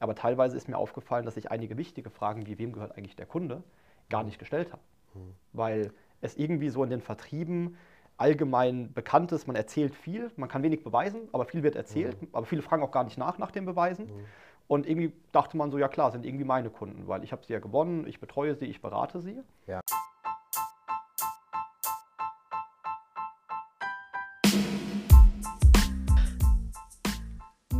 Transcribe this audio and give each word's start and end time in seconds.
Aber 0.00 0.14
teilweise 0.14 0.56
ist 0.56 0.68
mir 0.68 0.76
aufgefallen, 0.76 1.24
dass 1.24 1.36
ich 1.36 1.50
einige 1.50 1.76
wichtige 1.76 2.10
Fragen, 2.10 2.46
wie 2.46 2.58
wem 2.58 2.72
gehört 2.72 2.96
eigentlich 2.96 3.16
der 3.16 3.26
Kunde, 3.26 3.62
gar 4.08 4.22
nicht 4.22 4.38
gestellt 4.38 4.72
habe. 4.72 4.82
Mhm. 5.14 5.34
Weil 5.52 5.92
es 6.20 6.36
irgendwie 6.36 6.68
so 6.70 6.84
in 6.84 6.90
den 6.90 7.00
Vertrieben 7.00 7.76
allgemein 8.16 8.92
bekannt 8.92 9.30
ist, 9.32 9.46
man 9.46 9.56
erzählt 9.56 9.94
viel, 9.94 10.30
man 10.36 10.48
kann 10.48 10.62
wenig 10.62 10.82
beweisen, 10.82 11.28
aber 11.32 11.44
viel 11.44 11.62
wird 11.62 11.76
erzählt, 11.76 12.20
mhm. 12.20 12.28
aber 12.32 12.46
viele 12.46 12.62
fragen 12.62 12.82
auch 12.82 12.90
gar 12.90 13.04
nicht 13.04 13.16
nach 13.16 13.38
nach 13.38 13.50
den 13.50 13.64
Beweisen. 13.64 14.06
Mhm. 14.06 14.24
Und 14.66 14.86
irgendwie 14.86 15.12
dachte 15.32 15.56
man 15.56 15.70
so, 15.70 15.78
ja 15.78 15.88
klar, 15.88 16.10
sind 16.10 16.26
irgendwie 16.26 16.44
meine 16.44 16.68
Kunden, 16.68 17.08
weil 17.08 17.24
ich 17.24 17.32
habe 17.32 17.44
sie 17.46 17.54
ja 17.54 17.58
gewonnen, 17.58 18.06
ich 18.06 18.20
betreue 18.20 18.54
sie, 18.54 18.66
ich 18.66 18.82
berate 18.82 19.20
sie. 19.20 19.40
Ja. 19.66 19.80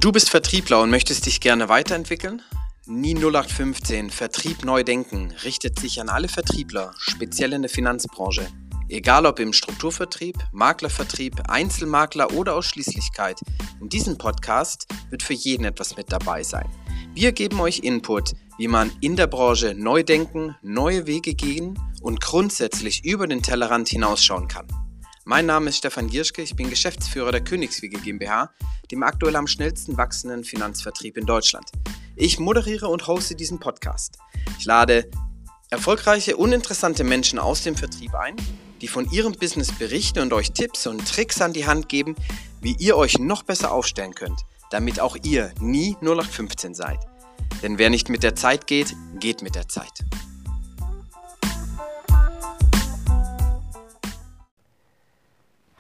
Du 0.00 0.12
bist 0.12 0.30
Vertriebler 0.30 0.80
und 0.80 0.90
möchtest 0.90 1.26
dich 1.26 1.40
gerne 1.40 1.68
weiterentwickeln? 1.68 2.40
Nie 2.86 3.16
0815 3.16 4.10
Vertrieb 4.10 4.64
neu 4.64 4.84
denken 4.84 5.34
richtet 5.42 5.80
sich 5.80 6.00
an 6.00 6.08
alle 6.08 6.28
Vertriebler, 6.28 6.92
speziell 6.98 7.52
in 7.52 7.62
der 7.62 7.68
Finanzbranche. 7.68 8.46
Egal 8.88 9.26
ob 9.26 9.40
im 9.40 9.52
Strukturvertrieb, 9.52 10.36
Maklervertrieb, 10.52 11.50
Einzelmakler 11.50 12.32
oder 12.32 12.54
Ausschließlichkeit, 12.54 13.40
in 13.80 13.88
diesem 13.88 14.16
Podcast 14.18 14.86
wird 15.10 15.24
für 15.24 15.34
jeden 15.34 15.64
etwas 15.64 15.96
mit 15.96 16.12
dabei 16.12 16.44
sein. 16.44 16.70
Wir 17.12 17.32
geben 17.32 17.58
euch 17.58 17.80
Input, 17.80 18.34
wie 18.56 18.68
man 18.68 18.92
in 19.00 19.16
der 19.16 19.26
Branche 19.26 19.74
neu 19.74 20.04
denken, 20.04 20.54
neue 20.62 21.08
Wege 21.08 21.34
gehen 21.34 21.76
und 22.00 22.20
grundsätzlich 22.20 23.04
über 23.04 23.26
den 23.26 23.42
Tellerrand 23.42 23.88
hinausschauen 23.88 24.46
kann. 24.46 24.68
Mein 25.30 25.44
Name 25.44 25.68
ist 25.68 25.76
Stefan 25.76 26.06
Gierschke, 26.06 26.40
ich 26.40 26.56
bin 26.56 26.70
Geschäftsführer 26.70 27.32
der 27.32 27.44
Königswege 27.44 27.98
GmbH, 27.98 28.50
dem 28.90 29.02
aktuell 29.02 29.36
am 29.36 29.46
schnellsten 29.46 29.98
wachsenden 29.98 30.42
Finanzvertrieb 30.42 31.18
in 31.18 31.26
Deutschland. 31.26 31.70
Ich 32.16 32.38
moderiere 32.38 32.88
und 32.88 33.06
hoste 33.06 33.34
diesen 33.34 33.60
Podcast. 33.60 34.16
Ich 34.58 34.64
lade 34.64 35.10
erfolgreiche, 35.68 36.38
uninteressante 36.38 37.04
Menschen 37.04 37.38
aus 37.38 37.62
dem 37.62 37.76
Vertrieb 37.76 38.14
ein, 38.14 38.36
die 38.80 38.88
von 38.88 39.04
ihrem 39.10 39.34
Business 39.34 39.70
berichten 39.70 40.20
und 40.20 40.32
euch 40.32 40.52
Tipps 40.52 40.86
und 40.86 41.06
Tricks 41.06 41.42
an 41.42 41.52
die 41.52 41.66
Hand 41.66 41.90
geben, 41.90 42.16
wie 42.62 42.74
ihr 42.78 42.96
euch 42.96 43.18
noch 43.18 43.42
besser 43.42 43.70
aufstellen 43.70 44.14
könnt, 44.14 44.40
damit 44.70 44.98
auch 44.98 45.18
ihr 45.24 45.52
nie 45.60 45.94
0815 46.00 46.72
seid. 46.72 47.00
Denn 47.62 47.76
wer 47.76 47.90
nicht 47.90 48.08
mit 48.08 48.22
der 48.22 48.34
Zeit 48.34 48.66
geht, 48.66 48.96
geht 49.20 49.42
mit 49.42 49.56
der 49.56 49.68
Zeit. 49.68 50.06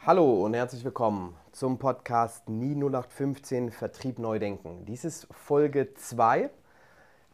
Hallo 0.08 0.42
und 0.42 0.54
herzlich 0.54 0.82
willkommen 0.86 1.36
zum 1.52 1.76
Podcast 1.76 2.48
Nie 2.48 2.74
0815 2.74 3.70
Vertrieb 3.70 4.18
neu 4.18 4.38
denken. 4.38 4.86
Dies 4.86 5.04
ist 5.04 5.28
Folge 5.30 5.92
2 5.92 6.48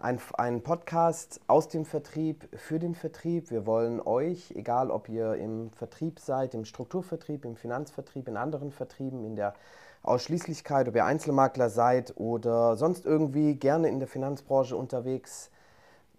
ein, 0.00 0.18
ein 0.36 0.60
Podcast 0.64 1.40
aus 1.46 1.68
dem 1.68 1.84
Vertrieb 1.84 2.48
für 2.52 2.80
den 2.80 2.96
Vertrieb. 2.96 3.52
Wir 3.52 3.64
wollen 3.64 4.00
euch, 4.00 4.50
egal 4.56 4.90
ob 4.90 5.08
ihr 5.08 5.36
im 5.36 5.70
Vertrieb 5.70 6.18
seid, 6.18 6.52
im 6.54 6.64
Strukturvertrieb, 6.64 7.44
im 7.44 7.54
Finanzvertrieb, 7.54 8.26
in 8.26 8.36
anderen 8.36 8.72
Vertrieben, 8.72 9.24
in 9.24 9.36
der 9.36 9.54
Ausschließlichkeit, 10.02 10.88
ob 10.88 10.96
ihr 10.96 11.04
Einzelmakler 11.04 11.70
seid 11.70 12.14
oder 12.16 12.76
sonst 12.76 13.06
irgendwie 13.06 13.54
gerne 13.54 13.86
in 13.86 14.00
der 14.00 14.08
Finanzbranche 14.08 14.74
unterwegs, 14.74 15.48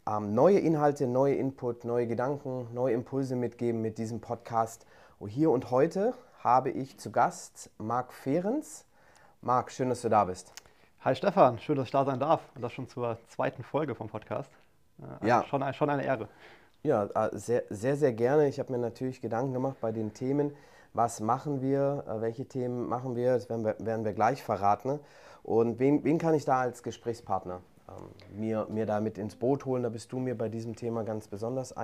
ähm, 0.07 0.33
neue 0.33 0.59
Inhalte, 0.59 1.05
neue 1.05 1.35
Input, 1.35 1.83
neue 1.83 2.07
Gedanken, 2.07 2.69
neue 2.73 2.93
Impulse 2.93 3.35
mitgeben 3.35 3.81
mit 3.81 3.97
diesem 3.97 4.21
Podcast. 4.21 4.85
Und 5.19 5.27
hier 5.27 5.51
und 5.51 5.69
heute 5.69 6.13
habe 6.45 6.69
ich 6.69 6.99
zu 6.99 7.11
Gast 7.11 7.71
Marc 7.79 8.13
Fehrens. 8.13 8.85
Marc, 9.41 9.71
schön, 9.71 9.89
dass 9.89 10.03
du 10.03 10.09
da 10.09 10.25
bist. 10.25 10.53
Hi 11.03 11.15
Stefan, 11.15 11.57
schön, 11.57 11.75
dass 11.75 11.85
ich 11.85 11.91
da 11.91 12.05
sein 12.05 12.19
darf 12.19 12.39
und 12.53 12.61
das 12.61 12.71
schon 12.71 12.88
zur 12.88 13.17
zweiten 13.29 13.63
Folge 13.63 13.95
vom 13.95 14.09
Podcast. 14.09 14.51
Äh, 15.21 15.27
ja. 15.27 15.43
Schon, 15.45 15.73
schon 15.73 15.89
eine 15.89 16.05
Ehre. 16.05 16.27
Ja, 16.83 17.05
äh, 17.05 17.35
sehr, 17.35 17.63
sehr, 17.71 17.95
sehr 17.95 18.13
gerne. 18.13 18.47
Ich 18.47 18.59
habe 18.59 18.71
mir 18.71 18.77
natürlich 18.77 19.21
Gedanken 19.21 19.53
gemacht 19.53 19.77
bei 19.81 19.91
den 19.91 20.13
Themen. 20.13 20.56
Was 20.94 21.19
machen 21.19 21.63
wir? 21.63 22.03
Äh, 22.07 22.22
welche 22.22 22.45
Themen 22.45 22.88
machen 22.88 23.16
wir? 23.16 23.33
Das 23.33 23.50
werden 23.50 23.66
wir, 23.66 23.75
werden 23.79 24.06
wir 24.06 24.13
gleich 24.13 24.44
verraten. 24.44 25.00
Und 25.41 25.79
wen, 25.79 26.03
wen 26.03 26.19
kann 26.19 26.35
ich 26.35 26.45
da 26.45 26.59
als 26.59 26.83
Gesprächspartner 26.83 27.62
ähm, 27.89 28.39
mir, 28.39 28.67
mir 28.69 28.85
da 28.85 29.01
mit 29.01 29.17
ins 29.17 29.35
Boot 29.35 29.66
holen? 29.66 29.81
Da 29.81 29.89
bist 29.89 30.12
du 30.12 30.19
mir 30.19 30.38
bei 30.38 30.50
diesem 30.50 30.75
Thema 30.75 31.03
ganz 31.03 31.27
besonders 31.27 31.75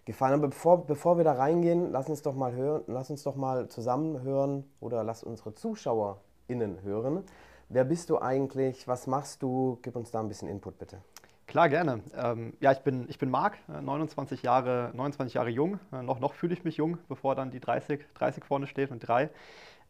eingefallen. 0.00 0.34
Aber 0.34 0.48
bevor, 0.48 0.86
bevor 0.86 1.16
wir 1.16 1.24
da 1.24 1.32
reingehen, 1.32 1.90
lass 1.92 2.08
uns 2.08 2.22
doch 2.22 2.34
mal 2.34 2.52
hören, 2.52 2.82
lass 2.86 3.10
uns 3.10 3.22
doch 3.22 3.36
mal 3.36 3.68
zusammen 3.68 4.22
hören 4.22 4.64
oder 4.80 5.04
lass 5.04 5.22
unsere 5.22 5.54
ZuschauerInnen 5.54 6.82
hören 6.82 7.24
Wer 7.72 7.84
bist 7.84 8.10
du 8.10 8.20
eigentlich? 8.20 8.88
Was 8.88 9.06
machst 9.06 9.42
du? 9.44 9.78
Gib 9.82 9.94
uns 9.94 10.10
da 10.10 10.18
ein 10.18 10.26
bisschen 10.26 10.48
Input 10.48 10.76
bitte. 10.78 10.98
Klar, 11.46 11.68
gerne. 11.68 12.00
Ähm, 12.16 12.52
ja, 12.58 12.72
ich 12.72 12.80
bin, 12.80 13.06
ich 13.08 13.18
bin 13.18 13.30
Marc, 13.30 13.58
29 13.68 14.42
äh, 14.42 14.46
Jahre, 14.46 14.90
29 14.92 15.34
Jahre 15.34 15.50
jung. 15.50 15.78
Äh, 15.92 16.02
noch, 16.02 16.18
noch 16.18 16.34
fühle 16.34 16.52
ich 16.52 16.64
mich 16.64 16.78
jung, 16.78 16.98
bevor 17.08 17.36
dann 17.36 17.52
die 17.52 17.60
30, 17.60 18.00
30 18.14 18.44
vorne 18.44 18.66
steht 18.66 18.90
und 18.90 18.98
drei. 19.00 19.30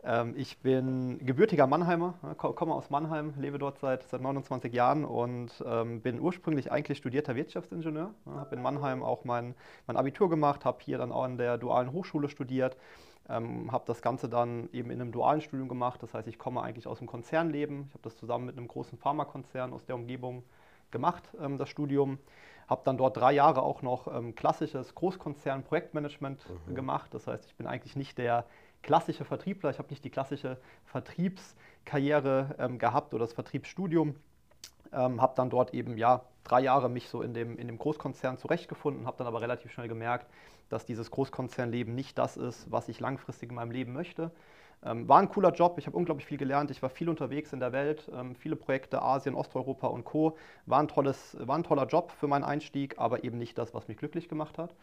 Ähm, 0.02 0.34
ich 0.36 0.58
bin 0.58 1.24
gebürtiger 1.24 1.66
Mannheimer, 1.66 2.14
äh, 2.22 2.34
komme 2.34 2.74
aus 2.74 2.90
Mannheim, 2.90 3.34
lebe 3.38 3.58
dort 3.58 3.78
seit, 3.78 4.02
seit 4.04 4.20
29 4.20 4.72
Jahren 4.72 5.04
und 5.04 5.62
ähm, 5.66 6.00
bin 6.00 6.20
ursprünglich 6.20 6.72
eigentlich 6.72 6.98
studierter 6.98 7.36
Wirtschaftsingenieur. 7.36 8.14
Äh, 8.26 8.30
habe 8.30 8.56
in 8.56 8.62
Mannheim 8.62 9.02
auch 9.02 9.24
mein, 9.24 9.54
mein 9.86 9.96
Abitur 9.96 10.30
gemacht, 10.30 10.64
habe 10.64 10.78
hier 10.80 10.98
dann 10.98 11.12
auch 11.12 11.24
an 11.24 11.38
der 11.38 11.58
dualen 11.58 11.92
Hochschule 11.92 12.28
studiert 12.28 12.76
ähm, 13.30 13.70
habe 13.70 13.84
das 13.86 14.02
Ganze 14.02 14.28
dann 14.28 14.68
eben 14.72 14.90
in 14.90 15.00
einem 15.00 15.12
dualen 15.12 15.40
Studium 15.40 15.68
gemacht. 15.68 16.02
Das 16.02 16.14
heißt, 16.14 16.26
ich 16.28 16.38
komme 16.38 16.62
eigentlich 16.62 16.86
aus 16.86 16.98
dem 16.98 17.06
Konzernleben. 17.06 17.84
Ich 17.88 17.94
habe 17.94 18.02
das 18.02 18.16
zusammen 18.16 18.46
mit 18.46 18.56
einem 18.56 18.68
großen 18.68 18.98
Pharmakonzern 18.98 19.72
aus 19.72 19.84
der 19.84 19.94
Umgebung 19.94 20.42
gemacht, 20.90 21.22
ähm, 21.40 21.56
das 21.56 21.68
Studium. 21.68 22.18
Habe 22.68 22.82
dann 22.84 22.96
dort 22.98 23.16
drei 23.16 23.32
Jahre 23.32 23.62
auch 23.62 23.82
noch 23.82 24.06
ähm, 24.12 24.34
klassisches 24.34 24.94
Großkonzern-Projektmanagement 24.94 26.44
mhm. 26.66 26.74
gemacht. 26.74 27.12
Das 27.14 27.26
heißt, 27.26 27.44
ich 27.46 27.54
bin 27.56 27.66
eigentlich 27.66 27.96
nicht 27.96 28.18
der 28.18 28.46
klassische 28.82 29.24
Vertriebler. 29.24 29.70
Ich 29.70 29.78
habe 29.78 29.90
nicht 29.90 30.04
die 30.04 30.10
klassische 30.10 30.58
Vertriebskarriere 30.86 32.56
ähm, 32.58 32.78
gehabt 32.78 33.14
oder 33.14 33.24
das 33.24 33.32
Vertriebsstudium. 33.32 34.14
Ähm, 34.92 35.20
habe 35.20 35.34
dann 35.36 35.50
dort 35.50 35.72
eben 35.72 35.96
ja 35.96 36.22
drei 36.42 36.60
Jahre 36.60 36.88
mich 36.88 37.08
so 37.08 37.22
in 37.22 37.32
dem, 37.32 37.56
in 37.58 37.68
dem 37.68 37.78
Großkonzern 37.78 38.38
zurechtgefunden, 38.38 39.06
habe 39.06 39.18
dann 39.18 39.26
aber 39.26 39.40
relativ 39.40 39.70
schnell 39.70 39.88
gemerkt, 39.88 40.26
dass 40.68 40.84
dieses 40.84 41.10
Großkonzernleben 41.10 41.94
nicht 41.94 42.18
das 42.18 42.36
ist, 42.36 42.70
was 42.70 42.88
ich 42.88 42.98
langfristig 42.98 43.50
in 43.50 43.54
meinem 43.54 43.70
Leben 43.70 43.92
möchte. 43.92 44.32
Ähm, 44.82 45.06
war 45.08 45.20
ein 45.20 45.28
cooler 45.28 45.52
Job, 45.52 45.76
ich 45.78 45.86
habe 45.86 45.96
unglaublich 45.96 46.26
viel 46.26 46.38
gelernt, 46.38 46.70
ich 46.70 46.80
war 46.80 46.88
viel 46.88 47.08
unterwegs 47.10 47.52
in 47.52 47.60
der 47.60 47.72
Welt, 47.72 48.10
ähm, 48.14 48.34
viele 48.34 48.56
Projekte, 48.56 49.02
Asien, 49.02 49.34
Osteuropa 49.34 49.88
und 49.88 50.04
Co. 50.04 50.38
War 50.64 50.80
ein, 50.80 50.88
tolles, 50.88 51.36
war 51.38 51.56
ein 51.56 51.64
toller 51.64 51.86
Job 51.86 52.12
für 52.12 52.26
meinen 52.28 52.44
Einstieg, 52.44 52.98
aber 52.98 53.22
eben 53.22 53.36
nicht 53.36 53.58
das, 53.58 53.74
was 53.74 53.88
mich 53.88 53.98
glücklich 53.98 54.28
gemacht 54.28 54.56
hat. 54.56 54.74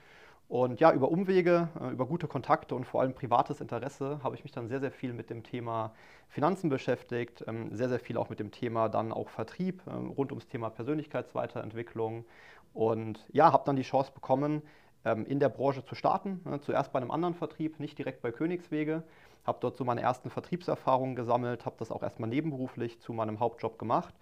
Und 0.48 0.80
ja, 0.80 0.94
über 0.94 1.10
Umwege, 1.10 1.68
äh, 1.80 1.90
über 1.92 2.06
gute 2.06 2.28
Kontakte 2.28 2.76
und 2.76 2.86
vor 2.86 3.02
allem 3.02 3.14
privates 3.14 3.60
Interesse 3.60 4.22
habe 4.24 4.36
ich 4.36 4.44
mich 4.44 4.54
dann 4.54 4.70
sehr, 4.70 4.80
sehr 4.80 4.92
viel 4.92 5.12
mit 5.14 5.30
dem 5.30 5.44
Thema 5.44 5.94
Finanzen 6.30 6.70
beschäftigt, 6.70 7.44
ähm, 7.48 7.76
sehr, 7.76 7.90
sehr 7.90 8.00
viel 8.00 8.18
auch 8.18 8.30
mit 8.30 8.40
dem 8.40 8.52
Thema 8.52 8.88
dann 8.88 9.12
auch 9.12 9.30
Vertrieb, 9.30 9.82
ähm, 9.88 10.10
rund 10.10 10.32
ums 10.32 10.48
Thema 10.48 10.70
Persönlichkeitsweiterentwicklung. 10.70 12.26
Und 12.74 13.26
ja, 13.34 13.52
habe 13.52 13.64
dann 13.66 13.76
die 13.76 13.82
Chance 13.82 14.12
bekommen, 14.14 14.62
ähm, 15.04 15.26
in 15.26 15.40
der 15.40 15.50
Branche 15.50 15.84
zu 15.84 15.96
starten. 15.96 16.42
Ne, 16.46 16.62
zuerst 16.62 16.94
bei 16.94 17.00
einem 17.00 17.12
anderen 17.12 17.34
Vertrieb, 17.34 17.80
nicht 17.80 17.98
direkt 17.98 18.22
bei 18.22 18.32
Königswege. 18.32 19.04
Habe 19.46 19.60
dort 19.62 19.78
so 19.78 19.84
meine 19.86 20.02
ersten 20.02 20.30
Vertriebserfahrungen 20.30 21.16
gesammelt, 21.16 21.66
habe 21.66 21.76
das 21.80 21.92
auch 21.92 22.04
erstmal 22.04 22.30
nebenberuflich 22.30 23.00
zu 23.02 23.14
meinem 23.14 23.40
Hauptjob 23.40 23.80
gemacht. 23.80 24.14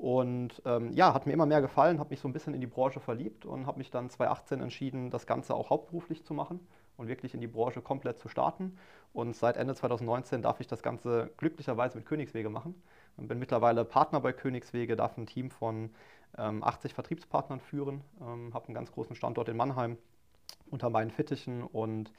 Und 0.00 0.62
ähm, 0.64 0.94
ja, 0.94 1.12
hat 1.12 1.26
mir 1.26 1.34
immer 1.34 1.44
mehr 1.44 1.60
gefallen, 1.60 1.98
habe 2.00 2.08
mich 2.08 2.20
so 2.20 2.28
ein 2.28 2.32
bisschen 2.32 2.54
in 2.54 2.62
die 2.62 2.66
Branche 2.66 3.00
verliebt 3.00 3.44
und 3.44 3.66
habe 3.66 3.76
mich 3.76 3.90
dann 3.90 4.08
2018 4.08 4.62
entschieden, 4.62 5.10
das 5.10 5.26
Ganze 5.26 5.54
auch 5.54 5.68
hauptberuflich 5.68 6.24
zu 6.24 6.32
machen 6.32 6.66
und 6.96 7.08
wirklich 7.08 7.34
in 7.34 7.42
die 7.42 7.46
Branche 7.46 7.82
komplett 7.82 8.18
zu 8.18 8.28
starten. 8.30 8.78
Und 9.12 9.36
seit 9.36 9.58
Ende 9.58 9.74
2019 9.74 10.40
darf 10.40 10.58
ich 10.60 10.66
das 10.66 10.82
Ganze 10.82 11.30
glücklicherweise 11.36 11.98
mit 11.98 12.06
Königswege 12.06 12.48
machen. 12.48 12.82
Und 13.18 13.28
bin 13.28 13.38
mittlerweile 13.38 13.84
Partner 13.84 14.20
bei 14.20 14.32
Königswege, 14.32 14.96
darf 14.96 15.18
ein 15.18 15.26
Team 15.26 15.50
von 15.50 15.90
ähm, 16.38 16.64
80 16.64 16.94
Vertriebspartnern 16.94 17.60
führen, 17.60 18.00
ähm, 18.22 18.54
habe 18.54 18.68
einen 18.68 18.74
ganz 18.74 18.92
großen 18.92 19.14
Standort 19.14 19.50
in 19.50 19.58
Mannheim 19.58 19.98
unter 20.70 20.88
meinen 20.88 21.10
Fittichen 21.10 21.62
und 21.62 22.10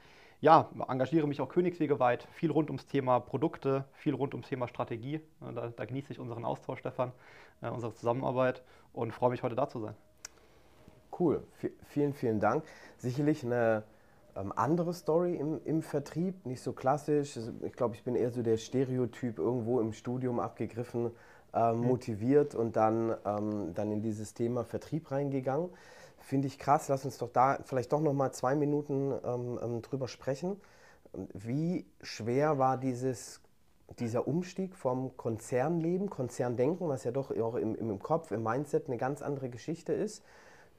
ja, 0.42 0.70
engagiere 0.90 1.28
mich 1.28 1.40
auch 1.40 1.50
königswegeweit, 1.50 2.28
viel 2.34 2.52
rund 2.52 2.70
ums 2.70 2.88
Thema 2.88 3.20
Produkte, 3.20 3.86
viel 3.94 4.16
rund 4.16 4.34
ums 4.34 4.50
Thema 4.50 4.68
Strategie. 4.68 5.16
Äh, 5.16 5.54
da, 5.54 5.70
da 5.70 5.86
genieße 5.86 6.12
ich 6.12 6.20
unseren 6.20 6.44
Austausch, 6.44 6.80
Stefan, 6.80 7.12
äh, 7.62 7.70
unsere 7.70 7.94
Zusammenarbeit 7.94 8.64
und 8.92 9.14
freue 9.14 9.30
mich, 9.30 9.44
heute 9.44 9.56
da 9.56 9.70
zu 9.70 9.80
sein. 9.80 9.96
Cool, 11.18 11.44
v 11.60 11.68
vielen, 11.86 12.14
vielen 12.14 12.40
Dank. 12.40 12.64
Sicherlich 12.98 13.46
eine 13.46 13.84
ähm, 14.36 14.52
andere 14.56 14.94
Story 14.94 15.36
im, 15.36 15.62
im 15.66 15.84
Vertrieb, 15.84 16.46
nicht 16.46 16.62
so 16.62 16.74
klassisch. 16.74 17.38
Ich 17.64 17.74
glaube, 17.74 17.96
ich 17.96 18.04
bin 18.04 18.16
eher 18.16 18.32
so 18.32 18.42
der 18.42 18.58
Stereotyp 18.58 19.38
irgendwo 19.38 19.80
im 19.80 19.94
Studium 19.94 20.40
abgegriffen, 20.40 21.12
äh, 21.54 21.74
motiviert 21.74 22.56
und 22.56 22.76
dann, 22.76 23.16
ähm, 23.26 23.74
dann 23.76 23.92
in 23.92 24.02
dieses 24.02 24.34
Thema 24.34 24.64
Vertrieb 24.64 25.12
reingegangen. 25.12 25.70
Finde 26.22 26.48
ich 26.48 26.58
krass. 26.58 26.88
Lass 26.88 27.06
uns 27.06 27.18
doch 27.18 27.30
da 27.30 27.60
vielleicht 27.66 27.92
doch 27.92 28.02
noch 28.02 28.14
mal 28.14 28.32
zwei 28.32 28.56
Minuten 28.56 29.14
ähm, 29.24 29.60
ähm, 29.62 29.82
drüber 29.82 30.08
sprechen. 30.08 30.60
Wie 31.34 31.86
schwer 32.02 32.58
war 32.58 32.78
dieses 32.78 33.42
dieser 34.00 34.28
Umstieg 34.28 34.76
vom 34.76 35.16
Konzernleben, 35.18 36.10
Konzerndenken, 36.10 36.88
was 36.88 37.04
ja 37.04 37.12
doch 37.12 37.32
auch 37.32 37.56
im, 37.56 37.76
im 37.76 38.00
Kopf, 38.00 38.32
im 38.32 38.44
Mindset 38.44 38.88
eine 38.88 38.98
ganz 38.98 39.22
andere 39.22 39.50
Geschichte 39.50 39.94
ist, 39.94 40.24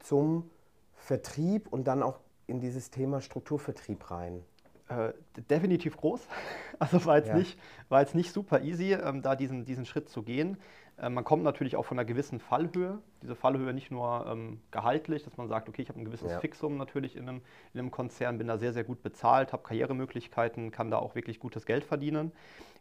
zum 0.00 0.50
Vertrieb 0.96 1.68
und 1.70 1.84
dann 1.84 2.02
auch 2.02 2.20
in 2.46 2.60
dieses 2.60 2.90
Thema 2.90 3.20
Strukturvertrieb 3.20 4.10
rein? 4.10 4.42
Äh, 4.88 5.12
definitiv 5.50 5.96
groß. 5.96 6.20
Also 6.78 7.04
war 7.04 7.18
jetzt, 7.18 7.28
ja. 7.28 7.36
nicht, 7.36 7.56
war 7.90 8.00
jetzt 8.00 8.16
nicht 8.16 8.32
super 8.32 8.60
easy, 8.62 8.94
ähm, 8.94 9.22
da 9.22 9.36
diesen, 9.36 9.64
diesen 9.64 9.86
Schritt 9.86 10.08
zu 10.08 10.24
gehen. 10.24 10.56
Äh, 10.98 11.08
man 11.08 11.24
kommt 11.24 11.42
natürlich 11.42 11.76
auch 11.76 11.84
von 11.84 11.98
einer 11.98 12.04
gewissen 12.04 12.40
Fallhöhe. 12.40 12.98
Diese 13.22 13.34
Fallhöhe 13.34 13.72
nicht 13.72 13.90
nur 13.90 14.26
ähm, 14.28 14.60
gehaltlich, 14.70 15.22
dass 15.22 15.36
man 15.36 15.48
sagt, 15.48 15.68
okay, 15.68 15.82
ich 15.82 15.88
habe 15.88 16.00
ein 16.00 16.04
gewisses 16.04 16.32
ja. 16.32 16.38
Fixum 16.40 16.76
natürlich 16.76 17.16
in 17.16 17.28
einem, 17.28 17.42
in 17.72 17.80
einem 17.80 17.90
Konzern, 17.90 18.38
bin 18.38 18.46
da 18.46 18.58
sehr, 18.58 18.72
sehr 18.72 18.84
gut 18.84 19.02
bezahlt, 19.02 19.52
habe 19.52 19.62
Karrieremöglichkeiten, 19.62 20.70
kann 20.70 20.90
da 20.90 20.98
auch 20.98 21.14
wirklich 21.14 21.38
gutes 21.40 21.66
Geld 21.66 21.84
verdienen. 21.84 22.32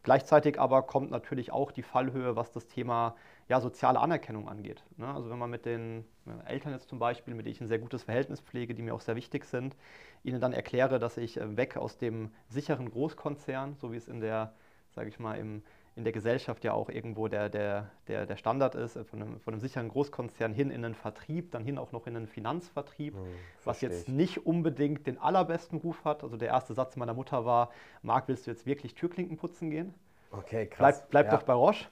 Gleichzeitig 0.03 0.59
aber 0.59 0.81
kommt 0.81 1.11
natürlich 1.11 1.51
auch 1.51 1.71
die 1.71 1.83
Fallhöhe, 1.83 2.35
was 2.35 2.51
das 2.51 2.67
Thema 2.67 3.15
ja, 3.47 3.61
soziale 3.61 3.99
Anerkennung 3.99 4.49
angeht. 4.49 4.83
Ne? 4.97 5.13
Also 5.13 5.29
wenn 5.29 5.37
man 5.37 5.49
mit 5.49 5.65
den 5.65 6.05
Eltern 6.45 6.71
jetzt 6.71 6.89
zum 6.89 6.97
Beispiel, 6.97 7.35
mit 7.35 7.45
denen 7.45 7.53
ich 7.53 7.61
ein 7.61 7.67
sehr 7.67 7.79
gutes 7.79 8.03
Verhältnis 8.03 8.39
pflege, 8.39 8.73
die 8.73 8.81
mir 8.81 8.95
auch 8.95 9.01
sehr 9.01 9.15
wichtig 9.15 9.45
sind, 9.45 9.75
ihnen 10.23 10.41
dann 10.41 10.53
erkläre, 10.53 10.97
dass 10.99 11.17
ich 11.17 11.37
äh, 11.37 11.57
weg 11.57 11.77
aus 11.77 11.97
dem 11.97 12.31
sicheren 12.47 12.89
Großkonzern, 12.89 13.75
so 13.75 13.91
wie 13.91 13.97
es 13.97 14.07
in 14.07 14.21
der, 14.21 14.53
sage 14.89 15.09
ich 15.09 15.19
mal, 15.19 15.35
im 15.35 15.63
in 15.95 16.03
der 16.03 16.13
Gesellschaft 16.13 16.63
ja 16.63 16.73
auch 16.73 16.89
irgendwo 16.89 17.27
der, 17.27 17.49
der, 17.49 17.89
der, 18.07 18.25
der 18.25 18.37
Standard 18.37 18.75
ist, 18.75 18.95
äh, 18.95 19.03
von 19.03 19.21
einem, 19.21 19.39
von 19.39 19.53
einem 19.53 19.61
sicheren 19.61 19.89
Großkonzern 19.89 20.53
hin 20.53 20.71
in 20.71 20.85
einen 20.85 20.95
Vertrieb, 20.95 21.51
dann 21.51 21.63
hin 21.63 21.77
auch 21.77 21.91
noch 21.91 22.07
in 22.07 22.15
einen 22.15 22.27
Finanzvertrieb, 22.27 23.15
hm, 23.15 23.21
was 23.65 23.81
jetzt 23.81 24.07
nicht 24.07 24.45
unbedingt 24.45 25.05
den 25.05 25.17
allerbesten 25.17 25.79
Ruf 25.79 26.05
hat. 26.05 26.23
Also 26.23 26.37
der 26.37 26.49
erste 26.49 26.73
Satz 26.73 26.95
meiner 26.95 27.13
Mutter 27.13 27.45
war, 27.45 27.71
Marc, 28.01 28.27
willst 28.27 28.47
du 28.47 28.51
jetzt 28.51 28.65
wirklich 28.65 28.95
Türklinken 28.95 29.37
putzen 29.37 29.69
gehen? 29.69 29.93
Okay, 30.31 30.67
krass. 30.67 30.99
Bleib, 30.99 31.09
bleib 31.09 31.25
ja. 31.27 31.37
doch 31.37 31.43
bei 31.43 31.53
Roche. 31.53 31.85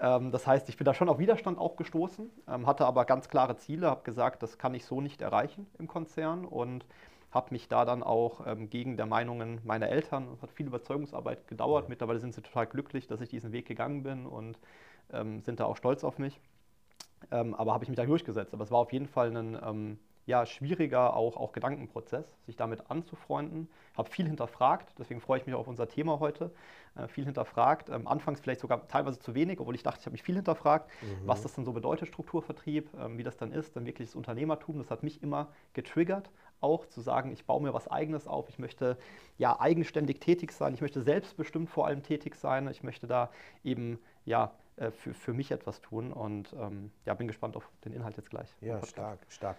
Ähm, 0.00 0.30
das 0.32 0.46
heißt, 0.46 0.68
ich 0.68 0.76
bin 0.78 0.84
da 0.86 0.94
schon 0.94 1.08
auf 1.08 1.18
Widerstand 1.18 1.58
auch 1.58 1.76
gestoßen, 1.76 2.30
ähm, 2.48 2.66
hatte 2.66 2.86
aber 2.86 3.04
ganz 3.04 3.28
klare 3.28 3.56
Ziele, 3.56 3.88
habe 3.88 4.02
gesagt, 4.02 4.42
das 4.42 4.56
kann 4.56 4.74
ich 4.74 4.86
so 4.86 5.00
nicht 5.00 5.20
erreichen 5.20 5.66
im 5.78 5.88
Konzern 5.88 6.46
und 6.46 6.84
habe 7.32 7.48
mich 7.50 7.68
da 7.68 7.84
dann 7.84 8.02
auch 8.02 8.46
ähm, 8.46 8.70
gegen 8.70 8.96
der 8.96 9.06
Meinungen 9.06 9.60
meiner 9.64 9.88
Eltern, 9.88 10.28
es 10.34 10.42
hat 10.42 10.52
viel 10.52 10.66
Überzeugungsarbeit 10.66 11.48
gedauert, 11.48 11.88
mittlerweile 11.88 12.20
sind 12.20 12.34
sie 12.34 12.42
total 12.42 12.66
glücklich, 12.66 13.06
dass 13.06 13.20
ich 13.20 13.30
diesen 13.30 13.52
Weg 13.52 13.66
gegangen 13.66 14.02
bin 14.02 14.26
und 14.26 14.58
ähm, 15.12 15.40
sind 15.40 15.58
da 15.58 15.64
auch 15.64 15.76
stolz 15.76 16.04
auf 16.04 16.18
mich. 16.18 16.40
Ähm, 17.30 17.54
aber 17.54 17.72
habe 17.72 17.84
ich 17.84 17.88
mich 17.88 17.96
da 17.96 18.04
durchgesetzt. 18.04 18.52
Aber 18.52 18.64
es 18.64 18.70
war 18.70 18.78
auf 18.78 18.92
jeden 18.92 19.06
Fall 19.06 19.34
ein 19.36 19.58
ähm, 19.64 19.98
ja, 20.26 20.46
schwieriger 20.46 21.16
auch, 21.16 21.36
auch 21.36 21.52
Gedankenprozess, 21.52 22.36
sich 22.46 22.56
damit 22.56 22.90
anzufreunden. 22.90 23.68
Habe 23.96 24.08
viel 24.08 24.26
hinterfragt, 24.26 24.94
deswegen 24.98 25.20
freue 25.20 25.40
ich 25.40 25.46
mich 25.46 25.54
auf 25.54 25.66
unser 25.66 25.88
Thema 25.88 26.20
heute. 26.20 26.52
Äh, 26.94 27.08
viel 27.08 27.24
hinterfragt, 27.24 27.88
ähm, 27.88 28.06
anfangs 28.06 28.40
vielleicht 28.40 28.60
sogar 28.60 28.86
teilweise 28.86 29.18
zu 29.18 29.34
wenig, 29.34 29.58
obwohl 29.58 29.74
ich 29.74 29.82
dachte, 29.82 30.00
ich 30.00 30.06
habe 30.06 30.12
mich 30.12 30.22
viel 30.22 30.36
hinterfragt, 30.36 30.88
mhm. 31.02 31.26
was 31.26 31.42
das 31.42 31.54
dann 31.54 31.64
so 31.64 31.72
bedeutet, 31.72 32.08
Strukturvertrieb, 32.08 32.88
ähm, 32.98 33.18
wie 33.18 33.24
das 33.24 33.36
dann 33.36 33.50
ist, 33.50 33.74
dann 33.74 33.84
wirkliches 33.84 34.14
Unternehmertum. 34.14 34.78
Das 34.78 34.90
hat 34.90 35.02
mich 35.02 35.22
immer 35.22 35.48
getriggert, 35.72 36.30
auch 36.62 36.86
zu 36.86 37.00
sagen, 37.00 37.32
ich 37.32 37.44
baue 37.44 37.62
mir 37.62 37.74
was 37.74 37.88
Eigenes 37.88 38.26
auf, 38.26 38.48
ich 38.48 38.58
möchte 38.58 38.96
ja 39.38 39.60
eigenständig 39.60 40.20
tätig 40.20 40.52
sein, 40.52 40.74
ich 40.74 40.80
möchte 40.80 41.02
selbstbestimmt 41.02 41.68
vor 41.68 41.86
allem 41.86 42.02
tätig 42.02 42.34
sein, 42.36 42.68
ich 42.68 42.82
möchte 42.82 43.06
da 43.06 43.30
eben 43.64 43.98
ja 44.24 44.52
äh, 44.76 44.90
für, 44.90 45.14
für 45.14 45.32
mich 45.32 45.50
etwas 45.50 45.80
tun 45.80 46.12
und 46.12 46.54
ähm, 46.58 46.90
ja, 47.04 47.14
bin 47.14 47.26
gespannt 47.26 47.56
auf 47.56 47.68
den 47.84 47.92
Inhalt 47.92 48.16
jetzt 48.16 48.30
gleich. 48.30 48.48
Ja, 48.60 48.84
stark, 48.86 49.18
stark. 49.28 49.56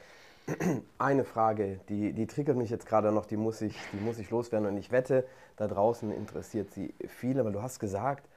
Eine 0.97 1.23
Frage, 1.23 1.79
die, 1.89 2.13
die 2.13 2.27
triggert 2.27 2.57
mich 2.57 2.69
jetzt 2.69 2.85
gerade 2.85 3.11
noch, 3.11 3.25
die 3.25 3.37
muss, 3.37 3.61
ich, 3.61 3.75
die 3.93 3.97
muss 3.97 4.19
ich 4.19 4.29
loswerden 4.29 4.67
und 4.67 4.77
ich 4.77 4.91
wette, 4.91 5.25
da 5.55 5.67
draußen 5.67 6.11
interessiert 6.11 6.71
sie 6.71 6.93
viele, 7.07 7.45
weil 7.45 7.53
du 7.53 7.61
hast 7.61 7.79
gesagt, 7.79 8.27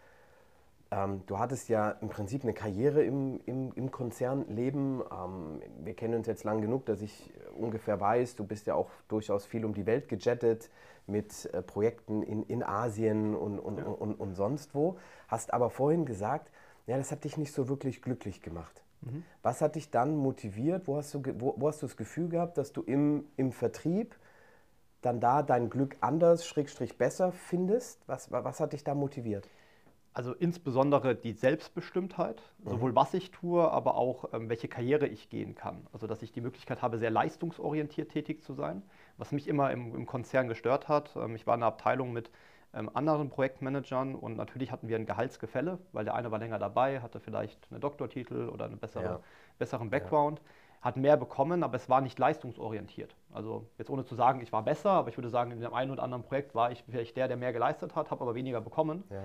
ähm, 0.90 1.22
du 1.26 1.38
hattest 1.38 1.68
ja 1.68 1.90
im 1.90 2.08
Prinzip 2.08 2.44
eine 2.44 2.54
Karriere 2.54 3.02
im, 3.02 3.40
im, 3.46 3.72
im 3.74 3.90
Konzernleben. 3.90 5.02
Ähm, 5.10 5.60
wir 5.82 5.94
kennen 5.94 6.14
uns 6.14 6.26
jetzt 6.26 6.44
lang 6.44 6.60
genug, 6.60 6.86
dass 6.86 7.02
ich 7.02 7.32
ungefähr 7.56 8.00
weiß, 8.00 8.36
du 8.36 8.44
bist 8.44 8.66
ja 8.66 8.74
auch 8.74 8.90
durchaus 9.08 9.46
viel 9.46 9.64
um 9.64 9.74
die 9.74 9.86
Welt 9.86 10.08
gejettet 10.08 10.70
mit 11.06 11.46
äh, 11.52 11.62
Projekten 11.62 12.22
in, 12.22 12.44
in 12.44 12.62
Asien 12.62 13.34
und, 13.34 13.58
und, 13.58 13.78
ja. 13.78 13.84
und, 13.84 14.14
und, 14.14 14.34
sonst 14.34 14.74
wo. 14.74 14.98
Hast 15.28 15.52
aber 15.52 15.70
vorhin 15.70 16.04
gesagt, 16.04 16.50
ja, 16.86 16.96
das 16.96 17.10
hat 17.10 17.24
dich 17.24 17.36
nicht 17.36 17.52
so 17.52 17.68
wirklich 17.68 18.00
glücklich 18.00 18.40
gemacht. 18.40 18.82
Mhm. 19.00 19.24
Was 19.42 19.60
hat 19.60 19.74
dich 19.74 19.90
dann 19.90 20.16
motiviert? 20.16 20.86
Wo 20.86 20.96
hast, 20.96 21.12
du, 21.14 21.22
wo, 21.40 21.54
wo 21.56 21.68
hast 21.68 21.82
du 21.82 21.86
das 21.86 21.96
Gefühl 21.96 22.28
gehabt, 22.28 22.58
dass 22.58 22.72
du 22.72 22.82
im, 22.82 23.24
im 23.36 23.50
Vertrieb 23.50 24.16
dann 25.02 25.18
da 25.20 25.42
dein 25.42 25.68
Glück 25.68 25.96
anders, 26.00 26.46
schrägstrich 26.46 26.96
besser 26.96 27.32
findest? 27.32 28.06
Was, 28.06 28.30
was 28.30 28.60
hat 28.60 28.72
dich 28.72 28.84
da 28.84 28.94
motiviert? 28.94 29.48
Also 30.16 30.32
insbesondere 30.32 31.14
die 31.14 31.34
Selbstbestimmtheit, 31.34 32.42
mhm. 32.64 32.70
sowohl 32.70 32.96
was 32.96 33.12
ich 33.12 33.32
tue, 33.32 33.70
aber 33.70 33.96
auch 33.96 34.32
ähm, 34.32 34.48
welche 34.48 34.66
Karriere 34.66 35.06
ich 35.06 35.28
gehen 35.28 35.54
kann. 35.54 35.86
Also 35.92 36.06
dass 36.06 36.22
ich 36.22 36.32
die 36.32 36.40
Möglichkeit 36.40 36.80
habe, 36.80 36.96
sehr 36.96 37.10
leistungsorientiert 37.10 38.12
tätig 38.12 38.42
zu 38.42 38.54
sein, 38.54 38.82
was 39.18 39.30
mich 39.30 39.46
immer 39.46 39.70
im, 39.72 39.94
im 39.94 40.06
Konzern 40.06 40.48
gestört 40.48 40.88
hat. 40.88 41.14
Ähm, 41.16 41.36
ich 41.36 41.46
war 41.46 41.54
in 41.54 41.60
einer 41.60 41.66
Abteilung 41.66 42.14
mit 42.14 42.30
ähm, 42.72 42.90
anderen 42.94 43.28
Projektmanagern 43.28 44.14
und 44.14 44.38
natürlich 44.38 44.72
hatten 44.72 44.88
wir 44.88 44.96
ein 44.96 45.04
Gehaltsgefälle, 45.04 45.80
weil 45.92 46.06
der 46.06 46.14
eine 46.14 46.30
war 46.30 46.38
länger 46.38 46.58
dabei, 46.58 47.00
hatte 47.00 47.20
vielleicht 47.20 47.70
einen 47.70 47.82
Doktortitel 47.82 48.48
oder 48.48 48.64
einen 48.64 48.78
bessere, 48.78 49.04
ja. 49.04 49.20
besseren 49.58 49.90
Background. 49.90 50.38
Ja 50.38 50.44
hat 50.82 50.96
mehr 50.96 51.16
bekommen, 51.16 51.64
aber 51.64 51.74
es 51.74 51.88
war 51.88 52.00
nicht 52.00 52.16
leistungsorientiert. 52.16 53.16
Also 53.32 53.66
jetzt 53.76 53.90
ohne 53.90 54.04
zu 54.04 54.14
sagen, 54.14 54.40
ich 54.40 54.52
war 54.52 54.62
besser, 54.62 54.90
aber 54.90 55.08
ich 55.08 55.18
würde 55.18 55.30
sagen, 55.30 55.50
in 55.50 55.60
dem 55.60 55.74
einen 55.74 55.90
oder 55.90 56.04
anderen 56.04 56.22
Projekt 56.22 56.54
war 56.54 56.70
ich 56.70 56.84
vielleicht 56.88 57.16
der, 57.16 57.26
der 57.26 57.36
mehr 57.36 57.52
geleistet 57.52 57.96
hat, 57.96 58.12
habe 58.12 58.22
aber 58.22 58.36
weniger 58.36 58.60
bekommen. 58.60 59.02
Ja. 59.10 59.24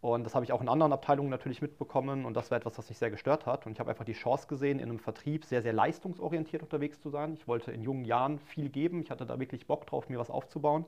Und 0.00 0.24
das 0.24 0.34
habe 0.34 0.44
ich 0.44 0.52
auch 0.52 0.62
in 0.62 0.68
anderen 0.68 0.92
Abteilungen 0.92 1.28
natürlich 1.28 1.60
mitbekommen 1.60 2.24
und 2.24 2.34
das 2.34 2.50
war 2.50 2.56
etwas, 2.56 2.78
was 2.78 2.88
mich 2.88 2.96
sehr 2.96 3.10
gestört 3.10 3.44
hat. 3.44 3.66
Und 3.66 3.72
ich 3.72 3.80
habe 3.80 3.90
einfach 3.90 4.04
die 4.06 4.14
Chance 4.14 4.46
gesehen, 4.48 4.78
in 4.78 4.88
einem 4.88 4.98
Vertrieb 4.98 5.44
sehr, 5.44 5.60
sehr 5.60 5.74
leistungsorientiert 5.74 6.62
unterwegs 6.62 7.00
zu 7.00 7.10
sein. 7.10 7.34
Ich 7.34 7.46
wollte 7.46 7.70
in 7.70 7.82
jungen 7.82 8.06
Jahren 8.06 8.38
viel 8.38 8.70
geben. 8.70 9.02
Ich 9.02 9.10
hatte 9.10 9.26
da 9.26 9.38
wirklich 9.38 9.66
Bock 9.66 9.86
drauf, 9.86 10.08
mir 10.08 10.18
was 10.18 10.30
aufzubauen. 10.30 10.86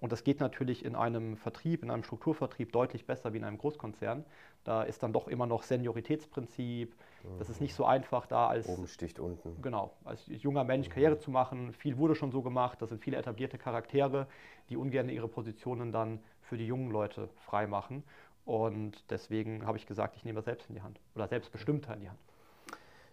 Und 0.00 0.12
das 0.12 0.22
geht 0.22 0.40
natürlich 0.40 0.84
in 0.84 0.94
einem 0.94 1.36
Vertrieb, 1.36 1.82
in 1.82 1.90
einem 1.90 2.04
Strukturvertrieb 2.04 2.72
deutlich 2.72 3.04
besser 3.06 3.32
wie 3.32 3.38
in 3.38 3.44
einem 3.44 3.58
Großkonzern. 3.58 4.24
Da 4.64 4.82
ist 4.82 5.02
dann 5.02 5.12
doch 5.12 5.28
immer 5.28 5.46
noch 5.46 5.62
Senioritätsprinzip. 5.62 6.94
Das 7.38 7.50
ist 7.50 7.60
nicht 7.60 7.74
so 7.74 7.84
einfach 7.84 8.26
da 8.26 8.46
als. 8.46 8.68
Oben 8.68 8.86
sticht 8.86 9.18
unten. 9.18 9.60
Genau, 9.60 9.92
als 10.04 10.24
junger 10.26 10.62
Mensch 10.62 10.88
Karriere 10.88 11.18
zu 11.18 11.30
machen. 11.30 11.72
Viel 11.72 11.98
wurde 11.98 12.14
schon 12.14 12.30
so 12.30 12.42
gemacht. 12.42 12.80
Das 12.80 12.90
sind 12.90 13.02
viele 13.02 13.16
etablierte 13.16 13.58
Charaktere, 13.58 14.28
die 14.68 14.76
ungern 14.76 15.08
ihre 15.08 15.26
Positionen 15.26 15.90
dann 15.90 16.20
für 16.42 16.56
die 16.56 16.66
jungen 16.66 16.90
Leute 16.90 17.28
freimachen. 17.46 18.04
Und 18.48 19.04
deswegen 19.10 19.66
habe 19.66 19.76
ich 19.76 19.86
gesagt, 19.86 20.16
ich 20.16 20.24
nehme 20.24 20.36
das 20.36 20.46
selbst 20.46 20.70
in 20.70 20.74
die 20.74 20.80
Hand 20.80 20.98
oder 21.14 21.28
selbstbestimmter 21.28 21.92
in 21.92 22.00
die 22.00 22.08
Hand. 22.08 22.18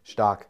Stark. 0.02 0.48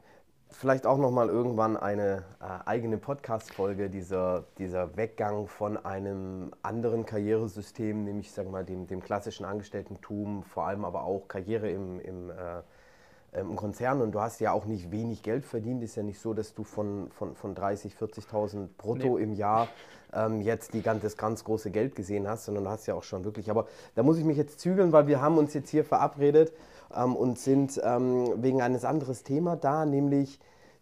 Vielleicht 0.51 0.85
auch 0.85 0.99
nochmal 0.99 1.27
irgendwann 1.27 1.75
eine 1.75 2.23
äh, 2.39 2.69
eigene 2.69 2.99
Podcast-Folge, 2.99 3.89
dieser, 3.89 4.43
dieser 4.59 4.95
Weggang 4.95 5.47
von 5.47 5.83
einem 5.83 6.53
anderen 6.61 7.03
Karrieresystem, 7.03 8.03
nämlich 8.03 8.31
sag 8.31 8.47
mal, 8.47 8.63
dem, 8.63 8.85
dem 8.85 9.01
klassischen 9.01 9.43
Angestellten-Tum, 9.43 10.43
vor 10.43 10.67
allem 10.67 10.85
aber 10.85 11.03
auch 11.03 11.27
Karriere 11.27 11.71
im, 11.71 11.99
im, 11.99 12.29
äh, 12.29 13.39
im 13.39 13.55
Konzern. 13.55 14.03
Und 14.03 14.11
du 14.11 14.21
hast 14.21 14.39
ja 14.39 14.51
auch 14.51 14.65
nicht 14.65 14.91
wenig 14.91 15.23
Geld 15.23 15.45
verdient. 15.45 15.81
Ist 15.81 15.95
ja 15.95 16.03
nicht 16.03 16.19
so, 16.19 16.35
dass 16.35 16.53
du 16.53 16.63
von, 16.63 17.09
von, 17.09 17.35
von 17.35 17.55
30.000, 17.55 17.97
40.000 17.97 18.67
brutto 18.77 19.17
nee. 19.17 19.23
im 19.23 19.33
Jahr 19.33 19.67
ähm, 20.15 20.41
jetzt 20.41 20.73
die, 20.73 20.81
das 20.81 21.17
ganz 21.17 21.43
große 21.43 21.71
Geld 21.71 21.95
gesehen 21.95 22.27
hast, 22.27 22.45
sondern 22.45 22.63
du 22.63 22.69
hast 22.69 22.85
ja 22.87 22.95
auch 22.95 23.03
schon 23.03 23.25
wirklich. 23.25 23.49
Aber 23.49 23.67
da 23.95 24.03
muss 24.03 24.17
ich 24.17 24.23
mich 24.23 24.37
jetzt 24.37 24.59
zügeln, 24.59 24.91
weil 24.91 25.07
wir 25.07 25.21
haben 25.21 25.37
uns 25.37 25.53
jetzt 25.53 25.69
hier 25.69 25.83
verabredet 25.83 26.53
ähm, 26.95 27.15
und 27.15 27.39
sind 27.39 27.79
ähm, 27.83 28.41
wegen 28.41 28.61
eines 28.61 28.85
anderen 28.85 29.15
Themas 29.23 29.59
da, 29.61 29.85
nämlich 29.85 30.39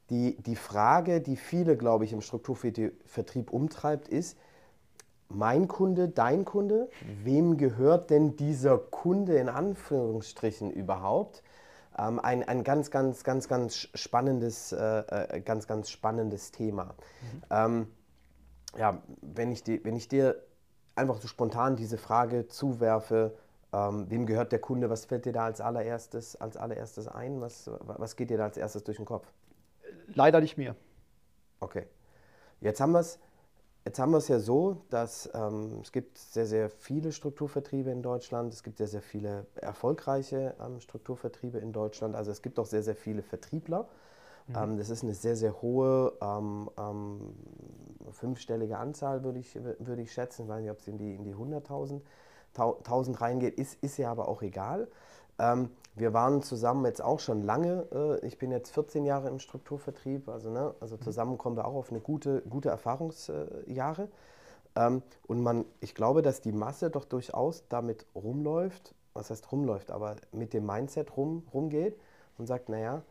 die, 0.10 0.36
die 0.42 0.56
Frage, 0.56 1.22
die 1.22 1.36
viele, 1.36 1.78
glaube 1.78 2.06
ich, 2.06 2.14
im 2.14 2.22
Strukturvertrieb 2.22 3.52
umtreibt, 3.52 4.08
ist, 4.08 4.38
mein 5.30 5.68
Kunde, 5.68 6.10
dein 6.10 6.46
Kunde, 6.46 6.90
wem 7.24 7.58
gehört 7.58 8.10
denn 8.10 8.36
dieser 8.36 8.78
Kunde 8.78 9.38
in 9.38 9.50
Anführungsstrichen 9.50 10.72
überhaupt? 10.72 11.42
Ähm, 11.98 12.20
ein, 12.20 12.48
ein 12.48 12.64
ganz, 12.64 12.92
ganz, 12.92 13.24
ganz, 13.24 13.48
ganz 13.48 13.76
spannendes, 13.76 14.72
äh, 14.72 15.38
äh 15.38 15.42
ganz, 15.42 15.68
ganz 15.68 15.90
spannendes 15.90 16.52
Thema. 16.52 16.86
Mhm. 16.86 17.44
Ähm, 17.50 17.88
ja, 18.78 19.02
wenn 19.22 19.52
ich, 19.52 19.64
die, 19.64 19.84
wenn 19.84 19.96
ich 19.96 20.08
dir 20.08 20.42
einfach 20.96 21.20
so 21.22 21.28
spontan 21.28 21.76
diese 21.76 21.98
Frage 21.98 22.48
zuwerfe, 22.48 23.36
ähm, 23.72 24.10
wem 24.10 24.26
gehört 24.26 24.52
der 24.52 24.60
Kunde, 24.60 24.90
was 24.90 25.06
fällt 25.06 25.26
dir 25.26 25.34
da 25.34 25.46
als 25.46 25.62
allererstes, 25.62 26.36
als 26.36 26.58
allererstes 26.58 27.08
ein? 27.08 27.42
Was, 27.42 27.70
was 27.82 28.16
geht 28.16 28.30
dir 28.30 28.38
da 28.38 28.46
als 28.46 28.58
erstes 28.58 28.84
durch 28.84 28.98
den 28.98 29.06
Kopf? 29.06 29.28
Leider 30.14 30.42
nicht 30.42 30.58
mir. 30.58 30.76
Okay. 31.60 31.88
Jetzt 32.62 32.80
haben 32.80 32.92
wir 32.92 33.00
es 33.00 33.20
Jetzt 33.86 34.00
haben 34.00 34.12
wir 34.12 34.18
es 34.18 34.30
ja 34.30 34.40
so, 34.40 34.86
dass 34.90 35.30
ähm, 35.34 35.80
es 35.82 35.92
gibt 35.92 36.18
sehr, 36.18 36.46
sehr 36.46 36.70
viele 36.70 37.12
Strukturvertriebe 37.12 37.92
in 37.92 38.02
Deutschland. 38.02 38.54
Es 38.54 38.64
gibt 38.64 38.78
sehr, 38.78 38.88
sehr 38.88 39.02
viele 39.02 39.46
erfolgreiche 39.56 40.56
ähm, 40.66 40.80
Strukturvertriebe 40.80 41.58
in 41.58 41.74
Deutschland. 41.74 42.16
Also 42.16 42.32
es 42.32 42.42
gibt 42.42 42.60
auch 42.60 42.66
sehr, 42.66 42.82
sehr 42.82 42.96
viele 42.96 43.24
Vertriebler. 43.24 43.90
Mhm. 44.48 44.56
Ähm, 44.56 44.78
das 44.78 44.90
ist 44.90 45.04
eine 45.04 45.14
sehr, 45.14 45.36
sehr 45.36 45.62
hohe 45.62 46.14
ähm, 46.22 46.70
ähm, 46.78 47.36
fünfstellige 48.12 48.78
Anzahl, 48.78 49.24
würde 49.24 49.40
ich, 49.40 49.56
würde 49.56 50.02
ich 50.02 50.12
schätzen. 50.12 50.44
Ich 50.44 50.50
weiß 50.50 50.62
nicht, 50.62 50.72
ob 50.72 50.80
es 50.80 50.88
in 50.88 50.98
die, 50.98 51.16
in 51.16 51.24
die 51.24 51.36
100.000 51.36 52.02
1000 52.56 53.20
reingeht, 53.22 53.56
ist, 53.56 53.82
ist 53.84 53.98
ja 53.98 54.12
aber 54.12 54.28
auch 54.28 54.42
egal. 54.42 54.88
Ähm, 55.40 55.70
wir 55.96 56.14
waren 56.14 56.42
zusammen 56.42 56.86
jetzt 56.86 57.02
auch 57.02 57.20
schon 57.20 57.44
lange. 57.44 57.88
Äh, 57.92 58.26
ich 58.26 58.38
bin 58.38 58.52
jetzt 58.52 58.72
14 58.72 59.06
Jahre 59.06 59.30
im 59.30 59.40
Strukturvertrieb, 59.40 60.30
also, 60.30 60.50
ne, 60.50 60.74
also 60.80 60.96
mhm. 60.96 61.02
zusammen 61.02 61.38
kommen 61.38 61.58
wir 61.58 61.66
auch 61.66 61.76
auf 61.76 61.90
eine 61.90 62.00
gute, 62.00 62.42
gute 62.42 62.70
Erfahrungsjahre. 62.70 64.10
Ähm, 64.76 65.04
und 65.28 65.42
man, 65.42 65.66
ich 65.82 65.96
glaube, 65.96 66.22
dass 66.22 66.42
die 66.42 66.52
Masse 66.52 66.90
doch 66.90 67.06
durchaus 67.06 67.68
damit 67.70 68.06
rumläuft, 68.16 68.94
was 69.14 69.30
heißt 69.30 69.52
rumläuft, 69.52 69.92
aber 69.92 70.16
mit 70.32 70.54
dem 70.54 70.66
Mindset 70.66 71.16
rum, 71.18 71.44
rumgeht 71.54 72.00
und 72.38 72.48
sagt, 72.48 72.70
naja, 72.70 73.04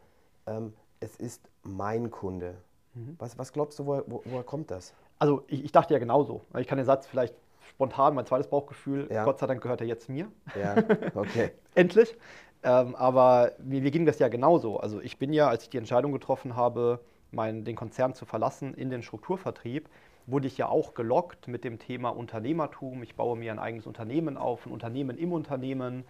ähm, 0.47 0.75
es 1.03 1.17
ist 1.17 1.49
mein 1.63 2.11
Kunde. 2.11 2.57
Mhm. 2.95 3.17
Was, 3.19 3.39
was 3.39 3.53
glaubst 3.53 3.79
du, 3.79 3.87
woher, 3.87 4.05
wo, 4.07 4.23
woher 4.25 4.45
kommt 4.45 4.71
das? 4.71 4.95
Also 5.19 5.45
ich, 5.47 5.65
ich, 5.65 5.73
dachte 5.73 5.95
ja 5.95 6.01
genauso. 6.01 6.43
Ich 6.59 6.67
kann 6.67 6.79
den 6.79 6.87
Satz 6.87 7.07
vielleicht 7.07 7.35
spontan, 7.69 8.15
mein 8.15 8.27
zweites 8.27 8.49
Bauchgefühl, 8.49 9.09
ja. 9.11 9.25
Gott 9.25 9.39
sei 9.39 9.47
Dank 9.47 9.63
gehört 9.63 9.81
er 9.81 9.87
jetzt 9.87 10.09
mir. 10.09 10.29
Ja, 10.59 10.77
okay. 11.15 11.53
Endlich. 11.75 12.17
Ähm, 12.65 12.95
aber 12.95 13.53
mir, 13.59 13.81
mir, 13.81 13.91
ging 13.91 14.07
das 14.07 14.19
ja 14.19 14.29
genauso. 14.29 14.79
Also 14.79 15.01
ich 15.01 15.19
bin 15.19 15.33
ja, 15.33 15.49
als 15.49 15.65
ich 15.65 15.71
die 15.71 15.79
Entscheidung 15.79 16.13
getroffen 16.13 16.55
habe, 16.57 17.01
mein, 17.31 17.65
den 17.65 17.77
Konzern 17.77 18.15
zu 18.15 18.25
verlassen 18.25 18.75
in 18.75 18.91
den 18.91 19.03
Strukturvertrieb, 19.03 19.89
wurde 20.27 20.47
ich 20.47 20.59
ja 20.59 20.69
auch 20.69 20.95
gelockt 20.95 21.49
mit 21.49 21.65
dem 21.65 21.79
Thema 21.79 22.11
Unternehmertum. 22.11 23.03
Ich 23.03 23.17
baue 23.17 23.37
mir 23.37 23.51
ein 23.51 23.59
eigenes 23.59 23.87
Unternehmen 23.87 24.37
auf, 24.37 24.67
ein 24.67 24.73
Unternehmen 24.73 25.19
im 25.19 25.33
Unternehmen. 25.33 26.05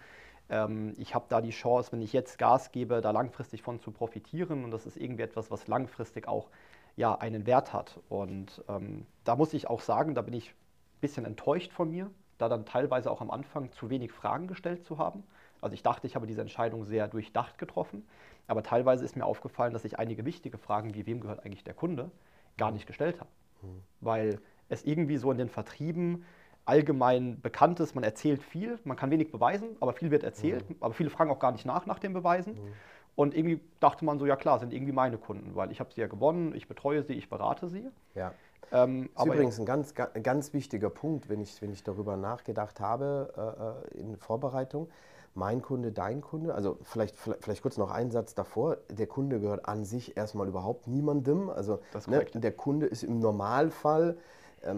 Ähm, 0.53 0.93
ich 0.97 1.15
habe 1.15 1.25
da 1.29 1.41
die 1.41 1.49
Chance, 1.49 1.91
wenn 1.91 2.01
ich 2.01 2.13
jetzt 2.13 2.37
Gas 2.37 2.71
gebe, 2.71 3.01
da 3.01 3.09
langfristig 3.09 3.63
von 3.63 3.79
zu 3.79 3.91
profitieren. 3.91 4.63
Und 4.63 4.71
das 4.71 4.85
ist 4.85 4.97
irgendwie 4.97 5.23
etwas, 5.23 5.49
was 5.49 5.67
langfristig 5.67 6.27
auch 6.27 6.49
ja, 6.95 7.15
einen 7.15 7.47
Wert 7.47 7.73
hat. 7.73 7.99
Und 8.07 8.63
ähm, 8.69 9.07
da 9.23 9.35
muss 9.35 9.53
ich 9.53 9.67
auch 9.67 9.81
sagen, 9.81 10.13
da 10.13 10.21
bin 10.21 10.35
ich 10.35 10.51
ein 10.51 11.01
bisschen 11.01 11.25
enttäuscht 11.25 11.73
von 11.73 11.89
mir, 11.89 12.11
da 12.37 12.49
dann 12.49 12.65
teilweise 12.65 13.09
auch 13.09 13.19
am 13.19 13.31
Anfang 13.31 13.71
zu 13.71 13.89
wenig 13.89 14.11
Fragen 14.11 14.47
gestellt 14.47 14.85
zu 14.85 14.99
haben. 14.99 15.23
Also 15.59 15.73
ich 15.73 15.81
dachte, 15.81 16.05
ich 16.05 16.15
habe 16.15 16.27
diese 16.27 16.41
Entscheidung 16.41 16.83
sehr 16.83 17.07
durchdacht 17.07 17.57
getroffen, 17.57 18.05
aber 18.47 18.61
teilweise 18.61 19.05
ist 19.05 19.15
mir 19.15 19.25
aufgefallen, 19.25 19.73
dass 19.73 19.85
ich 19.85 19.97
einige 19.97 20.25
wichtige 20.25 20.57
Fragen, 20.57 20.93
wie 20.93 21.05
wem 21.07 21.21
gehört 21.21 21.45
eigentlich 21.45 21.63
der 21.63 21.73
Kunde, 21.73 22.11
gar 22.57 22.71
nicht 22.71 22.85
gestellt 22.85 23.19
habe. 23.19 23.29
Mhm. 23.61 23.81
Weil 24.01 24.39
es 24.69 24.83
irgendwie 24.83 25.17
so 25.17 25.31
in 25.31 25.37
den 25.37 25.49
Vertrieben 25.49 26.25
allgemein 26.65 27.41
bekannt 27.41 27.79
ist, 27.79 27.95
man 27.95 28.03
erzählt 28.03 28.41
viel, 28.41 28.79
man 28.83 28.97
kann 28.97 29.11
wenig 29.11 29.31
beweisen, 29.31 29.75
aber 29.79 29.93
viel 29.93 30.11
wird 30.11 30.23
erzählt, 30.23 30.69
mhm. 30.69 30.75
aber 30.79 30.93
viele 30.93 31.09
fragen 31.09 31.29
auch 31.31 31.39
gar 31.39 31.51
nicht 31.51 31.65
nach 31.65 31.85
nach 31.85 31.99
den 31.99 32.13
Beweisen. 32.13 32.53
Mhm. 32.53 32.73
Und 33.15 33.35
irgendwie 33.35 33.59
dachte 33.79 34.05
man 34.05 34.17
so, 34.17 34.25
ja 34.25 34.35
klar, 34.35 34.59
sind 34.59 34.73
irgendwie 34.73 34.91
meine 34.91 35.17
Kunden, 35.17 35.55
weil 35.55 35.71
ich 35.71 35.79
habe 35.79 35.93
sie 35.93 36.01
ja 36.01 36.07
gewonnen, 36.07 36.55
ich 36.55 36.67
betreue 36.67 37.03
sie, 37.03 37.13
ich 37.13 37.29
berate 37.29 37.69
sie. 37.69 37.87
Ja. 38.15 38.33
Ähm, 38.71 39.09
das 39.13 39.25
ist 39.25 39.33
übrigens 39.33 39.59
ein 39.59 39.65
ganz, 39.65 39.93
ganz 39.93 40.53
wichtiger 40.53 40.89
Punkt, 40.89 41.29
wenn 41.29 41.39
ich, 41.39 41.61
wenn 41.61 41.71
ich 41.71 41.83
darüber 41.83 42.17
nachgedacht 42.17 42.79
habe 42.79 43.83
äh, 43.93 43.97
äh 43.97 43.99
in 43.99 44.17
Vorbereitung 44.17 44.89
mein 45.35 45.61
Kunde, 45.61 45.91
dein 45.91 46.21
Kunde. 46.21 46.53
Also 46.53 46.77
vielleicht, 46.83 47.15
vielleicht 47.17 47.61
kurz 47.61 47.77
noch 47.77 47.91
ein 47.91 48.11
Satz 48.11 48.35
davor. 48.35 48.77
Der 48.89 49.07
Kunde 49.07 49.39
gehört 49.39 49.67
an 49.67 49.85
sich 49.85 50.15
erstmal 50.15 50.47
überhaupt 50.47 50.87
niemandem. 50.87 51.49
Also 51.49 51.79
ne, 52.07 52.23
der 52.33 52.51
Kunde 52.51 52.85
ist 52.85 53.03
im 53.03 53.19
Normalfall 53.19 54.17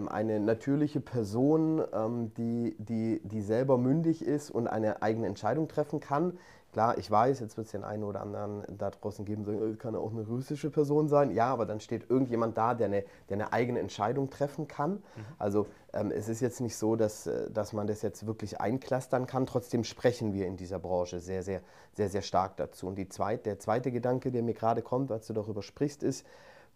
eine 0.08 0.40
natürliche 0.40 1.00
Person, 1.00 1.82
ähm, 1.92 2.32
die, 2.36 2.76
die, 2.78 3.20
die 3.24 3.40
selber 3.40 3.78
mündig 3.78 4.24
ist 4.24 4.50
und 4.50 4.66
eine 4.66 5.02
eigene 5.02 5.26
Entscheidung 5.26 5.68
treffen 5.68 6.00
kann. 6.00 6.38
Klar, 6.72 6.98
ich 6.98 7.10
weiß, 7.10 7.40
jetzt 7.40 7.56
wird 7.56 7.66
es 7.66 7.72
den 7.72 7.84
einen 7.84 8.04
oder 8.04 8.20
anderen 8.20 8.62
da 8.76 8.90
draußen 8.90 9.24
geben, 9.24 9.44
sagen, 9.44 9.72
äh, 9.72 9.76
kann 9.76 9.96
auch 9.96 10.10
eine 10.10 10.26
russische 10.26 10.68
Person 10.70 11.08
sein. 11.08 11.30
Ja, 11.30 11.46
aber 11.46 11.64
dann 11.64 11.80
steht 11.80 12.10
irgendjemand 12.10 12.58
da, 12.58 12.74
der 12.74 12.88
eine, 12.88 13.04
der 13.30 13.36
eine 13.36 13.52
eigene 13.52 13.80
Entscheidung 13.80 14.28
treffen 14.28 14.68
kann. 14.68 14.90
Mhm. 14.90 15.00
Also 15.38 15.66
ähm, 15.94 16.10
es 16.10 16.28
ist 16.28 16.40
jetzt 16.40 16.60
nicht 16.60 16.76
so, 16.76 16.94
dass, 16.94 17.26
äh, 17.26 17.50
dass 17.50 17.72
man 17.72 17.86
das 17.86 18.02
jetzt 18.02 18.26
wirklich 18.26 18.60
einklastern 18.60 19.26
kann. 19.26 19.46
Trotzdem 19.46 19.84
sprechen 19.84 20.34
wir 20.34 20.46
in 20.46 20.58
dieser 20.58 20.78
Branche 20.78 21.18
sehr, 21.18 21.42
sehr, 21.42 21.62
sehr, 21.94 22.10
sehr 22.10 22.20
stark 22.20 22.58
dazu. 22.58 22.88
Und 22.88 22.96
die 22.96 23.08
zweit, 23.08 23.46
der 23.46 23.58
zweite 23.58 23.90
Gedanke, 23.90 24.30
der 24.30 24.42
mir 24.42 24.52
gerade 24.52 24.82
kommt, 24.82 25.10
als 25.10 25.28
du 25.28 25.32
darüber 25.32 25.62
sprichst, 25.62 26.02
ist, 26.02 26.26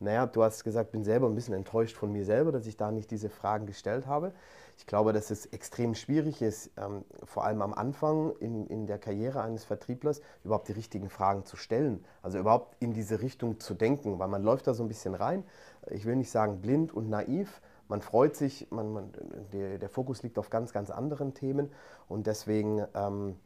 naja, 0.00 0.26
du 0.26 0.42
hast 0.42 0.64
gesagt, 0.64 0.92
bin 0.92 1.04
selber 1.04 1.28
ein 1.28 1.34
bisschen 1.34 1.54
enttäuscht 1.54 1.94
von 1.94 2.10
mir 2.10 2.24
selber, 2.24 2.52
dass 2.52 2.66
ich 2.66 2.76
da 2.76 2.90
nicht 2.90 3.10
diese 3.10 3.28
Fragen 3.28 3.66
gestellt 3.66 4.06
habe. 4.06 4.32
Ich 4.78 4.86
glaube, 4.86 5.12
dass 5.12 5.30
es 5.30 5.44
extrem 5.46 5.94
schwierig 5.94 6.40
ist, 6.40 6.70
ähm, 6.78 7.04
vor 7.24 7.44
allem 7.44 7.60
am 7.60 7.74
Anfang 7.74 8.34
in, 8.40 8.66
in 8.66 8.86
der 8.86 8.98
Karriere 8.98 9.42
eines 9.42 9.64
Vertrieblers, 9.64 10.22
überhaupt 10.42 10.68
die 10.68 10.72
richtigen 10.72 11.10
Fragen 11.10 11.44
zu 11.44 11.56
stellen. 11.56 12.02
Also 12.22 12.38
überhaupt 12.38 12.76
in 12.80 12.94
diese 12.94 13.20
Richtung 13.20 13.60
zu 13.60 13.74
denken, 13.74 14.18
weil 14.18 14.28
man 14.28 14.42
läuft 14.42 14.66
da 14.66 14.72
so 14.72 14.82
ein 14.82 14.88
bisschen 14.88 15.14
rein. 15.14 15.44
Ich 15.90 16.06
will 16.06 16.16
nicht 16.16 16.30
sagen 16.30 16.62
blind 16.62 16.94
und 16.94 17.10
naiv. 17.10 17.60
Man 17.88 18.00
freut 18.00 18.36
sich, 18.36 18.70
man, 18.70 18.92
man, 18.92 19.12
der, 19.52 19.76
der 19.76 19.88
Fokus 19.90 20.22
liegt 20.22 20.38
auf 20.38 20.48
ganz, 20.48 20.72
ganz 20.72 20.90
anderen 20.90 21.34
Themen 21.34 21.70
und 22.08 22.26
deswegen 22.26 22.86
ähm, 22.94 23.36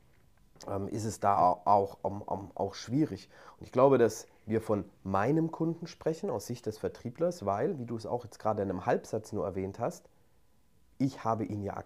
ähm, 0.68 0.87
ist 0.87 1.04
es 1.04 1.18
da 1.18 1.37
auch, 1.37 1.96
auch, 2.02 2.26
auch, 2.28 2.44
auch 2.54 2.75
schwierig. 2.75 3.28
Und 3.58 3.64
ich 3.64 3.73
glaube, 3.73 3.99
dass 3.99 4.28
wir 4.46 4.60
von 4.60 4.84
meinem 5.02 5.50
Kunden 5.50 5.86
sprechen 5.86 6.30
aus 6.30 6.46
Sicht 6.46 6.66
des 6.66 6.78
Vertrieblers, 6.78 7.46
weil, 7.46 7.78
wie 7.78 7.86
du 7.86 7.96
es 7.96 8.06
auch 8.06 8.24
jetzt 8.24 8.38
gerade 8.38 8.62
in 8.62 8.70
einem 8.70 8.86
Halbsatz 8.86 9.32
nur 9.32 9.44
erwähnt 9.44 9.78
hast, 9.78 10.08
ich 10.98 11.24
habe 11.24 11.44
ihn 11.44 11.62
ja 11.62 11.82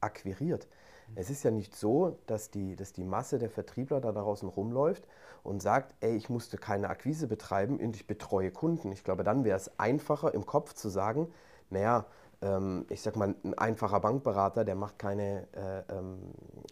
akquiriert. 0.00 0.66
Es 1.14 1.30
ist 1.30 1.42
ja 1.44 1.50
nicht 1.50 1.76
so, 1.76 2.18
dass 2.26 2.50
die, 2.50 2.76
dass 2.76 2.92
die 2.92 3.04
Masse 3.04 3.38
der 3.38 3.50
Vertriebler 3.50 4.00
da 4.00 4.12
draußen 4.12 4.48
rumläuft 4.48 5.06
und 5.42 5.62
sagt, 5.62 5.94
ey, 6.00 6.16
ich 6.16 6.30
musste 6.30 6.56
keine 6.56 6.88
Akquise 6.88 7.26
betreiben 7.26 7.78
und 7.78 7.94
ich 7.94 8.06
betreue 8.06 8.50
Kunden. 8.50 8.90
Ich 8.90 9.04
glaube, 9.04 9.22
dann 9.22 9.44
wäre 9.44 9.56
es 9.56 9.78
einfacher 9.78 10.34
im 10.34 10.46
Kopf 10.46 10.72
zu 10.72 10.88
sagen, 10.88 11.28
naja, 11.70 12.06
ähm, 12.42 12.86
ich 12.88 13.02
sag 13.02 13.16
mal, 13.16 13.34
ein 13.44 13.54
einfacher 13.54 14.00
Bankberater, 14.00 14.64
der 14.64 14.74
macht 14.74 14.98
keine 14.98 15.46
äh, 15.52 15.92
ähm, 15.92 16.18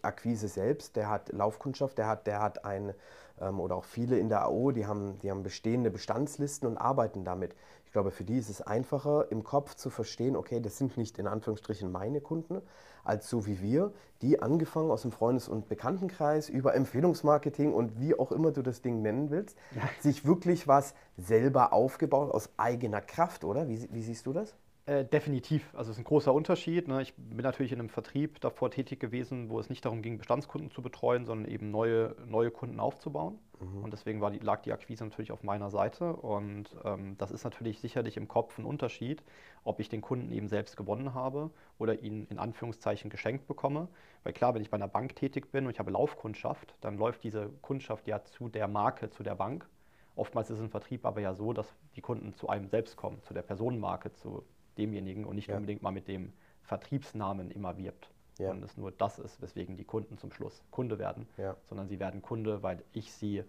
Akquise 0.01 0.47
selbst, 0.47 0.95
der 0.95 1.09
hat 1.09 1.31
Laufkundschaft, 1.31 1.97
der 1.97 2.07
hat, 2.07 2.27
der 2.27 2.41
hat 2.41 2.65
ein, 2.65 2.93
oder 3.39 3.75
auch 3.75 3.85
viele 3.85 4.17
in 4.17 4.29
der 4.29 4.45
AO, 4.45 4.71
die 4.71 4.85
haben, 4.85 5.17
die 5.19 5.31
haben 5.31 5.43
bestehende 5.43 5.89
Bestandslisten 5.89 6.67
und 6.67 6.77
arbeiten 6.77 7.23
damit. 7.23 7.55
Ich 7.85 7.91
glaube, 7.91 8.11
für 8.11 8.23
die 8.23 8.37
ist 8.37 8.49
es 8.49 8.61
einfacher, 8.61 9.31
im 9.31 9.43
Kopf 9.43 9.75
zu 9.75 9.89
verstehen, 9.89 10.35
okay, 10.35 10.59
das 10.59 10.77
sind 10.77 10.97
nicht 10.97 11.19
in 11.19 11.27
Anführungsstrichen 11.27 11.91
meine 11.91 12.21
Kunden, 12.21 12.61
als 13.03 13.29
so 13.29 13.45
wie 13.45 13.61
wir, 13.61 13.91
die 14.21 14.41
angefangen 14.41 14.89
aus 14.89 15.01
dem 15.01 15.11
Freundes- 15.11 15.49
und 15.49 15.67
Bekanntenkreis 15.67 16.49
über 16.49 16.73
Empfehlungsmarketing 16.73 17.73
und 17.73 17.99
wie 17.99 18.17
auch 18.17 18.31
immer 18.31 18.51
du 18.51 18.61
das 18.61 18.81
Ding 18.81 19.01
nennen 19.01 19.29
willst, 19.29 19.57
ja. 19.75 19.81
sich 19.99 20.25
wirklich 20.25 20.67
was 20.67 20.95
selber 21.17 21.73
aufgebaut 21.73 22.31
aus 22.31 22.49
eigener 22.57 23.01
Kraft, 23.01 23.43
oder? 23.43 23.67
Wie, 23.67 23.87
wie 23.91 24.01
siehst 24.01 24.25
du 24.25 24.33
das? 24.33 24.55
Äh, 24.85 25.05
definitiv. 25.05 25.73
Also 25.73 25.91
es 25.91 25.97
ist 25.97 26.01
ein 26.01 26.03
großer 26.03 26.33
Unterschied. 26.33 26.89
Ne? 26.89 27.01
Ich 27.01 27.13
bin 27.15 27.37
natürlich 27.37 27.71
in 27.71 27.79
einem 27.79 27.87
Vertrieb 27.87 28.41
davor 28.41 28.69
tätig 28.69 28.99
gewesen, 28.99 29.49
wo 29.49 29.57
es 29.57 29.69
nicht 29.69 29.85
darum 29.85 30.01
ging, 30.01 30.17
Bestandskunden 30.17 30.71
zu 30.71 30.81
betreuen, 30.81 31.23
sondern 31.25 31.49
eben 31.49 31.71
neue, 31.71 32.17
neue 32.25 32.51
Kunden 32.51 32.81
aufzubauen. 32.81 33.39
Mhm. 33.61 33.81
Und 33.81 33.93
deswegen 33.93 34.19
die, 34.33 34.39
lag 34.39 34.61
die 34.61 34.73
Akquise 34.73 35.05
natürlich 35.05 35.31
auf 35.31 35.41
meiner 35.41 35.69
Seite. 35.69 36.13
Und 36.13 36.75
ähm, 36.83 37.15
das 37.17 37.31
ist 37.31 37.45
natürlich 37.45 37.79
sicherlich 37.79 38.17
im 38.17 38.27
Kopf 38.27 38.57
ein 38.57 38.65
Unterschied, 38.65 39.23
ob 39.63 39.79
ich 39.79 39.87
den 39.87 40.01
Kunden 40.01 40.33
eben 40.33 40.49
selbst 40.49 40.75
gewonnen 40.75 41.13
habe 41.13 41.49
oder 41.77 42.01
ihn 42.01 42.27
in 42.29 42.37
Anführungszeichen 42.37 43.09
geschenkt 43.09 43.47
bekomme. 43.47 43.87
Weil 44.25 44.33
klar, 44.33 44.53
wenn 44.53 44.61
ich 44.61 44.69
bei 44.69 44.75
einer 44.75 44.89
Bank 44.89 45.15
tätig 45.15 45.49
bin 45.49 45.63
und 45.63 45.71
ich 45.71 45.79
habe 45.79 45.91
Laufkundschaft, 45.91 46.75
dann 46.81 46.97
läuft 46.97 47.23
diese 47.23 47.49
Kundschaft 47.61 48.05
ja 48.05 48.25
zu 48.25 48.49
der 48.49 48.67
Marke, 48.67 49.09
zu 49.09 49.23
der 49.23 49.35
Bank. 49.35 49.65
Oftmals 50.17 50.49
ist 50.49 50.57
es 50.57 50.63
im 50.63 50.69
Vertrieb 50.69 51.05
aber 51.05 51.21
ja 51.21 51.33
so, 51.33 51.53
dass 51.53 51.73
die 51.95 52.01
Kunden 52.01 52.33
zu 52.33 52.49
einem 52.49 52.67
selbst 52.67 52.97
kommen, 52.97 53.21
zu 53.23 53.33
der 53.33 53.41
Personenmarke, 53.43 54.11
zu 54.11 54.43
demjenigen 54.77 55.25
und 55.25 55.35
nicht 55.35 55.49
ja. 55.49 55.55
unbedingt 55.55 55.81
mal 55.81 55.91
mit 55.91 56.07
dem 56.07 56.33
Vertriebsnamen 56.63 57.51
immer 57.51 57.77
wirbt. 57.77 58.09
Ja. 58.39 58.51
Und 58.51 58.63
es 58.63 58.77
nur 58.77 58.91
das 58.91 59.19
ist, 59.19 59.41
weswegen 59.41 59.77
die 59.77 59.83
Kunden 59.83 60.17
zum 60.17 60.31
Schluss 60.31 60.63
Kunde 60.71 60.97
werden, 60.97 61.27
ja. 61.37 61.55
sondern 61.65 61.87
sie 61.87 61.99
werden 61.99 62.21
Kunde, 62.21 62.63
weil 62.63 62.83
ich 62.93 63.13
sie 63.13 63.43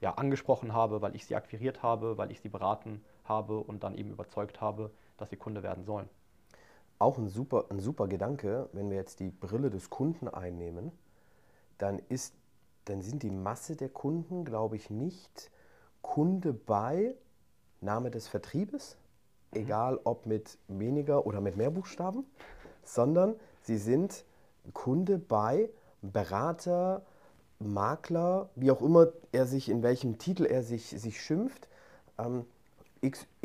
ja, 0.00 0.14
angesprochen 0.14 0.72
habe, 0.74 1.00
weil 1.00 1.14
ich 1.14 1.26
sie 1.26 1.34
akquiriert 1.34 1.82
habe, 1.82 2.18
weil 2.18 2.30
ich 2.30 2.40
sie 2.40 2.48
beraten 2.48 3.02
habe 3.24 3.58
und 3.58 3.82
dann 3.82 3.94
eben 3.94 4.10
überzeugt 4.10 4.60
habe, 4.60 4.90
dass 5.16 5.30
sie 5.30 5.36
Kunde 5.36 5.62
werden 5.62 5.84
sollen. 5.84 6.08
Auch 6.98 7.18
ein 7.18 7.28
super, 7.28 7.66
ein 7.70 7.80
super 7.80 8.08
Gedanke, 8.08 8.68
wenn 8.72 8.90
wir 8.90 8.96
jetzt 8.96 9.20
die 9.20 9.30
Brille 9.30 9.70
des 9.70 9.90
Kunden 9.90 10.28
einnehmen, 10.28 10.92
dann, 11.78 12.00
ist, 12.08 12.34
dann 12.84 13.02
sind 13.02 13.22
die 13.22 13.30
Masse 13.30 13.76
der 13.76 13.88
Kunden, 13.88 14.44
glaube 14.44 14.76
ich, 14.76 14.90
nicht 14.90 15.50
Kunde 16.02 16.52
bei 16.52 17.14
Name 17.80 18.10
des 18.10 18.28
Vertriebes. 18.28 18.96
Egal 19.52 20.00
ob 20.04 20.26
mit 20.26 20.58
weniger 20.68 21.26
oder 21.26 21.40
mit 21.40 21.56
mehr 21.56 21.70
Buchstaben, 21.70 22.24
sondern 22.84 23.34
sie 23.62 23.78
sind 23.78 24.24
Kunde 24.72 25.18
bei 25.18 25.70
Berater, 26.02 27.02
Makler, 27.58 28.48
wie 28.54 28.70
auch 28.70 28.82
immer 28.82 29.08
er 29.32 29.46
sich, 29.46 29.68
in 29.68 29.82
welchem 29.82 30.18
Titel 30.18 30.44
er 30.44 30.62
sich, 30.62 30.90
sich 30.90 31.20
schimpft. 31.20 31.68
Ähm, 32.18 32.44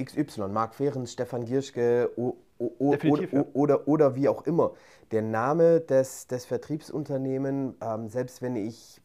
XY, 0.03 0.47
Marc 0.49 0.75
Fehrens, 0.75 1.13
Stefan 1.13 1.45
Gierschke 1.45 2.09
o, 2.15 2.35
o, 2.57 2.71
oder, 2.79 3.31
ja. 3.31 3.45
oder, 3.53 3.87
oder, 3.87 4.15
wie 4.15 4.27
auch 4.27 4.45
immer. 4.45 4.71
Der 5.11 5.21
Name 5.21 5.79
des, 5.79 6.27
des 6.27 6.45
Vertriebsunternehmens, 6.45 7.75
ähm, 7.81 8.09
selbst 8.09 8.41
wenn 8.41 8.55
ich 8.55 9.01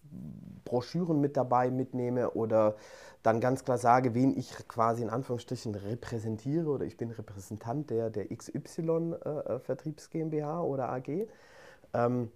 Broschüren 0.64 1.20
mit 1.20 1.36
dabei 1.36 1.70
mitnehme 1.70 2.30
oder 2.30 2.76
dann 3.22 3.40
ganz 3.40 3.64
klar 3.64 3.78
sage, 3.78 4.14
wen 4.14 4.36
ich 4.36 4.52
quasi 4.68 5.02
in 5.02 5.10
Anführungsstrichen 5.10 5.74
repräsentiere 5.74 6.68
oder 6.68 6.84
ich 6.84 6.96
bin 6.96 7.10
Repräsentant 7.10 7.90
der, 7.90 8.10
der 8.10 8.28
XY 8.34 9.16
äh, 9.24 9.28
äh, 9.28 9.58
Vertriebs 9.58 10.10
GmbH 10.10 10.62
oder 10.62 10.90
AG, 10.90 11.26
ähm, 11.94 12.30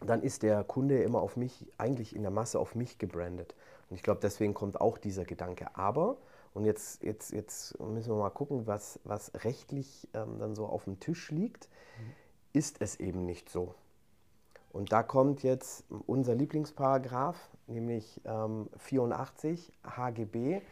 dann 0.00 0.22
ist 0.22 0.42
der 0.42 0.64
Kunde 0.64 1.02
immer 1.02 1.20
auf 1.20 1.36
mich, 1.36 1.66
eigentlich 1.78 2.14
in 2.14 2.22
der 2.22 2.30
Masse 2.30 2.58
auf 2.58 2.74
mich 2.74 2.98
gebrandet. 2.98 3.54
Und 3.88 3.96
ich 3.96 4.02
glaube, 4.02 4.20
deswegen 4.22 4.54
kommt 4.54 4.80
auch 4.80 4.98
dieser 4.98 5.24
Gedanke. 5.24 5.76
Aber, 5.76 6.16
und 6.54 6.64
jetzt, 6.64 7.02
jetzt, 7.02 7.32
jetzt 7.32 7.78
müssen 7.80 8.10
wir 8.10 8.18
mal 8.18 8.30
gucken, 8.30 8.66
was, 8.66 9.00
was 9.04 9.32
rechtlich 9.44 10.08
ähm, 10.14 10.38
dann 10.38 10.54
so 10.54 10.66
auf 10.66 10.84
dem 10.84 10.98
Tisch 11.00 11.30
liegt, 11.30 11.68
mhm. 11.98 12.12
ist 12.52 12.80
es 12.80 12.98
eben 13.00 13.24
nicht 13.24 13.48
so. 13.48 13.74
Und 14.72 14.92
da 14.92 15.02
kommt 15.02 15.42
jetzt 15.42 15.84
unser 16.06 16.34
Lieblingsparagraph, 16.34 17.36
nämlich 17.66 18.20
ähm, 18.24 18.68
84 18.78 19.72
HGB, 19.84 20.62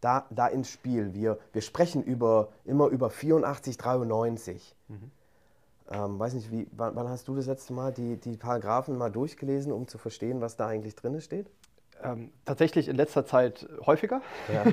da, 0.00 0.26
da 0.30 0.48
ins 0.48 0.68
Spiel. 0.68 1.14
Wir, 1.14 1.38
wir 1.52 1.62
sprechen 1.62 2.02
über, 2.02 2.48
immer 2.64 2.88
über 2.88 3.10
84, 3.10 3.78
93. 3.78 4.76
Mhm. 4.88 5.10
Ähm, 5.90 6.18
weiß 6.18 6.34
nicht, 6.34 6.50
wie, 6.50 6.66
wann, 6.72 6.96
wann, 6.96 7.08
hast 7.08 7.28
du 7.28 7.36
das 7.36 7.46
letzte 7.46 7.72
Mal 7.72 7.92
die, 7.92 8.16
die 8.16 8.36
Paragraphen 8.36 8.96
mal 8.98 9.10
durchgelesen, 9.10 9.72
um 9.72 9.86
zu 9.86 9.98
verstehen, 9.98 10.40
was 10.40 10.56
da 10.56 10.66
eigentlich 10.66 10.94
drin 10.94 11.20
steht? 11.20 11.46
Ähm, 12.04 12.32
tatsächlich 12.44 12.88
in 12.88 12.96
letzter 12.96 13.24
Zeit 13.24 13.66
häufiger. 13.86 14.20
Ja. 14.52 14.64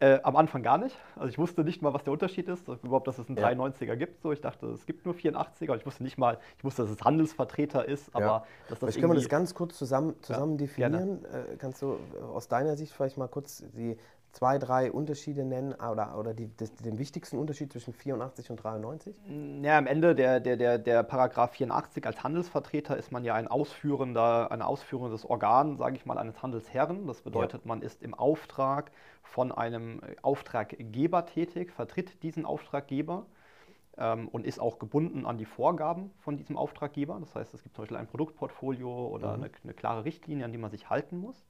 äh, 0.00 0.20
am 0.22 0.36
Anfang 0.36 0.62
gar 0.62 0.78
nicht. 0.78 0.96
Also 1.16 1.28
ich 1.28 1.38
wusste 1.38 1.64
nicht 1.64 1.80
mal, 1.80 1.94
was 1.94 2.04
der 2.04 2.12
Unterschied 2.12 2.48
ist, 2.48 2.68
überhaupt, 2.68 3.08
dass 3.08 3.18
es 3.18 3.28
einen 3.28 3.38
ja. 3.38 3.48
93er 3.48 3.96
gibt. 3.96 4.20
So, 4.20 4.32
ich 4.32 4.40
dachte, 4.40 4.66
es 4.66 4.84
gibt 4.84 5.06
nur 5.06 5.14
84er. 5.14 5.76
Ich 5.76 5.86
wusste 5.86 6.02
nicht 6.02 6.18
mal, 6.18 6.38
ich 6.58 6.64
wusste, 6.64 6.82
dass 6.82 6.90
es 6.90 7.02
Handelsvertreter 7.02 7.88
ist, 7.88 8.14
aber 8.14 8.24
ja. 8.24 8.44
dass 8.68 8.78
das 8.78 8.78
Vielleicht 8.78 9.00
können 9.00 9.12
wir 9.12 9.16
das 9.16 9.28
ganz 9.28 9.54
kurz 9.54 9.78
zusammen, 9.78 10.14
zusammen 10.22 10.58
definieren. 10.58 11.24
Äh, 11.24 11.56
kannst 11.56 11.80
du 11.80 11.96
aus 12.32 12.48
deiner 12.48 12.76
Sicht 12.76 12.92
vielleicht 12.92 13.16
mal 13.16 13.28
kurz 13.28 13.64
die 13.72 13.96
zwei, 14.32 14.58
drei 14.58 14.92
Unterschiede 14.92 15.44
nennen 15.44 15.74
oder, 15.74 16.16
oder 16.18 16.34
die, 16.34 16.54
das, 16.56 16.74
den 16.74 16.98
wichtigsten 16.98 17.38
Unterschied 17.38 17.72
zwischen 17.72 17.92
84 17.92 18.50
und 18.50 18.56
93? 18.56 19.16
Mm, 19.26 19.64
ja, 19.64 19.78
am 19.78 19.86
Ende 19.86 20.14
der, 20.14 20.40
der, 20.40 20.56
der, 20.56 20.78
der 20.78 21.02
Paragraph 21.02 21.52
84 21.52 22.06
als 22.06 22.22
Handelsvertreter 22.22 22.96
ist 22.96 23.12
man 23.12 23.24
ja 23.24 23.34
ein 23.34 23.48
ausführender, 23.48 24.50
ein 24.52 24.62
ausführendes 24.62 25.24
Organ, 25.24 25.76
sage 25.76 25.96
ich 25.96 26.06
mal, 26.06 26.18
eines 26.18 26.42
Handelsherren. 26.42 27.06
Das 27.06 27.22
bedeutet, 27.22 27.62
ja. 27.64 27.68
man 27.68 27.82
ist 27.82 28.02
im 28.02 28.14
Auftrag 28.14 28.92
von 29.22 29.52
einem 29.52 30.00
Auftraggeber 30.22 31.26
tätig, 31.26 31.72
vertritt 31.72 32.22
diesen 32.22 32.46
Auftraggeber 32.46 33.26
ähm, 33.96 34.28
und 34.28 34.46
ist 34.46 34.60
auch 34.60 34.78
gebunden 34.78 35.26
an 35.26 35.38
die 35.38 35.44
Vorgaben 35.44 36.10
von 36.18 36.36
diesem 36.36 36.56
Auftraggeber. 36.56 37.18
Das 37.20 37.34
heißt, 37.34 37.54
es 37.54 37.62
gibt 37.62 37.74
zum 37.74 37.82
Beispiel 37.82 37.96
ein 37.96 38.06
Produktportfolio 38.06 39.08
oder 39.08 39.36
mhm. 39.36 39.44
eine, 39.44 39.52
eine 39.64 39.74
klare 39.74 40.04
Richtlinie, 40.04 40.44
an 40.44 40.52
die 40.52 40.58
man 40.58 40.70
sich 40.70 40.88
halten 40.88 41.18
muss. 41.18 41.44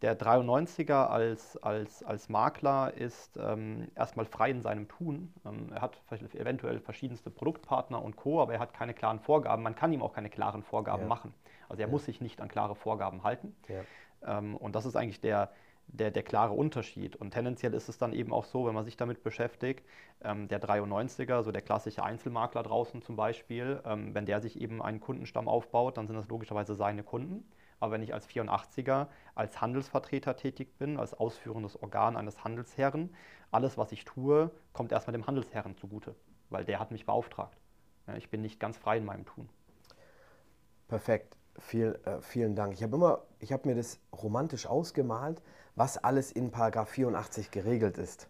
Der 0.00 0.16
93er 0.16 1.08
als, 1.08 1.56
als, 1.56 2.04
als 2.04 2.28
Makler 2.28 2.94
ist 2.94 3.36
ähm, 3.36 3.88
erstmal 3.96 4.26
frei 4.26 4.50
in 4.50 4.62
seinem 4.62 4.86
Tun. 4.86 5.34
Ähm, 5.44 5.72
er 5.72 5.80
hat 5.80 6.00
eventuell 6.34 6.78
verschiedenste 6.78 7.30
Produktpartner 7.30 8.00
und 8.00 8.16
Co., 8.16 8.40
aber 8.40 8.54
er 8.54 8.60
hat 8.60 8.72
keine 8.74 8.94
klaren 8.94 9.18
Vorgaben. 9.18 9.62
Man 9.62 9.74
kann 9.74 9.92
ihm 9.92 10.02
auch 10.02 10.12
keine 10.12 10.30
klaren 10.30 10.62
Vorgaben 10.62 11.02
ja. 11.02 11.08
machen. 11.08 11.34
Also 11.68 11.82
er 11.82 11.88
ja. 11.88 11.90
muss 11.90 12.04
sich 12.04 12.20
nicht 12.20 12.40
an 12.40 12.48
klare 12.48 12.76
Vorgaben 12.76 13.24
halten. 13.24 13.56
Ja. 13.68 14.38
Ähm, 14.38 14.56
und 14.56 14.76
das 14.76 14.86
ist 14.86 14.94
eigentlich 14.94 15.20
der, 15.20 15.50
der, 15.88 16.12
der 16.12 16.22
klare 16.22 16.52
Unterschied. 16.52 17.16
Und 17.16 17.32
tendenziell 17.32 17.74
ist 17.74 17.88
es 17.88 17.98
dann 17.98 18.12
eben 18.12 18.32
auch 18.32 18.44
so, 18.44 18.66
wenn 18.66 18.74
man 18.74 18.84
sich 18.84 18.96
damit 18.96 19.24
beschäftigt, 19.24 19.84
ähm, 20.22 20.46
der 20.46 20.62
93er, 20.62 21.42
so 21.42 21.50
der 21.50 21.62
klassische 21.62 22.04
Einzelmakler 22.04 22.62
draußen 22.62 23.02
zum 23.02 23.16
Beispiel, 23.16 23.80
ähm, 23.84 24.14
wenn 24.14 24.26
der 24.26 24.40
sich 24.40 24.60
eben 24.60 24.80
einen 24.80 25.00
Kundenstamm 25.00 25.48
aufbaut, 25.48 25.96
dann 25.96 26.06
sind 26.06 26.16
das 26.16 26.28
logischerweise 26.28 26.74
seine 26.74 27.02
Kunden. 27.02 27.44
Aber 27.80 27.92
wenn 27.92 28.02
ich 28.02 28.14
als 28.14 28.28
84er 28.28 29.06
als 29.34 29.60
Handelsvertreter 29.60 30.36
tätig 30.36 30.76
bin, 30.78 30.98
als 30.98 31.14
ausführendes 31.14 31.80
Organ 31.80 32.16
eines 32.16 32.44
Handelsherren, 32.44 33.14
alles, 33.50 33.78
was 33.78 33.92
ich 33.92 34.04
tue, 34.04 34.50
kommt 34.72 34.92
erstmal 34.92 35.12
dem 35.12 35.26
Handelsherren 35.26 35.76
zugute, 35.76 36.14
weil 36.50 36.64
der 36.64 36.80
hat 36.80 36.90
mich 36.90 37.06
beauftragt. 37.06 37.56
Ich 38.16 38.30
bin 38.30 38.40
nicht 38.40 38.58
ganz 38.58 38.76
frei 38.76 38.98
in 38.98 39.04
meinem 39.04 39.26
Tun. 39.26 39.48
Perfekt. 40.88 41.36
Viel, 41.58 41.98
äh, 42.04 42.20
vielen 42.20 42.54
Dank. 42.54 42.72
Ich 42.72 42.82
habe 42.82 42.96
immer, 42.96 43.22
ich 43.40 43.52
habe 43.52 43.68
mir 43.68 43.74
das 43.74 43.98
romantisch 44.12 44.66
ausgemalt, 44.66 45.42
was 45.74 45.98
alles 45.98 46.30
in 46.32 46.50
Paragraph 46.50 46.88
84 46.90 47.50
geregelt 47.50 47.98
ist. 47.98 48.28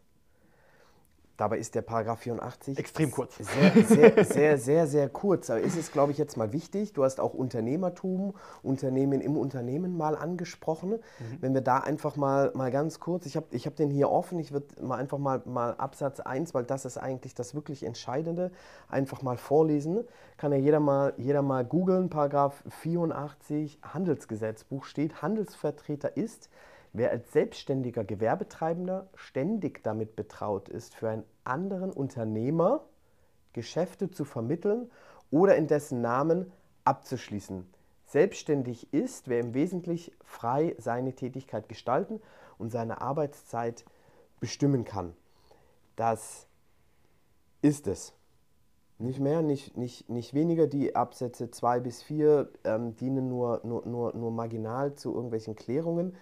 Dabei 1.39 1.59
ist 1.59 1.77
der 1.77 1.83
Paragraph 1.83 2.19
84 2.19 2.77
extrem 2.81 3.13
kurz. 3.13 3.37
Sehr, 3.37 3.85
sehr, 3.85 4.25
sehr, 4.25 4.59
sehr, 4.59 4.87
sehr 4.89 5.09
kurz. 5.09 5.49
Aber 5.51 5.61
ist 5.61 5.79
es, 5.79 5.93
glaube 5.93 6.11
ich, 6.11 6.19
jetzt 6.19 6.37
mal 6.37 6.53
wichtig. 6.53 6.95
Du 6.95 7.05
hast 7.05 7.21
auch 7.21 7.33
Unternehmertum, 7.33 8.35
Unternehmen 8.65 9.21
im 9.21 9.37
Unternehmen 9.37 9.97
mal 9.97 10.17
angesprochen. 10.17 10.91
Mhm. 10.91 11.39
Wenn 11.41 11.55
wir 11.55 11.61
da 11.61 11.79
einfach 11.79 12.17
mal, 12.17 12.51
mal 12.55 12.73
ganz 12.73 12.99
kurz, 12.99 13.25
ich 13.25 13.37
habe 13.37 13.47
ich 13.53 13.67
hab 13.67 13.77
den 13.77 13.89
hier 13.89 14.11
offen, 14.11 14.41
ich 14.41 14.51
würde 14.51 14.67
mal 14.83 14.97
einfach 14.97 15.19
mal, 15.19 15.41
mal 15.45 15.77
Absatz 15.77 16.19
1, 16.19 16.55
weil 16.55 16.65
das 16.65 16.85
ist 16.85 16.99
eigentlich 16.99 17.37
das 17.37 17.55
wirklich 17.55 17.85
Entscheidende, 17.85 18.51
einfach 18.89 19.23
mal 19.23 19.37
vorlesen. 19.37 20.03
Kann 20.39 20.51
ja 20.51 20.59
jeder 20.59 20.81
mal, 20.81 21.15
jeder 21.19 21.43
mal 21.43 21.65
googeln, 21.65 22.11
Paragraph 22.11 22.65
84 22.69 23.79
Handelsgesetzbuch 23.83 24.83
steht, 24.83 25.23
Handelsvertreter 25.23 26.17
ist 26.17 26.51
Wer 26.99 27.13
als 27.13 27.31
selbstständiger 27.31 28.03
Gewerbetreibender 28.03 29.09
ständig 29.15 29.85
damit 29.85 30.17
betraut 30.17 30.69
ist, 30.69 30.97
für 30.97 31.09
einen 31.09 31.23
anderen 31.45 31.93
Unternehmer 31.93 32.87
Geschäfte 33.53 34.11
zu 34.11 34.25
vermitteln 34.25 34.91
oder 35.31 35.55
in 35.55 35.69
dessen 35.69 36.01
Namen 36.01 36.51
abzuschließen. 36.83 37.73
Selbstständig 38.07 38.93
ist, 38.93 39.29
wer 39.29 39.39
im 39.39 39.55
Wesentlichen 39.55 40.13
frei 40.25 40.75
seine 40.79 41.13
Tätigkeit 41.13 41.69
gestalten 41.69 42.21
und 42.59 42.71
seine 42.71 43.01
Arbeitszeit 43.01 43.85
bestimmen 44.41 44.85
kann. 44.85 45.15
Das 45.95 46.49
ist 47.63 47.87
es. 47.87 48.13
Nicht 48.99 49.21
mehr, 49.21 49.43
nicht, 49.43 49.77
nicht, 49.77 50.09
nicht 50.09 50.35
weniger. 50.35 50.67
Die 50.67 50.97
Absätze 50.97 51.53
2 51.53 51.79
bis 51.79 52.03
4 52.03 52.51
ähm, 52.65 52.97
dienen 52.97 53.29
nur, 53.29 53.61
nur, 53.63 53.87
nur, 53.87 54.17
nur 54.17 54.33
marginal 54.33 54.97
zu 54.97 55.15
irgendwelchen 55.15 55.55
Klärungen. 55.55 56.17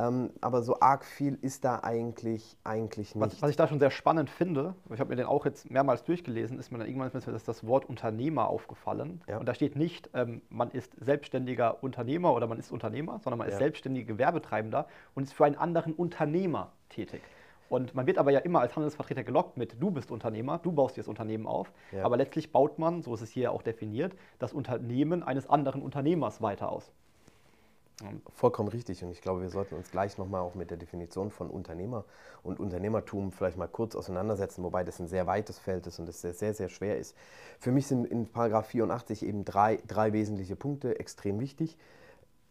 Ähm, 0.00 0.30
aber 0.40 0.62
so 0.62 0.80
arg 0.80 1.04
viel 1.04 1.38
ist 1.42 1.64
da 1.64 1.80
eigentlich, 1.80 2.56
eigentlich 2.64 3.14
nicht. 3.14 3.24
Was, 3.24 3.42
was 3.42 3.50
ich 3.50 3.56
da 3.56 3.66
schon 3.68 3.78
sehr 3.78 3.90
spannend 3.90 4.30
finde, 4.30 4.74
ich 4.92 5.00
habe 5.00 5.10
mir 5.10 5.16
den 5.16 5.26
auch 5.26 5.44
jetzt 5.44 5.70
mehrmals 5.70 6.04
durchgelesen, 6.04 6.58
ist 6.58 6.70
mir 6.70 6.78
dann 6.78 6.86
irgendwann 6.86 7.10
das, 7.12 7.44
das 7.44 7.66
Wort 7.66 7.88
Unternehmer 7.88 8.48
aufgefallen. 8.48 9.22
Ja. 9.28 9.38
Und 9.38 9.46
da 9.46 9.54
steht 9.54 9.76
nicht, 9.76 10.10
ähm, 10.14 10.42
man 10.48 10.70
ist 10.70 10.92
selbstständiger 11.00 11.82
Unternehmer 11.82 12.34
oder 12.34 12.46
man 12.46 12.58
ist 12.58 12.72
Unternehmer, 12.72 13.20
sondern 13.22 13.38
man 13.38 13.48
ja. 13.48 13.52
ist 13.52 13.58
selbstständiger 13.58 14.06
Gewerbetreibender 14.06 14.86
und 15.14 15.24
ist 15.24 15.34
für 15.34 15.44
einen 15.44 15.56
anderen 15.56 15.92
Unternehmer 15.92 16.72
tätig. 16.88 17.20
Und 17.68 17.94
man 17.94 18.06
wird 18.06 18.18
aber 18.18 18.32
ja 18.32 18.40
immer 18.40 18.60
als 18.60 18.74
Handelsvertreter 18.74 19.22
gelockt 19.22 19.56
mit, 19.56 19.80
du 19.80 19.92
bist 19.92 20.10
Unternehmer, 20.10 20.58
du 20.58 20.72
baust 20.72 20.96
dir 20.96 21.02
das 21.02 21.08
Unternehmen 21.08 21.46
auf. 21.46 21.72
Ja. 21.92 22.04
Aber 22.04 22.16
letztlich 22.16 22.50
baut 22.50 22.80
man, 22.80 23.02
so 23.02 23.14
ist 23.14 23.20
es 23.20 23.30
hier 23.30 23.52
auch 23.52 23.62
definiert, 23.62 24.16
das 24.40 24.52
Unternehmen 24.52 25.22
eines 25.22 25.48
anderen 25.48 25.80
Unternehmers 25.80 26.42
weiter 26.42 26.72
aus. 26.72 26.92
Vollkommen 28.34 28.68
richtig. 28.68 29.02
Und 29.04 29.10
ich 29.10 29.20
glaube, 29.20 29.42
wir 29.42 29.50
sollten 29.50 29.74
uns 29.74 29.90
gleich 29.90 30.18
nochmal 30.18 30.40
auch 30.40 30.54
mit 30.54 30.70
der 30.70 30.76
Definition 30.76 31.30
von 31.30 31.50
Unternehmer 31.50 32.04
und 32.42 32.60
Unternehmertum 32.60 33.32
vielleicht 33.32 33.56
mal 33.56 33.68
kurz 33.68 33.94
auseinandersetzen, 33.94 34.62
wobei 34.62 34.84
das 34.84 35.00
ein 35.00 35.08
sehr 35.08 35.26
weites 35.26 35.58
Feld 35.58 35.86
ist 35.86 35.98
und 35.98 36.08
es 36.08 36.20
sehr, 36.20 36.34
sehr, 36.34 36.54
sehr 36.54 36.68
schwer 36.68 36.98
ist. 36.98 37.16
Für 37.58 37.72
mich 37.72 37.86
sind 37.86 38.06
in 38.06 38.26
Paragraph 38.26 38.66
84 38.68 39.24
eben 39.24 39.44
drei, 39.44 39.80
drei 39.86 40.12
wesentliche 40.12 40.56
Punkte 40.56 40.98
extrem 40.98 41.40
wichtig. 41.40 41.76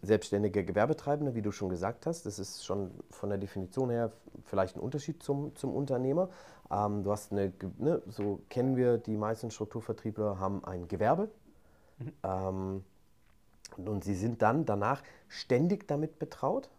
Selbstständige 0.01 0.63
Gewerbetreibende, 0.63 1.35
wie 1.35 1.41
du 1.41 1.51
schon 1.51 1.69
gesagt 1.69 2.05
hast, 2.05 2.25
das 2.25 2.39
ist 2.39 2.65
schon 2.65 2.91
von 3.09 3.29
der 3.29 3.38
Definition 3.38 3.89
her 3.89 4.13
vielleicht 4.45 4.77
ein 4.77 4.79
Unterschied 4.79 5.21
zum, 5.21 5.55
zum 5.55 5.75
Unternehmer. 5.75 6.29
Ähm, 6.71 7.03
du 7.03 7.12
hast 7.12 7.31
eine, 7.31 7.51
ne, 7.77 8.01
so 8.07 8.39
kennen 8.49 8.77
wir 8.77 8.97
die 8.97 9.17
meisten 9.17 9.51
Strukturvertriebler, 9.51 10.39
haben 10.39 10.63
ein 10.63 10.88
Gewerbe. 10.88 11.29
Mhm. 11.97 12.13
Ähm, 12.23 12.83
und 13.87 14.03
sie 14.03 14.15
sind 14.15 14.41
dann 14.41 14.65
danach 14.65 15.01
ständig 15.27 15.87
damit 15.87 16.19
betraut, 16.19 16.69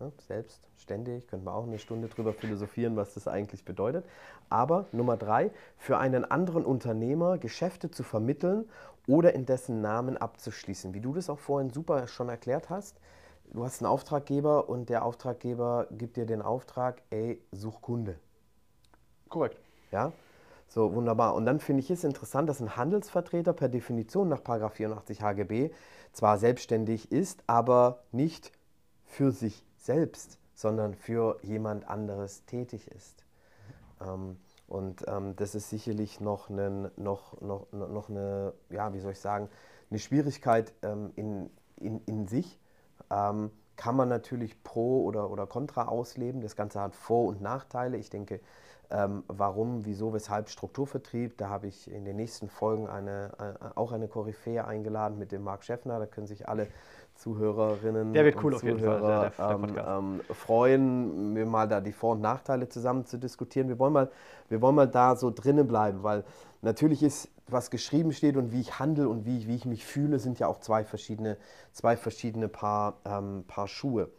ja, 0.00 0.12
selbst 0.28 0.68
ständig, 0.76 1.26
könnte 1.26 1.44
man 1.44 1.54
auch 1.54 1.66
eine 1.66 1.78
Stunde 1.78 2.08
drüber 2.08 2.32
philosophieren, 2.32 2.96
was 2.96 3.14
das 3.14 3.26
eigentlich 3.26 3.64
bedeutet. 3.64 4.04
Aber 4.48 4.86
Nummer 4.92 5.16
drei, 5.16 5.50
für 5.76 5.98
einen 5.98 6.24
anderen 6.24 6.64
Unternehmer 6.64 7.38
Geschäfte 7.38 7.90
zu 7.90 8.04
vermitteln 8.04 8.68
oder 9.08 9.34
in 9.34 9.44
dessen 9.44 9.80
Namen 9.80 10.16
abzuschließen. 10.16 10.94
Wie 10.94 11.00
du 11.00 11.14
das 11.14 11.28
auch 11.28 11.38
vorhin 11.38 11.70
super 11.70 12.06
schon 12.06 12.28
erklärt 12.28 12.70
hast, 12.70 13.00
du 13.52 13.64
hast 13.64 13.82
einen 13.82 13.90
Auftraggeber 13.90 14.68
und 14.68 14.88
der 14.88 15.04
Auftraggeber 15.04 15.88
gibt 15.90 16.16
dir 16.16 16.26
den 16.26 16.42
Auftrag, 16.42 17.02
ey, 17.10 17.42
such 17.50 17.80
Kunde. 17.82 18.16
Korrekt. 19.28 19.58
Ja, 19.90 20.12
so 20.68 20.94
wunderbar. 20.94 21.34
Und 21.34 21.46
dann 21.46 21.60
finde 21.60 21.80
ich 21.80 21.90
es 21.90 22.04
interessant, 22.04 22.48
dass 22.48 22.60
ein 22.60 22.76
Handelsvertreter 22.76 23.52
per 23.52 23.68
Definition 23.68 24.28
nach 24.28 24.42
84 24.42 25.22
HGB 25.22 25.70
zwar 26.12 26.38
selbstständig 26.38 27.10
ist, 27.10 27.42
aber 27.46 28.04
nicht 28.12 28.52
für 29.04 29.32
sich 29.32 29.64
selbst, 29.76 30.38
sondern 30.54 30.94
für 30.94 31.38
jemand 31.42 31.88
anderes 31.88 32.44
tätig 32.44 32.88
ist. 32.88 33.24
Ähm, 34.00 34.36
und 34.66 35.04
ähm, 35.08 35.34
das 35.36 35.54
ist 35.54 35.70
sicherlich 35.70 36.20
noch, 36.20 36.50
einen, 36.50 36.90
noch, 36.96 37.40
noch, 37.40 37.72
noch 37.72 38.10
eine, 38.10 38.52
ja, 38.68 38.92
wie 38.92 39.00
soll 39.00 39.12
ich 39.12 39.20
sagen, 39.20 39.48
eine 39.90 39.98
Schwierigkeit 39.98 40.74
ähm, 40.82 41.10
in, 41.16 41.50
in, 41.76 42.00
in 42.04 42.28
sich, 42.28 42.58
ähm, 43.10 43.50
kann 43.76 43.96
man 43.96 44.08
natürlich 44.08 44.62
pro 44.62 45.04
oder, 45.04 45.30
oder 45.30 45.46
contra 45.46 45.86
ausleben. 45.86 46.42
Das 46.42 46.56
Ganze 46.56 46.80
hat 46.80 46.94
Vor- 46.94 47.28
und 47.28 47.40
Nachteile. 47.40 47.96
Ich 47.96 48.10
denke, 48.10 48.40
ähm, 48.90 49.22
warum, 49.28 49.84
wieso, 49.84 50.14
weshalb 50.14 50.48
Strukturvertrieb. 50.48 51.36
Da 51.36 51.48
habe 51.48 51.66
ich 51.66 51.90
in 51.90 52.04
den 52.04 52.16
nächsten 52.16 52.48
Folgen 52.48 52.88
eine, 52.88 53.32
äh, 53.38 53.64
auch 53.74 53.92
eine 53.92 54.08
Koryphäe 54.08 54.64
eingeladen 54.66 55.18
mit 55.18 55.30
dem 55.32 55.44
Marc 55.44 55.64
Schäffner. 55.64 55.98
Da 55.98 56.06
können 56.06 56.26
sich 56.26 56.48
alle 56.48 56.68
Zuhörerinnen 57.18 58.12
der 58.12 58.24
wird 58.24 58.42
cool 58.42 58.54
und 58.54 58.60
Zuhörer 58.60 59.32
der, 59.36 59.48
der, 59.48 59.58
der 59.58 59.86
ähm, 59.86 60.20
ähm, 60.28 60.34
freuen, 60.34 61.32
mir 61.32 61.46
mal 61.46 61.66
da 61.66 61.80
die 61.80 61.92
Vor- 61.92 62.12
und 62.12 62.20
Nachteile 62.20 62.68
zusammen 62.68 63.06
zu 63.06 63.18
diskutieren. 63.18 63.68
Wir 63.68 63.78
wollen 63.78 63.92
mal, 63.92 64.10
wir 64.48 64.62
wollen 64.62 64.76
mal 64.76 64.86
da 64.86 65.16
so 65.16 65.30
drinnen 65.30 65.66
bleiben, 65.66 66.02
weil 66.04 66.24
natürlich 66.62 67.02
ist, 67.02 67.28
was 67.48 67.70
geschrieben 67.70 68.12
steht 68.12 68.36
und 68.36 68.52
wie 68.52 68.60
ich 68.60 68.78
handle 68.78 69.08
und 69.08 69.26
wie, 69.26 69.48
wie 69.48 69.56
ich 69.56 69.64
mich 69.64 69.84
fühle, 69.84 70.20
sind 70.20 70.38
ja 70.38 70.46
auch 70.46 70.60
zwei 70.60 70.84
verschiedene, 70.84 71.36
zwei 71.72 71.96
verschiedene 71.96 72.48
Paar, 72.48 72.98
ähm, 73.04 73.44
Paar 73.48 73.66
Schuhe. 73.66 74.10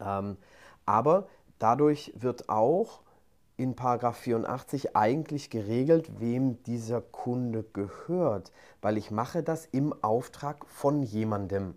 Ähm, 0.00 0.38
aber 0.86 1.26
dadurch 1.58 2.12
wird 2.16 2.48
auch 2.48 3.00
in 3.58 3.74
Paragraph 3.74 4.16
84 4.18 4.96
eigentlich 4.96 5.50
geregelt, 5.50 6.20
wem 6.20 6.62
dieser 6.62 7.02
Kunde 7.02 7.64
gehört, 7.72 8.52
weil 8.80 8.96
ich 8.96 9.10
mache 9.10 9.42
das 9.42 9.66
im 9.66 9.92
Auftrag 10.02 10.64
von 10.66 11.02
jemandem. 11.02 11.74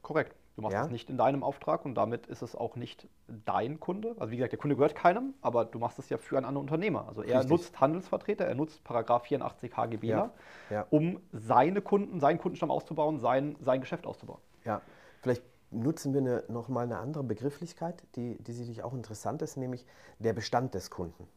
Korrekt. 0.00 0.34
Du 0.54 0.62
machst 0.62 0.74
ja? 0.74 0.84
es 0.84 0.90
nicht 0.90 1.08
in 1.08 1.16
deinem 1.16 1.44
Auftrag 1.44 1.84
und 1.84 1.94
damit 1.94 2.26
ist 2.26 2.42
es 2.42 2.56
auch 2.56 2.74
nicht 2.74 3.06
dein 3.44 3.78
Kunde. 3.78 4.16
Also 4.18 4.32
wie 4.32 4.36
gesagt, 4.36 4.52
der 4.52 4.58
Kunde 4.58 4.74
gehört 4.74 4.96
keinem, 4.96 5.34
aber 5.40 5.64
du 5.64 5.78
machst 5.78 6.00
es 6.00 6.08
ja 6.08 6.18
für 6.18 6.36
einen 6.36 6.46
anderen 6.46 6.66
Unternehmer. 6.66 7.06
Also 7.06 7.22
er 7.22 7.36
Richtig. 7.40 7.50
nutzt 7.50 7.80
Handelsvertreter, 7.80 8.44
er 8.44 8.56
nutzt 8.56 8.82
Paragraph 8.82 9.24
84 9.24 9.76
HGB, 9.76 10.08
ja. 10.08 10.30
ja. 10.70 10.86
um 10.90 11.20
seine 11.32 11.80
Kunden, 11.80 12.18
seinen 12.18 12.38
Kundenstamm 12.38 12.72
auszubauen, 12.72 13.18
sein, 13.18 13.54
sein 13.60 13.80
Geschäft 13.80 14.04
auszubauen. 14.06 14.40
Ja, 14.64 14.82
vielleicht 15.20 15.44
nutzen 15.70 16.12
wir 16.14 16.20
eine, 16.20 16.44
nochmal 16.48 16.84
eine 16.84 16.98
andere 16.98 17.24
Begrifflichkeit, 17.24 18.02
die, 18.16 18.36
die 18.42 18.52
sicherlich 18.52 18.82
auch 18.82 18.94
interessant 18.94 19.42
ist, 19.42 19.56
nämlich 19.56 19.84
der 20.18 20.32
Bestand 20.32 20.74
des 20.74 20.90
Kunden. 20.90 21.28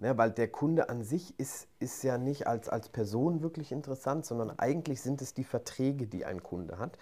Ne, 0.00 0.16
weil 0.16 0.30
der 0.30 0.46
Kunde 0.46 0.90
an 0.90 1.02
sich 1.02 1.36
ist, 1.40 1.66
ist 1.80 2.04
ja 2.04 2.18
nicht 2.18 2.46
als, 2.46 2.68
als 2.68 2.88
Person 2.88 3.42
wirklich 3.42 3.72
interessant, 3.72 4.24
sondern 4.26 4.56
eigentlich 4.56 5.00
sind 5.00 5.20
es 5.22 5.34
die 5.34 5.42
Verträge, 5.42 6.06
die 6.06 6.24
ein 6.24 6.40
Kunde 6.44 6.78
hat. 6.78 6.96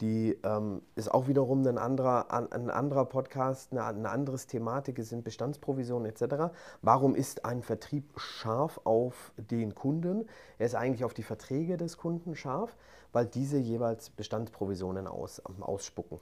Die 0.00 0.38
ähm, 0.42 0.82
ist 0.94 1.12
auch 1.12 1.26
wiederum 1.26 1.66
ein 1.66 1.78
anderer, 1.78 2.30
ein 2.30 2.70
anderer 2.70 3.06
Podcast, 3.06 3.72
eine, 3.72 3.84
eine 3.84 4.10
andere 4.10 4.36
Thematik, 4.36 4.98
es 4.98 5.08
sind 5.08 5.24
Bestandsprovisionen 5.24 6.10
etc. 6.10 6.54
Warum 6.82 7.14
ist 7.14 7.46
ein 7.46 7.62
Vertrieb 7.62 8.04
scharf 8.18 8.78
auf 8.84 9.32
den 9.36 9.74
Kunden? 9.74 10.26
Er 10.58 10.66
ist 10.66 10.74
eigentlich 10.74 11.04
auf 11.04 11.14
die 11.14 11.22
Verträge 11.22 11.78
des 11.78 11.96
Kunden 11.96 12.36
scharf, 12.36 12.76
weil 13.12 13.24
diese 13.24 13.58
jeweils 13.58 14.10
Bestandsprovisionen 14.10 15.06
aus, 15.06 15.40
ausspucken. 15.60 16.20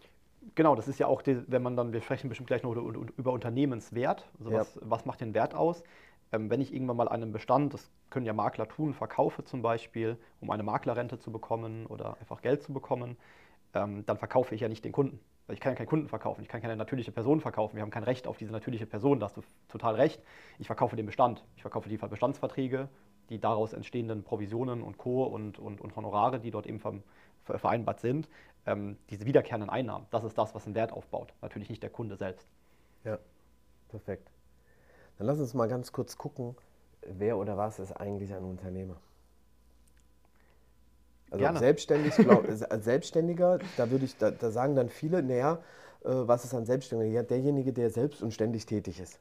Genau, 0.54 0.76
das 0.76 0.86
ist 0.86 0.98
ja 1.00 1.06
auch, 1.08 1.22
die, 1.22 1.42
wenn 1.50 1.62
man 1.62 1.76
dann, 1.76 1.92
wir 1.92 2.00
sprechen 2.00 2.28
bestimmt 2.28 2.46
gleich 2.46 2.62
noch 2.62 2.76
über 2.76 3.32
Unternehmenswert. 3.32 4.28
Also 4.38 4.52
ja. 4.52 4.60
was, 4.60 4.78
was 4.82 5.04
macht 5.04 5.20
den 5.20 5.34
Wert 5.34 5.54
aus? 5.54 5.82
Ähm, 6.32 6.50
wenn 6.50 6.60
ich 6.60 6.72
irgendwann 6.72 6.96
mal 6.96 7.08
einen 7.08 7.32
Bestand, 7.32 7.74
das 7.74 7.90
können 8.10 8.26
ja 8.26 8.32
Makler 8.32 8.68
tun, 8.68 8.94
verkaufe 8.94 9.44
zum 9.44 9.62
Beispiel, 9.62 10.16
um 10.40 10.50
eine 10.50 10.62
Maklerrente 10.62 11.18
zu 11.18 11.32
bekommen 11.32 11.86
oder 11.86 12.16
einfach 12.20 12.42
Geld 12.42 12.62
zu 12.62 12.72
bekommen, 12.72 13.16
ähm, 13.74 14.04
dann 14.06 14.16
verkaufe 14.16 14.54
ich 14.54 14.60
ja 14.60 14.68
nicht 14.68 14.84
den 14.84 14.92
Kunden. 14.92 15.20
Ich 15.48 15.60
kann 15.60 15.72
ja 15.72 15.76
keinen 15.76 15.88
Kunden 15.88 16.08
verkaufen, 16.08 16.40
ich 16.42 16.48
kann 16.48 16.62
keine 16.62 16.76
natürliche 16.76 17.12
Person 17.12 17.40
verkaufen, 17.40 17.76
wir 17.76 17.82
haben 17.82 17.90
kein 17.90 18.04
Recht 18.04 18.26
auf 18.26 18.38
diese 18.38 18.50
natürliche 18.50 18.86
Person, 18.86 19.20
da 19.20 19.26
hast 19.26 19.36
du 19.36 19.42
total 19.68 19.94
recht. 19.94 20.22
Ich 20.58 20.68
verkaufe 20.68 20.96
den 20.96 21.04
Bestand, 21.04 21.44
ich 21.56 21.62
verkaufe 21.62 21.90
die 21.90 21.98
Bestandsverträge, 21.98 22.88
die 23.28 23.38
daraus 23.38 23.74
entstehenden 23.74 24.22
Provisionen 24.22 24.82
und 24.82 24.96
Co. 24.96 25.24
und, 25.24 25.58
und, 25.58 25.82
und 25.82 25.96
Honorare, 25.96 26.40
die 26.40 26.50
dort 26.50 26.66
eben 26.66 26.80
vereinbart 27.44 28.00
sind, 28.00 28.28
ähm, 28.64 28.96
diese 29.10 29.26
wiederkehrenden 29.26 29.68
Einnahmen. 29.68 30.06
Das 30.10 30.24
ist 30.24 30.38
das, 30.38 30.54
was 30.54 30.64
einen 30.64 30.74
Wert 30.74 30.92
aufbaut, 30.92 31.34
natürlich 31.42 31.68
nicht 31.68 31.82
der 31.82 31.90
Kunde 31.90 32.16
selbst. 32.16 32.48
Ja, 33.04 33.18
perfekt. 33.88 34.30
Dann 35.18 35.26
lass 35.26 35.38
uns 35.38 35.52
mal 35.52 35.68
ganz 35.68 35.92
kurz 35.92 36.16
gucken, 36.16 36.56
wer 37.02 37.36
oder 37.36 37.58
was 37.58 37.78
ist 37.78 37.92
eigentlich 37.92 38.34
ein 38.34 38.44
Unternehmer? 38.44 38.96
Also 41.34 41.42
Gerne. 41.42 41.58
selbstständig, 41.58 42.14
glaub, 42.14 42.48
als 42.70 42.84
Selbstständiger, 42.84 43.58
da 43.76 43.90
würde 43.90 44.04
ich, 44.04 44.16
da, 44.16 44.30
da, 44.30 44.50
sagen 44.52 44.76
dann 44.76 44.88
viele, 44.88 45.20
naja, 45.20 45.58
äh, 46.04 46.10
was 46.10 46.44
ist 46.44 46.54
ein 46.54 46.64
Selbstständiger? 46.64 47.10
Ja, 47.10 47.22
derjenige, 47.24 47.72
der 47.72 47.90
selbst 47.90 48.22
und 48.22 48.32
ständig 48.32 48.66
tätig 48.66 49.00
ist. 49.00 49.18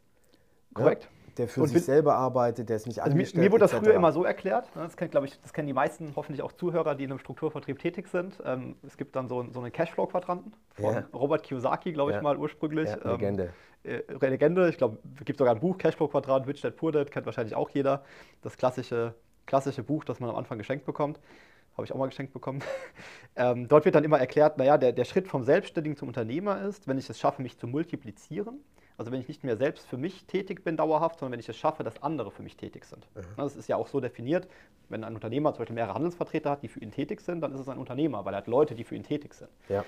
Korrekt. 0.76 1.04
Ja? 1.04 1.10
Der 1.39 1.47
für 1.47 1.63
und 1.63 1.69
sich 1.69 1.84
selber 1.84 2.13
arbeitet, 2.13 2.69
der 2.69 2.76
ist 2.76 2.86
nicht 2.86 3.02
also 3.02 3.13
angestellt. 3.13 3.43
Mir 3.43 3.52
wurde 3.52 3.62
das 3.62 3.73
früher 3.73 3.95
immer 3.95 4.12
so 4.12 4.23
erklärt, 4.23 4.76
ne, 4.76 4.84
das, 4.84 4.95
kennt, 4.95 5.15
ich, 5.15 5.41
das 5.41 5.52
kennen 5.52 5.65
die 5.65 5.73
meisten 5.73 6.13
hoffentlich 6.15 6.43
auch 6.43 6.52
Zuhörer, 6.52 6.93
die 6.93 7.06
in 7.06 7.10
einem 7.10 7.17
Strukturvertrieb 7.17 7.80
tätig 7.80 8.08
sind. 8.10 8.38
Ähm, 8.45 8.76
es 8.86 8.95
gibt 8.95 9.15
dann 9.15 9.28
so, 9.28 9.43
so 9.52 9.60
einen 9.60 9.71
Cashflow-Quadranten 9.71 10.54
von 10.76 10.93
ja. 10.93 11.04
Robert 11.12 11.41
Kiyosaki, 11.41 11.93
glaube 11.93 12.12
ich 12.12 12.17
ja. 12.17 12.21
mal 12.21 12.38
ursprünglich. 12.38 12.88
Ja, 12.88 13.12
Legende. 13.13 13.52
Ähm, 13.84 14.02
äh, 14.08 14.28
Legende. 14.28 14.69
Ich 14.69 14.78
glaube, 14.78 14.99
es 15.17 15.26
gibt 15.26 15.39
sogar 15.39 15.56
ein 15.56 15.60
Buch, 15.60 15.80
Cashflow-Quadrat, 15.80 16.45
Rich 16.45 16.62
Dad 16.62 16.76
Poor 16.76 16.91
Dad, 16.91 17.10
kennt 17.10 17.26
wahrscheinlich 17.26 17.56
auch 17.56 17.71
jeder. 17.71 18.04
Das 18.43 18.56
klassische, 18.56 19.15
klassische 19.47 19.82
Buch, 19.82 20.04
das 20.04 20.19
man 20.19 20.30
am 20.30 20.36
Anfang 20.36 20.60
geschenkt 20.60 20.86
bekommt. 20.86 21.19
Habe 21.75 21.86
ich 21.86 21.91
auch 21.91 21.97
mal 21.97 22.07
geschenkt 22.07 22.33
bekommen. 22.33 22.62
ähm, 23.36 23.67
dort 23.67 23.86
wird 23.86 23.95
dann 23.95 24.03
immer 24.03 24.19
erklärt, 24.19 24.57
naja, 24.57 24.77
der, 24.77 24.91
der 24.91 25.05
Schritt 25.05 25.27
vom 25.27 25.43
Selbstständigen 25.43 25.97
zum 25.97 26.07
Unternehmer 26.07 26.62
ist, 26.62 26.88
wenn 26.88 26.97
ich 26.97 27.09
es 27.09 27.19
schaffe, 27.19 27.41
mich 27.41 27.57
zu 27.57 27.67
multiplizieren. 27.67 28.59
Also 28.97 29.12
wenn 29.12 29.19
ich 29.19 29.27
nicht 29.27 29.43
mehr 29.43 29.57
selbst 29.57 29.88
für 29.88 29.97
mich 29.97 30.25
tätig 30.25 30.63
bin 30.63 30.77
dauerhaft, 30.77 31.19
sondern 31.19 31.33
wenn 31.33 31.39
ich 31.39 31.49
es 31.49 31.57
schaffe, 31.57 31.83
dass 31.83 32.03
andere 32.03 32.29
für 32.29 32.43
mich 32.43 32.57
tätig 32.57 32.86
sind. 32.86 33.07
Mhm. 33.15 33.21
Das 33.38 33.55
ist 33.55 33.67
ja 33.67 33.75
auch 33.75 33.88
so 33.88 33.99
definiert, 33.99 34.47
wenn 34.89 35.03
ein 35.03 35.15
Unternehmer 35.15 35.53
zum 35.53 35.59
Beispiel 35.59 35.75
mehrere 35.75 35.95
Handelsvertreter 35.95 36.51
hat, 36.51 36.63
die 36.63 36.67
für 36.67 36.79
ihn 36.79 36.91
tätig 36.91 37.21
sind, 37.21 37.41
dann 37.41 37.53
ist 37.53 37.59
es 37.59 37.69
ein 37.69 37.79
Unternehmer, 37.79 38.23
weil 38.25 38.36
er 38.36 38.38
hat 38.38 38.47
Leute, 38.47 38.75
die 38.75 38.83
für 38.83 38.95
ihn 38.95 39.03
tätig 39.03 39.33
sind. 39.33 39.49
Ja. 39.67 39.83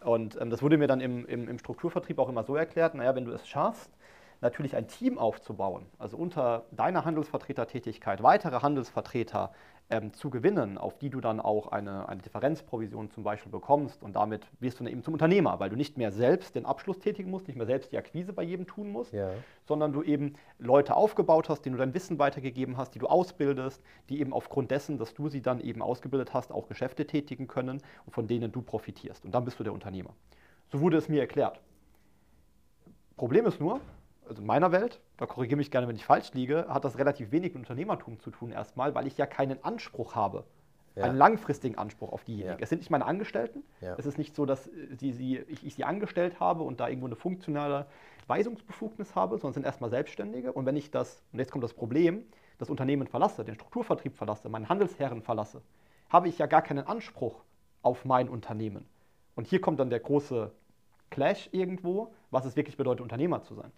Und 0.00 0.40
ähm, 0.40 0.50
das 0.50 0.62
wurde 0.62 0.78
mir 0.78 0.86
dann 0.86 1.00
im, 1.00 1.26
im, 1.26 1.48
im, 1.48 1.58
Strukturvertrieb 1.58 2.18
auch 2.18 2.28
immer 2.28 2.44
so 2.44 2.56
erklärt, 2.56 2.94
naja, 2.94 3.14
wenn 3.14 3.24
du 3.24 3.32
es 3.32 3.46
schaffst, 3.46 3.90
natürlich 4.40 4.76
ein 4.76 4.86
Team 4.86 5.18
aufzubauen, 5.18 5.86
also 5.98 6.16
unter 6.16 6.64
deiner 6.70 7.04
Handelsvertretertätigkeit 7.04 8.22
weitere 8.22 8.60
Handelsvertreter 8.60 9.52
ähm, 9.88 10.12
zu 10.12 10.30
gewinnen, 10.30 10.78
auf 10.78 10.98
die 10.98 11.10
du 11.10 11.20
dann 11.20 11.40
auch 11.40 11.68
eine, 11.68 12.08
eine 12.08 12.20
Differenzprovision 12.20 13.10
zum 13.10 13.22
Beispiel 13.22 13.52
bekommst 13.52 14.02
und 14.02 14.16
damit 14.16 14.46
wirst 14.58 14.80
du 14.80 14.84
dann 14.84 14.92
eben 14.92 15.02
zum 15.02 15.14
Unternehmer, 15.14 15.60
weil 15.60 15.70
du 15.70 15.76
nicht 15.76 15.96
mehr 15.96 16.10
selbst 16.10 16.56
den 16.56 16.66
Abschluss 16.66 16.98
tätigen 16.98 17.30
musst, 17.30 17.46
nicht 17.46 17.56
mehr 17.56 17.66
selbst 17.66 17.92
die 17.92 17.98
Akquise 17.98 18.32
bei 18.32 18.42
jedem 18.42 18.66
tun 18.66 18.90
musst, 18.90 19.12
ja. 19.12 19.30
sondern 19.64 19.92
du 19.92 20.02
eben 20.02 20.34
Leute 20.58 20.96
aufgebaut 20.96 21.48
hast, 21.48 21.62
denen 21.62 21.76
du 21.76 21.78
dein 21.78 21.94
Wissen 21.94 22.18
weitergegeben 22.18 22.76
hast, 22.76 22.94
die 22.94 22.98
du 22.98 23.06
ausbildest, 23.06 23.82
die 24.08 24.20
eben 24.20 24.32
aufgrund 24.32 24.70
dessen, 24.70 24.98
dass 24.98 25.14
du 25.14 25.28
sie 25.28 25.40
dann 25.40 25.60
eben 25.60 25.82
ausgebildet 25.82 26.34
hast, 26.34 26.52
auch 26.52 26.66
Geschäfte 26.66 27.06
tätigen 27.06 27.46
können 27.46 27.80
und 28.06 28.12
von 28.12 28.26
denen 28.26 28.50
du 28.50 28.62
profitierst. 28.62 29.24
Und 29.24 29.34
dann 29.34 29.44
bist 29.44 29.60
du 29.60 29.64
der 29.64 29.72
Unternehmer. 29.72 30.10
So 30.72 30.80
wurde 30.80 30.96
es 30.96 31.08
mir 31.08 31.20
erklärt. 31.20 31.60
Problem 33.16 33.46
ist 33.46 33.60
nur, 33.60 33.80
also 34.28 34.40
in 34.40 34.46
meiner 34.46 34.72
Welt, 34.72 35.00
da 35.16 35.26
korrigiere 35.26 35.56
mich 35.56 35.70
gerne, 35.70 35.88
wenn 35.88 35.96
ich 35.96 36.04
falsch 36.04 36.32
liege, 36.32 36.66
hat 36.68 36.84
das 36.84 36.98
relativ 36.98 37.32
wenig 37.32 37.54
mit 37.54 37.62
Unternehmertum 37.62 38.18
zu 38.20 38.30
tun 38.30 38.50
erstmal, 38.50 38.94
weil 38.94 39.06
ich 39.06 39.16
ja 39.16 39.26
keinen 39.26 39.62
Anspruch 39.64 40.14
habe, 40.14 40.44
ja. 40.94 41.04
einen 41.04 41.16
langfristigen 41.16 41.78
Anspruch 41.78 42.12
auf 42.12 42.24
diejenigen. 42.24 42.58
Ja. 42.58 42.62
Es 42.62 42.70
sind 42.70 42.78
nicht 42.78 42.90
meine 42.90 43.04
Angestellten. 43.04 43.62
Ja. 43.80 43.94
Es 43.98 44.06
ist 44.06 44.18
nicht 44.18 44.34
so, 44.34 44.46
dass 44.46 44.70
sie, 44.98 45.12
sie, 45.12 45.38
ich, 45.38 45.64
ich, 45.64 45.74
sie 45.74 45.84
angestellt 45.84 46.40
habe 46.40 46.62
und 46.62 46.80
da 46.80 46.88
irgendwo 46.88 47.06
eine 47.06 47.16
funktionale 47.16 47.86
Weisungsbefugnis 48.26 49.14
habe, 49.14 49.38
sondern 49.38 49.54
sind 49.54 49.66
erstmal 49.66 49.90
Selbstständige. 49.90 50.52
Und 50.52 50.66
wenn 50.66 50.76
ich 50.76 50.90
das, 50.90 51.22
und 51.32 51.38
jetzt 51.38 51.52
kommt 51.52 51.64
das 51.64 51.74
Problem, 51.74 52.24
das 52.58 52.70
Unternehmen 52.70 53.06
verlasse, 53.06 53.44
den 53.44 53.54
Strukturvertrieb 53.54 54.16
verlasse, 54.16 54.48
meinen 54.48 54.68
Handelsherren 54.68 55.22
verlasse, 55.22 55.62
habe 56.08 56.28
ich 56.28 56.38
ja 56.38 56.46
gar 56.46 56.62
keinen 56.62 56.86
Anspruch 56.86 57.42
auf 57.82 58.04
mein 58.04 58.28
Unternehmen. 58.28 58.86
Und 59.34 59.46
hier 59.46 59.60
kommt 59.60 59.78
dann 59.80 59.90
der 59.90 60.00
große 60.00 60.50
Clash 61.10 61.48
irgendwo, 61.52 62.14
was 62.30 62.46
es 62.46 62.56
wirklich 62.56 62.76
bedeutet, 62.76 63.02
Unternehmer 63.02 63.42
zu 63.42 63.54
sein. 63.54 63.70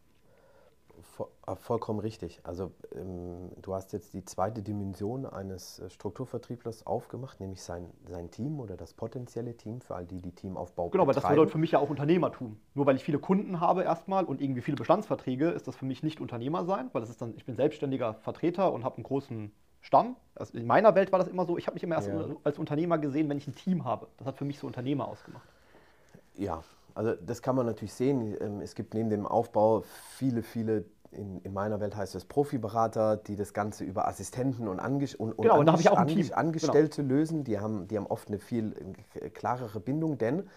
Äh, 1.47 1.57
vollkommen 1.57 2.01
richtig. 2.01 2.41
Also 2.45 2.73
ähm, 2.95 3.51
du 3.63 3.75
hast 3.75 3.93
jetzt 3.93 4.15
die 4.15 4.25
zweite 4.25 4.63
Dimension 4.63 5.27
eines 5.27 5.79
äh, 5.79 5.91
Strukturvertrieblers 5.91 6.87
aufgemacht, 6.87 7.41
nämlich 7.41 7.63
sein, 7.63 7.91
sein 8.09 8.31
Team 8.31 8.61
oder 8.61 8.77
das 8.77 8.95
potenzielle 8.95 9.57
Team 9.57 9.81
für 9.81 9.95
all 9.95 10.07
die, 10.07 10.21
die 10.21 10.33
Teamaufbau 10.33 10.91
Genau, 10.91 11.05
aber 11.05 11.13
das 11.13 11.27
bedeutet 11.27 11.53
für 11.53 11.59
mich 11.59 11.73
ja 11.73 11.79
auch 11.79 11.91
Unternehmertum. 11.91 12.61
Nur 12.75 12.87
weil 12.87 12.97
ich 12.97 13.05
viele 13.05 13.19
Kunden 13.19 13.61
habe 13.61 13.83
erstmal 13.83 14.25
und 14.25 14.41
irgendwie 14.41 14.61
viele 14.61 14.77
Bestandsverträge, 14.77 15.49
ist 15.51 15.69
das 15.69 15.77
für 15.77 15.87
mich 15.87 16.03
nicht 16.03 16.21
Unternehmer 16.21 16.65
sein, 16.65 16.91
weil 16.93 17.01
das 17.01 17.11
ist 17.11 17.23
dann, 17.23 17.35
ich 17.37 17.45
bin 17.45 17.55
selbstständiger 17.55 18.15
Vertreter 18.15 18.73
und 18.73 18.85
habe 18.85 18.97
einen 18.97 19.05
großen 19.05 19.53
Stamm. 19.81 20.17
Also 20.35 20.57
in 20.59 20.67
meiner 20.67 20.95
Welt 20.95 21.13
war 21.13 21.19
das 21.19 21.29
immer 21.29 21.45
so, 21.45 21.57
ich 21.57 21.67
habe 21.67 21.75
mich 21.75 21.83
immer 21.83 21.97
erst 21.97 22.09
ja. 22.09 22.27
als 22.45 22.59
Unternehmer 22.59 22.99
gesehen, 22.99 23.29
wenn 23.29 23.39
ich 23.39 23.47
ein 23.47 23.55
Team 23.55 23.85
habe. 23.85 24.09
Das 24.17 24.27
hat 24.27 24.37
für 24.37 24.45
mich 24.45 24.59
so 24.59 24.67
Unternehmer 24.67 25.09
ausgemacht. 25.09 25.49
Ja, 26.35 26.63
also 26.99 27.15
das 27.15 27.43
kann 27.43 27.55
man 27.55 27.65
natürlich 27.65 27.95
sehen. 27.95 28.37
Ähm, 28.41 28.61
es 28.61 28.75
gibt 28.75 28.93
neben 28.93 29.09
dem 29.09 29.25
Aufbau 29.25 29.85
viele, 30.17 30.43
viele 30.43 30.85
in, 31.13 31.41
in, 31.43 31.55
meiner 31.55 31.81
Welt 31.81 31.97
heißt 31.97 32.17
es 32.17 32.25
Profiberater, 32.25 33.17
die 33.17 33.37
das 33.37 33.55
Ganze 33.55 33.85
über 33.85 34.09
Assistenten 34.09 34.67
und, 34.67 34.81
Ange 34.81 35.07
und, 35.17 35.33
und 35.33 35.43
genau, 35.43 35.61
Ange 35.61 35.97
Ange 35.97 36.37
Angestellte 36.37 37.03
genau. 37.03 37.15
lösen. 37.15 37.45
Die 37.45 37.61
haben, 37.61 37.87
die 37.87 37.97
haben 37.97 38.07
oft 38.09 38.29
eine 38.29 38.41
viel 38.41 38.75
äh, 39.15 39.31
klarere 39.31 39.79
Bindung, 39.79 40.19
denn, 40.19 40.49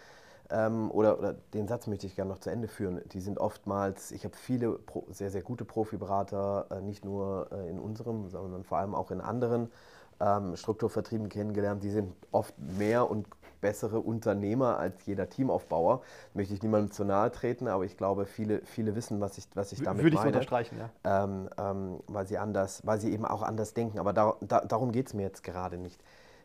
ähm, 0.49 0.89
oder, 0.89 1.19
oder, 1.19 1.35
den 1.53 1.67
Satz 1.67 1.85
möchte 1.85 2.07
ich 2.07 2.15
gerne 2.15 2.31
noch 2.31 2.39
zu 2.39 2.49
Ende 2.49 2.67
führen, 2.67 3.01
die 3.13 3.21
sind 3.21 3.37
oftmals, 3.37 4.11
ich 4.11 4.25
habe 4.25 4.35
viele 4.35 4.71
Pro, 4.73 5.05
sehr, 5.11 5.29
sehr 5.29 5.43
gute 5.43 5.63
Profiberater, 5.63 6.65
äh, 6.71 6.81
nicht 6.81 7.05
nur 7.05 7.49
äh, 7.51 7.69
in 7.69 7.79
unserem, 7.79 8.29
sondern 8.29 8.63
vor 8.63 8.79
allem 8.79 8.95
auch 8.95 9.11
in 9.11 9.21
anderen 9.21 9.71
ähm, 10.19 10.55
Strukturvertrieben 10.55 11.29
kennengelernt, 11.29 11.83
die 11.83 11.91
sind 11.91 12.13
oft 12.31 12.55
mehr 12.57 13.09
und 13.09 13.27
bessere 13.61 13.99
Unternehmer 13.99 14.77
als 14.77 15.05
jeder 15.05 15.29
Teamaufbauer. 15.29 16.01
Möchte 16.33 16.53
ich 16.53 16.61
niemandem 16.61 16.91
zu 16.91 17.05
nahe 17.05 17.31
treten, 17.31 17.67
aber 17.67 17.85
ich 17.85 17.95
glaube, 17.95 18.25
viele, 18.25 18.61
viele 18.65 18.95
wissen, 18.95 19.21
was 19.21 19.37
ich, 19.37 19.45
was 19.53 19.71
ich 19.71 19.81
damit 19.81 20.03
Würde 20.03 20.15
meine. 20.15 20.29
ich 20.29 20.33
so 20.33 20.37
unterstreichen, 20.39 20.77
ja. 20.77 21.23
Ähm, 21.23 21.49
ähm, 21.57 21.99
weil, 22.07 22.27
sie 22.27 22.37
anders, 22.37 22.85
weil 22.85 22.99
sie 22.99 23.13
eben 23.13 23.25
auch 23.25 23.41
anders 23.41 23.73
denken. 23.73 23.99
Aber 23.99 24.13
da, 24.13 24.35
da, 24.41 24.61
darum 24.61 24.91
geht 24.91 25.07
es 25.07 25.13
mir 25.13 25.23
jetzt 25.23 25.43
gerade 25.43 25.77
nicht. 25.77 26.01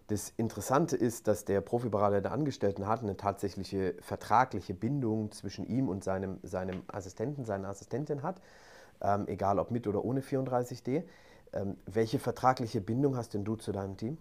Das 0.08 0.32
Interessante 0.36 0.94
ist, 0.96 1.26
dass 1.26 1.44
der 1.44 1.60
Profiberater 1.60 2.20
der 2.20 2.30
Angestellten 2.30 2.86
hat 2.86 3.02
eine 3.02 3.16
tatsächliche 3.16 3.94
vertragliche 4.00 4.72
Bindung 4.72 5.32
zwischen 5.32 5.66
ihm 5.66 5.88
und 5.88 6.04
seinem, 6.04 6.38
seinem 6.44 6.82
Assistenten, 6.86 7.44
seiner 7.44 7.68
Assistentin 7.68 8.22
hat, 8.22 8.40
ähm, 9.00 9.26
egal 9.26 9.58
ob 9.58 9.72
mit 9.72 9.88
oder 9.88 10.04
ohne 10.04 10.20
34D. 10.20 11.02
Ähm, 11.52 11.76
welche 11.86 12.20
vertragliche 12.20 12.80
Bindung 12.80 13.16
hast 13.16 13.34
denn 13.34 13.44
du 13.44 13.56
zu 13.56 13.72
deinem 13.72 13.96
Team? 13.96 14.18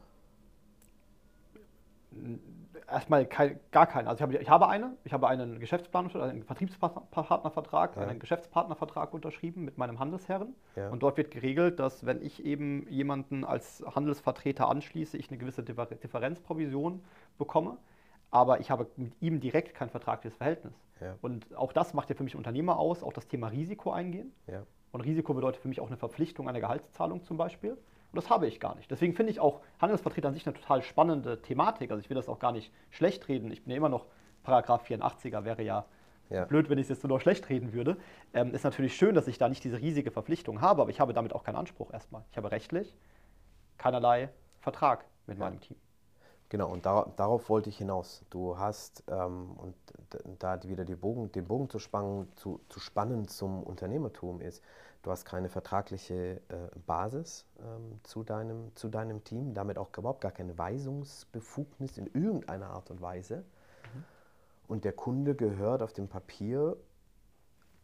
Erstmal 2.87 3.25
kein, 3.25 3.59
gar 3.71 3.87
keine. 3.87 4.09
Also 4.09 4.17
ich 4.17 4.21
habe, 4.21 4.37
ich 4.37 4.49
habe 4.49 4.67
eine, 4.67 4.95
ich 5.03 5.13
habe 5.13 5.27
einen 5.27 5.59
Geschäftsplan, 5.59 6.11
einen 6.15 6.43
Vertriebspartnervertrag, 6.43 7.95
ja. 7.95 8.03
einen 8.03 8.19
Geschäftspartnervertrag 8.19 9.13
unterschrieben 9.13 9.65
mit 9.65 9.77
meinem 9.77 9.99
Handelsherren. 9.99 10.55
Ja. 10.75 10.89
Und 10.89 11.01
dort 11.01 11.17
wird 11.17 11.31
geregelt, 11.31 11.79
dass 11.79 12.05
wenn 12.05 12.21
ich 12.21 12.45
eben 12.45 12.87
jemanden 12.89 13.43
als 13.43 13.83
Handelsvertreter 13.95 14.69
anschließe, 14.69 15.17
ich 15.17 15.29
eine 15.29 15.37
gewisse 15.37 15.63
Differenzprovision 15.63 17.03
bekomme. 17.37 17.77
Aber 18.31 18.59
ich 18.59 18.69
habe 18.69 18.87
mit 18.97 19.13
ihm 19.21 19.39
direkt 19.39 19.75
kein 19.75 19.89
vertragliches 19.89 20.35
Verhältnis. 20.35 20.73
Ja. 20.99 21.15
Und 21.21 21.55
auch 21.55 21.73
das 21.73 21.93
macht 21.93 22.09
ja 22.09 22.15
für 22.15 22.23
mich 22.23 22.35
Unternehmer 22.35 22.77
aus, 22.77 23.03
auch 23.03 23.13
das 23.13 23.27
Thema 23.27 23.47
Risiko 23.47 23.91
eingehen. 23.91 24.33
Und 24.91 25.01
Risiko 25.01 25.33
bedeutet 25.33 25.61
für 25.61 25.67
mich 25.67 25.81
auch 25.81 25.87
eine 25.87 25.97
Verpflichtung 25.97 26.47
einer 26.47 26.59
Gehaltszahlung 26.59 27.23
zum 27.23 27.37
Beispiel. 27.37 27.77
Und 28.15 28.23
das 28.23 28.29
habe 28.29 28.47
ich 28.47 28.61
gar 28.61 28.75
nicht. 28.75 28.89
Deswegen 28.89 29.13
finde 29.13 29.33
ich 29.33 29.41
auch 29.41 29.59
Handelsvertreter 29.81 30.29
an 30.29 30.33
sich 30.33 30.47
eine 30.47 30.55
total 30.55 30.81
spannende 30.81 31.41
Thematik. 31.41 31.91
Also 31.91 31.99
ich 31.99 32.09
will 32.09 32.15
das 32.15 32.29
auch 32.29 32.39
gar 32.39 32.53
nicht 32.53 32.71
schlecht 32.89 33.27
reden. 33.27 33.51
Ich 33.51 33.63
bin 33.63 33.71
ja 33.71 33.75
immer 33.77 33.89
noch 33.89 34.05
Paragraph 34.43 34.89
84er, 34.89 35.43
wäre 35.43 35.63
ja, 35.63 35.83
ja. 36.29 36.45
blöd, 36.45 36.69
wenn 36.69 36.77
ich 36.77 36.83
es 36.83 36.89
jetzt 36.91 37.03
nur 37.03 37.09
noch 37.09 37.19
schlecht 37.19 37.49
reden 37.49 37.73
würde. 37.73 37.97
Ähm, 38.33 38.53
ist 38.53 38.63
natürlich 38.63 38.95
schön, 38.95 39.15
dass 39.15 39.27
ich 39.27 39.37
da 39.37 39.49
nicht 39.49 39.65
diese 39.65 39.81
riesige 39.81 40.11
Verpflichtung 40.11 40.61
habe, 40.61 40.81
aber 40.81 40.91
ich 40.91 41.01
habe 41.01 41.11
damit 41.11 41.33
auch 41.33 41.43
keinen 41.43 41.57
Anspruch 41.57 41.91
erstmal. 41.91 42.23
Ich 42.31 42.37
habe 42.37 42.51
rechtlich 42.51 42.95
keinerlei 43.77 44.29
Vertrag 44.61 45.03
mit 45.27 45.37
ja. 45.37 45.43
meinem 45.43 45.59
Team. 45.59 45.75
Genau, 46.47 46.69
und 46.71 46.85
da, 46.85 47.11
darauf 47.17 47.49
wollte 47.49 47.69
ich 47.69 47.77
hinaus. 47.79 48.23
Du 48.29 48.57
hast, 48.57 49.03
ähm, 49.09 49.57
und 49.57 49.75
da 50.39 50.63
wieder 50.63 50.85
Bogen, 50.85 51.33
den 51.33 51.47
Bogen 51.47 51.69
zu 51.69 51.79
spannen, 51.79 52.31
zu, 52.37 52.61
zu 52.69 52.79
spannen 52.79 53.27
zum 53.27 53.61
Unternehmertum 53.61 54.39
ist, 54.39 54.63
du 55.05 55.11
hast 55.11 55.23
keine 55.23 55.49
vertragliche 55.49 56.41
äh, 56.49 56.79
Basis 56.87 57.45
ähm, 57.59 57.99
zu, 58.03 58.23
deinem, 58.23 58.75
zu 58.75 58.89
deinem 58.89 59.23
Team, 59.23 59.53
damit 59.53 59.77
auch 59.77 59.95
überhaupt 59.95 60.21
gar 60.21 60.31
keine 60.31 60.57
Weisungsbefugnis 60.57 61.99
in 61.99 62.07
irgendeiner 62.07 62.71
Art 62.71 62.89
und 62.89 63.01
Weise. 63.01 63.37
Mhm. 63.37 64.03
Und 64.67 64.83
der 64.83 64.93
Kunde 64.93 65.35
gehört 65.35 65.83
auf 65.83 65.93
dem 65.93 66.07
Papier 66.07 66.75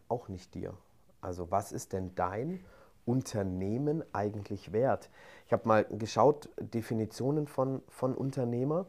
auch 0.07 0.29
nicht 0.29 0.55
dir. 0.55 0.73
Also 1.21 1.51
was 1.51 1.71
ist 1.71 1.93
denn 1.93 2.15
dein 2.15 2.65
Unternehmen 3.05 4.03
eigentlich 4.13 4.73
wert? 4.73 5.09
Ich 5.45 5.53
habe 5.53 5.67
mal 5.67 5.85
geschaut, 5.85 6.49
Definitionen 6.59 7.45
von, 7.45 7.83
von 7.87 8.15
Unternehmer. 8.15 8.87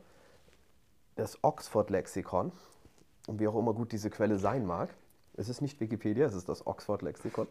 Das 1.16 1.45
Oxford-Lexikon, 1.45 2.51
und 3.27 3.38
wie 3.38 3.47
auch 3.47 3.57
immer 3.57 3.75
gut 3.75 3.92
diese 3.92 4.09
Quelle 4.09 4.38
sein 4.38 4.64
mag, 4.64 4.88
es 5.35 5.51
ist 5.51 5.61
nicht 5.61 5.79
Wikipedia, 5.81 6.25
es 6.25 6.33
ist 6.33 6.49
das 6.49 6.66
Oxford-Lexikon 6.66 7.47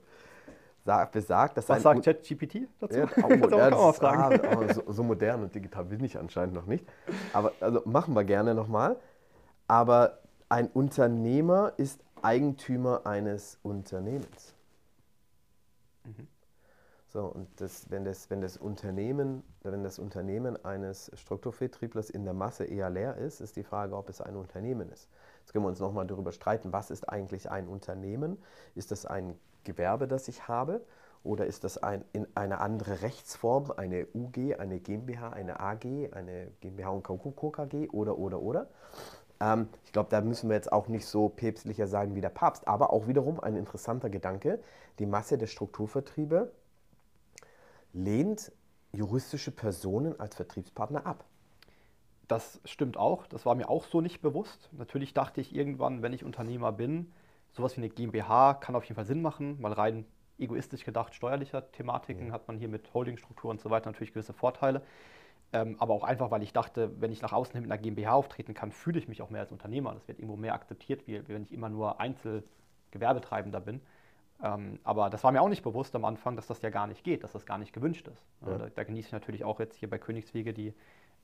besagt, 1.11 1.57
dass 1.57 1.69
Was 1.69 1.83
sagt 1.83 2.03
ChatGPT 2.03 2.67
dazu? 2.79 2.99
Ja, 2.99 3.05
auch 3.23 3.29
modern, 3.29 3.73
auch 3.73 3.95
fragen. 3.95 4.41
Ah, 4.45 4.73
so, 4.73 4.83
so, 4.91 5.03
modern 5.03 5.43
und 5.43 5.53
digital 5.53 5.85
bin 5.85 6.03
ich 6.03 6.17
anscheinend 6.17 6.55
noch 6.55 6.65
nicht. 6.65 6.85
Aber 7.33 7.51
also 7.59 7.81
machen 7.85 8.13
wir 8.13 8.23
gerne 8.23 8.55
nochmal. 8.55 8.97
Aber 9.67 10.19
ein 10.49 10.67
Unternehmer 10.67 11.73
ist 11.77 12.03
Eigentümer 12.21 13.05
eines 13.05 13.57
Unternehmens. 13.63 14.53
Mhm. 16.03 16.27
So, 17.07 17.25
und 17.25 17.49
das, 17.59 17.89
wenn, 17.89 18.05
das, 18.05 18.29
wenn, 18.29 18.41
das 18.41 18.55
Unternehmen, 18.55 19.43
wenn 19.63 19.83
das 19.83 19.99
Unternehmen 19.99 20.63
eines 20.63 21.11
Strukturvertrieblers 21.13 22.09
in 22.09 22.23
der 22.23 22.33
Masse 22.33 22.63
eher 22.63 22.89
leer 22.89 23.17
ist, 23.17 23.41
ist 23.41 23.57
die 23.57 23.63
Frage, 23.63 23.97
ob 23.97 24.07
es 24.07 24.21
ein 24.21 24.37
Unternehmen 24.37 24.89
ist. 24.89 25.09
Jetzt 25.41 25.51
können 25.51 25.65
wir 25.65 25.69
uns 25.69 25.79
nochmal 25.79 26.07
darüber 26.07 26.31
streiten, 26.31 26.71
was 26.71 26.89
ist 26.89 27.09
eigentlich 27.09 27.51
ein 27.51 27.67
Unternehmen? 27.67 28.41
Ist 28.75 28.91
das 28.91 29.05
ein 29.05 29.37
Gewerbe, 29.63 30.07
das 30.07 30.27
ich 30.27 30.47
habe? 30.47 30.81
Oder 31.23 31.45
ist 31.45 31.63
das 31.63 31.77
ein, 31.77 32.03
in 32.13 32.25
eine 32.35 32.59
andere 32.59 33.03
Rechtsform, 33.03 33.71
eine 33.77 34.07
UG, 34.13 34.55
eine 34.57 34.79
GmbH, 34.79 35.29
eine 35.29 35.59
AG, 35.59 35.85
eine 36.13 36.51
GmbH 36.61 36.89
und 36.89 37.03
Co. 37.03 37.51
KG 37.51 37.89
oder, 37.89 38.17
oder, 38.17 38.41
oder? 38.41 38.67
Ähm, 39.39 39.67
ich 39.85 39.91
glaube, 39.91 40.09
da 40.09 40.21
müssen 40.21 40.49
wir 40.49 40.55
jetzt 40.55 40.71
auch 40.71 40.87
nicht 40.87 41.05
so 41.05 41.29
päpstlicher 41.29 41.87
sein 41.87 42.15
wie 42.15 42.21
der 42.21 42.29
Papst. 42.29 42.67
Aber 42.67 42.91
auch 42.91 43.07
wiederum 43.07 43.39
ein 43.39 43.55
interessanter 43.55 44.09
Gedanke. 44.09 44.59
Die 44.99 45.05
Masse 45.05 45.37
der 45.37 45.47
Strukturvertriebe 45.47 46.51
lehnt 47.93 48.51
juristische 48.93 49.51
Personen 49.51 50.19
als 50.19 50.35
Vertriebspartner 50.35 51.05
ab. 51.05 51.25
Das 52.27 52.61
stimmt 52.65 52.97
auch. 52.97 53.27
Das 53.27 53.45
war 53.45 53.55
mir 53.55 53.69
auch 53.69 53.85
so 53.85 54.01
nicht 54.01 54.21
bewusst. 54.21 54.69
Natürlich 54.71 55.13
dachte 55.13 55.41
ich 55.41 55.53
irgendwann, 55.53 56.01
wenn 56.01 56.13
ich 56.13 56.23
Unternehmer 56.23 56.71
bin, 56.71 57.11
sowas 57.51 57.75
wie 57.77 57.81
eine 57.81 57.89
GmbH 57.89 58.55
kann 58.55 58.75
auf 58.75 58.83
jeden 58.83 58.95
Fall 58.95 59.05
Sinn 59.05 59.21
machen, 59.21 59.57
weil 59.61 59.73
rein 59.73 60.05
egoistisch 60.39 60.83
gedacht 60.83 61.13
steuerlicher 61.13 61.71
Thematiken 61.71 62.27
ja. 62.27 62.33
hat 62.33 62.47
man 62.47 62.57
hier 62.57 62.67
mit 62.67 62.93
Holdingstruktur 62.93 63.51
und 63.51 63.61
so 63.61 63.69
weiter 63.69 63.89
natürlich 63.89 64.13
gewisse 64.13 64.33
Vorteile. 64.33 64.81
Ähm, 65.53 65.75
aber 65.79 65.93
auch 65.93 66.03
einfach, 66.03 66.31
weil 66.31 66.43
ich 66.43 66.53
dachte, 66.53 66.91
wenn 67.01 67.11
ich 67.11 67.21
nach 67.21 67.33
außen 67.33 67.53
hin 67.53 67.63
mit 67.63 67.71
einer 67.71 67.81
GmbH 67.81 68.13
auftreten 68.13 68.53
kann, 68.53 68.71
fühle 68.71 68.99
ich 68.99 69.07
mich 69.07 69.21
auch 69.21 69.29
mehr 69.29 69.41
als 69.41 69.51
Unternehmer. 69.51 69.93
Das 69.93 70.07
wird 70.07 70.17
irgendwo 70.19 70.37
mehr 70.37 70.53
akzeptiert, 70.53 71.07
wie, 71.07 71.27
wenn 71.27 71.43
ich 71.43 71.51
immer 71.51 71.69
nur 71.69 71.99
Einzelgewerbetreibender 71.99 73.59
bin. 73.59 73.81
Ähm, 74.41 74.79
aber 74.83 75.09
das 75.09 75.23
war 75.23 75.31
mir 75.31 75.41
auch 75.41 75.49
nicht 75.49 75.61
bewusst 75.61 75.93
am 75.95 76.05
Anfang, 76.05 76.35
dass 76.35 76.47
das 76.47 76.61
ja 76.61 76.69
gar 76.69 76.87
nicht 76.87 77.03
geht, 77.03 77.23
dass 77.23 77.33
das 77.33 77.45
gar 77.45 77.57
nicht 77.57 77.73
gewünscht 77.73 78.07
ist. 78.07 78.25
Ja. 78.45 78.57
Da, 78.57 78.69
da, 78.69 78.83
genieße 78.83 79.07
ich 79.07 79.13
natürlich 79.13 79.43
auch 79.43 79.59
jetzt 79.59 79.75
hier 79.75 79.89
bei 79.89 79.97
Königswege 79.97 80.53
die 80.53 80.73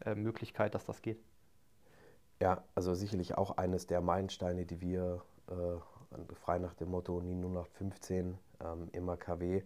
äh, 0.06 0.14
Möglichkeit, 0.14 0.76
dass 0.76 0.86
das 0.86 1.02
geht. 1.02 1.20
Ja, 2.40 2.64
also 2.76 2.94
sicherlich 2.94 3.36
auch 3.36 3.58
eines 3.58 3.88
der 3.88 4.02
Meilensteine, 4.02 4.66
die 4.66 4.82
wir 4.82 5.24
äh, 5.50 5.54
frei 6.36 6.60
nach 6.60 6.74
dem 6.74 6.92
Motto 6.92 7.22
NIN 7.22 7.42
0815 7.42 8.38
ähm, 8.64 8.90
immer 8.92 9.18
KW 9.18 9.58
äh, 9.58 9.64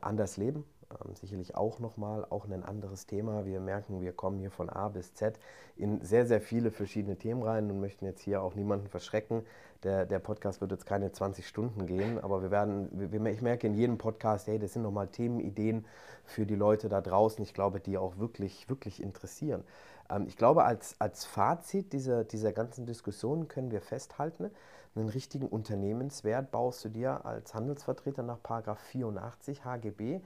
anders 0.00 0.36
leben. 0.36 0.64
Ähm, 0.90 1.14
sicherlich 1.14 1.54
auch 1.54 1.78
nochmal, 1.78 2.26
auch 2.30 2.46
ein 2.46 2.64
anderes 2.64 3.06
Thema. 3.06 3.44
Wir 3.44 3.60
merken, 3.60 4.00
wir 4.00 4.12
kommen 4.12 4.38
hier 4.38 4.50
von 4.50 4.68
A 4.68 4.88
bis 4.88 5.14
Z 5.14 5.38
in 5.76 6.02
sehr, 6.04 6.26
sehr 6.26 6.40
viele 6.40 6.70
verschiedene 6.70 7.16
Themen 7.16 7.42
rein 7.42 7.70
und 7.70 7.80
möchten 7.80 8.04
jetzt 8.04 8.22
hier 8.22 8.42
auch 8.42 8.54
niemanden 8.54 8.88
verschrecken. 8.88 9.44
Der, 9.84 10.04
der 10.04 10.18
Podcast 10.18 10.60
wird 10.60 10.72
jetzt 10.72 10.86
keine 10.86 11.12
20 11.12 11.46
Stunden 11.46 11.86
gehen, 11.86 12.18
aber 12.18 12.42
wir 12.42 12.50
werden, 12.50 13.10
ich 13.26 13.40
merke 13.40 13.66
in 13.66 13.74
jedem 13.74 13.96
Podcast, 13.96 14.46
hey, 14.46 14.58
das 14.58 14.74
sind 14.74 14.82
nochmal 14.82 15.08
Themenideen 15.08 15.86
für 16.24 16.44
die 16.44 16.56
Leute 16.56 16.88
da 16.88 17.00
draußen, 17.00 17.42
ich 17.42 17.54
glaube, 17.54 17.80
die 17.80 17.96
auch 17.96 18.18
wirklich, 18.18 18.68
wirklich 18.68 19.02
interessieren. 19.02 19.64
Ähm, 20.10 20.26
ich 20.26 20.36
glaube, 20.36 20.64
als, 20.64 20.96
als 20.98 21.24
Fazit 21.24 21.92
dieser, 21.92 22.24
dieser 22.24 22.52
ganzen 22.52 22.84
Diskussion 22.84 23.48
können 23.48 23.70
wir 23.70 23.80
festhalten, 23.80 24.50
einen 24.94 25.08
richtigen 25.08 25.46
Unternehmenswert 25.46 26.50
baust 26.50 26.84
du 26.84 26.88
dir 26.88 27.24
als 27.24 27.54
Handelsvertreter 27.54 28.22
nach 28.22 28.40
84 28.76 29.64
HGB 29.64 30.20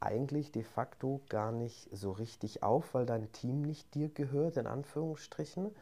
eigentlich 0.00 0.52
de 0.52 0.62
facto 0.62 1.22
gar 1.28 1.52
nicht 1.52 1.88
so 1.92 2.12
richtig 2.12 2.62
auf, 2.62 2.94
weil 2.94 3.06
dein 3.06 3.32
Team 3.32 3.62
nicht 3.62 3.94
dir 3.94 4.08
gehört, 4.08 4.56
in 4.56 4.66
Anführungsstrichen 4.66 5.74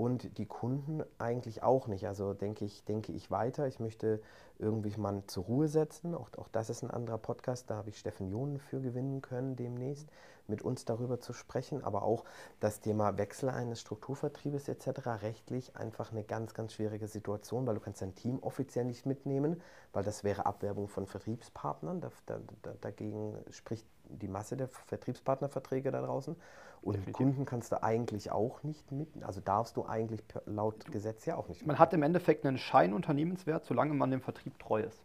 und 0.00 0.38
die 0.38 0.46
Kunden 0.46 1.02
eigentlich 1.18 1.62
auch 1.62 1.86
nicht. 1.86 2.06
Also 2.08 2.32
denke 2.32 2.64
ich, 2.64 2.84
denke 2.86 3.12
ich 3.12 3.30
weiter. 3.30 3.66
Ich 3.66 3.80
möchte 3.80 4.22
irgendwie 4.58 4.98
mal 4.98 5.22
zur 5.26 5.44
Ruhe 5.44 5.68
setzen. 5.68 6.14
Auch, 6.14 6.30
auch 6.38 6.48
das 6.48 6.70
ist 6.70 6.82
ein 6.82 6.90
anderer 6.90 7.18
Podcast, 7.18 7.68
da 7.68 7.76
habe 7.76 7.90
ich 7.90 7.98
Steffen 7.98 8.30
Jonen 8.30 8.58
für 8.58 8.80
gewinnen 8.80 9.20
können 9.20 9.56
demnächst, 9.56 10.08
mit 10.46 10.62
uns 10.62 10.86
darüber 10.86 11.20
zu 11.20 11.34
sprechen. 11.34 11.84
Aber 11.84 12.02
auch 12.02 12.24
das 12.60 12.80
Thema 12.80 13.18
Wechsel 13.18 13.50
eines 13.50 13.82
Strukturvertriebes 13.82 14.68
etc. 14.68 15.06
rechtlich 15.20 15.76
einfach 15.76 16.12
eine 16.12 16.24
ganz, 16.24 16.54
ganz 16.54 16.72
schwierige 16.72 17.06
Situation, 17.06 17.66
weil 17.66 17.74
du 17.74 17.80
kannst 17.82 18.00
dein 18.00 18.14
Team 18.14 18.38
offiziell 18.38 18.86
nicht 18.86 19.04
mitnehmen, 19.04 19.60
weil 19.92 20.02
das 20.02 20.24
wäre 20.24 20.46
Abwerbung 20.46 20.88
von 20.88 21.06
Vertriebspartnern. 21.06 22.00
Da, 22.00 22.10
da, 22.24 22.40
da, 22.62 22.72
dagegen 22.80 23.36
spricht 23.50 23.86
die 24.10 24.28
Masse 24.28 24.56
der 24.56 24.68
Vertriebspartnerverträge 24.68 25.90
da 25.90 26.02
draußen. 26.02 26.36
Und 26.82 26.94
Definitiv. 26.94 27.16
Kunden 27.16 27.44
kannst 27.44 27.72
du 27.72 27.82
eigentlich 27.82 28.32
auch 28.32 28.62
nicht 28.62 28.90
mit, 28.90 29.22
also 29.22 29.40
darfst 29.40 29.76
du 29.76 29.84
eigentlich 29.84 30.22
laut 30.46 30.90
Gesetz 30.90 31.26
ja 31.26 31.36
auch 31.36 31.48
nicht. 31.48 31.66
Man 31.66 31.78
hat 31.78 31.92
im 31.92 32.02
Endeffekt 32.02 32.46
einen 32.46 32.56
Scheinunternehmenswert, 32.56 33.66
solange 33.66 33.92
man 33.94 34.10
dem 34.10 34.22
Vertrieb 34.22 34.58
treu 34.58 34.80
ist. 34.80 35.04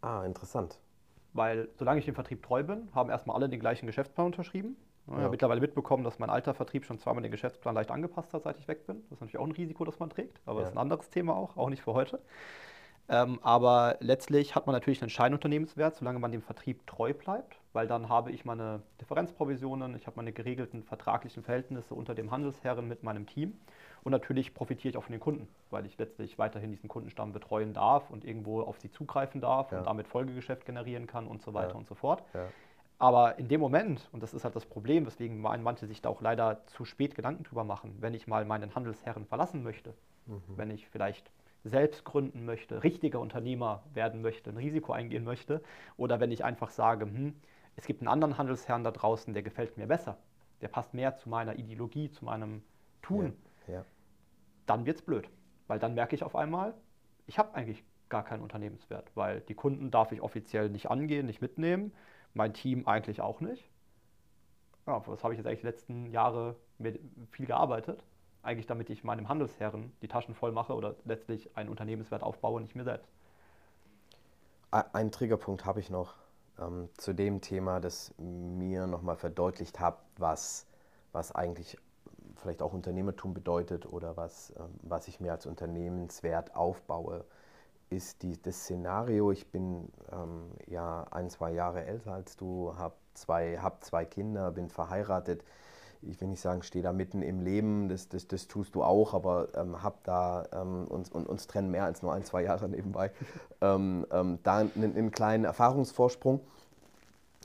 Ah, 0.00 0.24
interessant. 0.24 0.78
Weil 1.32 1.68
solange 1.76 1.98
ich 1.98 2.04
dem 2.04 2.14
Vertrieb 2.14 2.42
treu 2.42 2.62
bin, 2.62 2.88
haben 2.94 3.10
erstmal 3.10 3.36
alle 3.36 3.48
den 3.48 3.58
gleichen 3.58 3.86
Geschäftsplan 3.86 4.26
unterschrieben. 4.26 4.76
Ich 5.06 5.14
ja. 5.14 5.20
habe 5.20 5.30
mittlerweile 5.30 5.60
mitbekommen, 5.60 6.04
dass 6.04 6.18
mein 6.18 6.30
alter 6.30 6.54
Vertrieb 6.54 6.84
schon 6.84 6.98
zweimal 6.98 7.22
den 7.22 7.32
Geschäftsplan 7.32 7.74
leicht 7.74 7.90
angepasst 7.90 8.34
hat, 8.34 8.42
seit 8.42 8.58
ich 8.58 8.68
weg 8.68 8.86
bin. 8.86 9.02
Das 9.04 9.12
ist 9.12 9.20
natürlich 9.20 9.38
auch 9.38 9.46
ein 9.46 9.52
Risiko, 9.52 9.84
das 9.84 9.98
man 9.98 10.10
trägt, 10.10 10.40
aber 10.44 10.56
ja. 10.56 10.60
das 10.60 10.70
ist 10.70 10.76
ein 10.76 10.80
anderes 10.80 11.08
Thema 11.10 11.34
auch, 11.34 11.56
auch 11.56 11.70
nicht 11.70 11.82
für 11.82 11.94
heute. 11.94 12.20
Ähm, 13.10 13.38
aber 13.42 13.96
letztlich 14.00 14.54
hat 14.54 14.66
man 14.66 14.74
natürlich 14.74 15.00
einen 15.00 15.10
Scheinunternehmenswert, 15.10 15.96
solange 15.96 16.18
man 16.18 16.30
dem 16.30 16.42
Vertrieb 16.42 16.86
treu 16.86 17.14
bleibt, 17.14 17.58
weil 17.72 17.86
dann 17.86 18.08
habe 18.08 18.32
ich 18.32 18.44
meine 18.44 18.82
Differenzprovisionen, 19.00 19.96
ich 19.96 20.06
habe 20.06 20.16
meine 20.16 20.32
geregelten 20.32 20.82
vertraglichen 20.82 21.42
Verhältnisse 21.42 21.94
unter 21.94 22.14
dem 22.14 22.30
Handelsherren 22.30 22.86
mit 22.86 23.02
meinem 23.02 23.26
Team. 23.26 23.54
Und 24.04 24.12
natürlich 24.12 24.54
profitiere 24.54 24.90
ich 24.90 24.96
auch 24.96 25.04
von 25.04 25.12
den 25.12 25.20
Kunden, 25.20 25.48
weil 25.70 25.86
ich 25.86 25.96
letztlich 25.98 26.38
weiterhin 26.38 26.70
diesen 26.70 26.88
Kundenstamm 26.88 27.32
betreuen 27.32 27.72
darf 27.72 28.10
und 28.10 28.24
irgendwo 28.24 28.60
auf 28.60 28.78
sie 28.78 28.90
zugreifen 28.90 29.40
darf 29.40 29.72
ja. 29.72 29.78
und 29.78 29.86
damit 29.86 30.06
Folgegeschäft 30.06 30.66
generieren 30.66 31.06
kann 31.06 31.26
und 31.26 31.42
so 31.42 31.54
weiter 31.54 31.72
ja. 31.72 31.76
und 31.76 31.86
so 31.86 31.94
fort. 31.94 32.22
Ja. 32.34 32.46
Aber 32.98 33.38
in 33.38 33.48
dem 33.48 33.60
Moment, 33.60 34.08
und 34.12 34.22
das 34.22 34.34
ist 34.34 34.44
halt 34.44 34.56
das 34.56 34.66
Problem, 34.66 35.06
weswegen 35.06 35.40
manche 35.40 35.86
sich 35.86 36.02
da 36.02 36.08
auch 36.08 36.20
leider 36.20 36.66
zu 36.66 36.84
spät 36.84 37.14
Gedanken 37.14 37.44
drüber 37.44 37.64
machen, 37.64 37.96
wenn 38.00 38.12
ich 38.12 38.26
mal 38.26 38.44
meinen 38.44 38.74
Handelsherren 38.74 39.24
verlassen 39.24 39.62
möchte, 39.62 39.94
mhm. 40.26 40.42
wenn 40.56 40.70
ich 40.70 40.88
vielleicht 40.88 41.30
selbst 41.64 42.04
gründen 42.04 42.44
möchte, 42.44 42.82
richtiger 42.82 43.20
Unternehmer 43.20 43.82
werden 43.92 44.22
möchte, 44.22 44.50
ein 44.50 44.56
Risiko 44.56 44.92
eingehen 44.92 45.24
möchte, 45.24 45.62
oder 45.96 46.20
wenn 46.20 46.30
ich 46.30 46.44
einfach 46.44 46.70
sage, 46.70 47.04
hm, 47.06 47.34
es 47.76 47.86
gibt 47.86 48.00
einen 48.00 48.08
anderen 48.08 48.38
Handelsherrn 48.38 48.84
da 48.84 48.90
draußen, 48.90 49.34
der 49.34 49.42
gefällt 49.42 49.76
mir 49.76 49.86
besser, 49.86 50.18
der 50.60 50.68
passt 50.68 50.94
mehr 50.94 51.16
zu 51.16 51.28
meiner 51.28 51.58
Ideologie, 51.58 52.10
zu 52.10 52.24
meinem 52.24 52.62
Tun, 53.02 53.36
ja, 53.66 53.74
ja. 53.74 53.84
dann 54.66 54.86
wird 54.86 54.96
es 54.98 55.02
blöd. 55.02 55.28
Weil 55.66 55.78
dann 55.78 55.94
merke 55.94 56.14
ich 56.16 56.24
auf 56.24 56.34
einmal, 56.34 56.74
ich 57.26 57.38
habe 57.38 57.54
eigentlich 57.54 57.84
gar 58.08 58.24
keinen 58.24 58.42
Unternehmenswert, 58.42 59.10
weil 59.14 59.40
die 59.42 59.54
Kunden 59.54 59.90
darf 59.90 60.12
ich 60.12 60.22
offiziell 60.22 60.70
nicht 60.70 60.90
angehen, 60.90 61.26
nicht 61.26 61.42
mitnehmen, 61.42 61.92
mein 62.32 62.54
Team 62.54 62.86
eigentlich 62.86 63.20
auch 63.20 63.40
nicht. 63.40 63.70
Ja, 64.86 65.02
das 65.06 65.22
habe 65.22 65.34
ich 65.34 65.38
jetzt 65.38 65.46
eigentlich 65.46 65.60
die 65.60 65.66
letzten 65.66 66.06
Jahre 66.06 66.56
mit 66.78 67.00
viel 67.30 67.46
gearbeitet 67.46 68.02
eigentlich 68.42 68.66
damit 68.66 68.90
ich 68.90 69.04
meinem 69.04 69.28
Handelsherren 69.28 69.92
die 70.02 70.08
Taschen 70.08 70.34
voll 70.34 70.52
mache 70.52 70.74
oder 70.74 70.94
letztlich 71.04 71.56
einen 71.56 71.68
Unternehmenswert 71.68 72.22
aufbaue, 72.22 72.60
nicht 72.60 72.74
mir 72.74 72.84
selbst. 72.84 73.10
Ein 74.70 75.10
Triggerpunkt 75.10 75.64
habe 75.64 75.80
ich 75.80 75.90
noch 75.90 76.14
ähm, 76.58 76.88
zu 76.96 77.14
dem 77.14 77.40
Thema, 77.40 77.80
das 77.80 78.14
mir 78.18 78.86
nochmal 78.86 79.16
verdeutlicht 79.16 79.80
hat, 79.80 79.98
was, 80.16 80.66
was 81.12 81.32
eigentlich 81.34 81.78
vielleicht 82.36 82.62
auch 82.62 82.72
Unternehmertum 82.72 83.34
bedeutet 83.34 83.86
oder 83.86 84.16
was, 84.16 84.52
ähm, 84.58 84.74
was 84.82 85.08
ich 85.08 85.20
mir 85.20 85.32
als 85.32 85.46
Unternehmenswert 85.46 86.54
aufbaue, 86.54 87.24
ist 87.90 88.22
die, 88.22 88.40
das 88.40 88.60
Szenario, 88.60 89.32
ich 89.32 89.50
bin 89.50 89.90
ähm, 90.12 90.50
ja 90.66 91.06
ein, 91.10 91.30
zwei 91.30 91.52
Jahre 91.52 91.84
älter 91.86 92.12
als 92.12 92.36
du, 92.36 92.74
habe 92.76 92.94
zwei, 93.14 93.58
hab 93.58 93.82
zwei 93.82 94.04
Kinder, 94.04 94.50
bin 94.50 94.68
verheiratet 94.68 95.42
ich 96.02 96.20
will 96.20 96.28
nicht 96.28 96.40
sagen, 96.40 96.62
stehe 96.62 96.82
da 96.82 96.92
mitten 96.92 97.22
im 97.22 97.40
Leben, 97.40 97.88
das, 97.88 98.08
das, 98.08 98.28
das 98.28 98.46
tust 98.48 98.74
du 98.74 98.82
auch, 98.82 99.14
aber 99.14 99.48
ähm, 99.56 99.82
hab 99.82 100.04
da 100.04 100.46
ähm, 100.52 100.86
uns, 100.88 101.10
und, 101.10 101.28
uns 101.28 101.46
trennen 101.46 101.70
mehr 101.70 101.84
als 101.84 102.02
nur 102.02 102.12
ein, 102.12 102.24
zwei 102.24 102.42
Jahre 102.42 102.68
nebenbei, 102.68 103.10
ähm, 103.60 104.06
ähm, 104.10 104.38
da 104.42 104.58
einen, 104.58 104.96
einen, 104.96 105.10
kleinen 105.10 105.44
Erfahrungsvorsprung, 105.44 106.40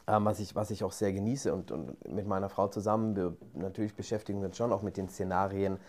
ähm, 0.08 0.26
was, 0.26 0.40
ich, 0.40 0.56
was 0.56 0.72
ich 0.72 0.84
auch 0.84 0.92
sehr 0.92 1.14
genieße 1.14 1.54
und, 1.54 1.72
und 1.72 2.08
mit 2.08 2.28
meiner 2.28 2.50
Frau 2.50 2.68
zusammen, 2.68 3.16
wir 3.16 3.36
natürlich 3.54 3.96
beschäftigen 3.96 4.42
wir 4.42 4.48
uns 4.48 4.58
schon 4.58 4.72
auch 4.72 4.82
mit 4.82 4.98
den 4.98 5.10
Szenarien, 5.10 5.80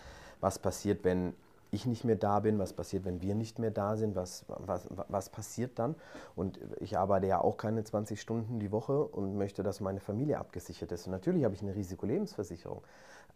was 0.40 0.58
passiert, 0.58 1.04
wenn 1.04 1.34
ich 1.74 1.86
nicht 1.86 2.04
mehr 2.04 2.16
da 2.16 2.40
bin, 2.40 2.58
was 2.58 2.72
passiert, 2.72 3.04
wenn 3.04 3.20
wir 3.20 3.34
nicht 3.34 3.58
mehr 3.58 3.70
da 3.70 3.96
sind, 3.96 4.14
was, 4.14 4.44
was, 4.48 4.88
was 5.08 5.28
passiert 5.28 5.78
dann. 5.78 5.94
Und 6.34 6.58
ich 6.80 6.96
arbeite 6.96 7.26
ja 7.26 7.40
auch 7.40 7.56
keine 7.56 7.84
20 7.84 8.20
Stunden 8.20 8.60
die 8.60 8.72
Woche 8.72 9.04
und 9.04 9.36
möchte, 9.36 9.62
dass 9.62 9.80
meine 9.80 10.00
Familie 10.00 10.38
abgesichert 10.38 10.92
ist. 10.92 11.06
Und 11.06 11.12
natürlich 11.12 11.44
habe 11.44 11.54
ich 11.54 11.62
eine 11.62 11.74
Risikolebensversicherung. 11.74 12.82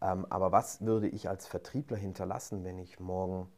Ähm, 0.00 0.26
aber 0.30 0.52
was 0.52 0.80
würde 0.80 1.08
ich 1.08 1.28
als 1.28 1.46
Vertriebler 1.46 1.96
hinterlassen, 1.96 2.64
wenn 2.64 2.78
ich 2.78 3.00
morgen 3.00 3.48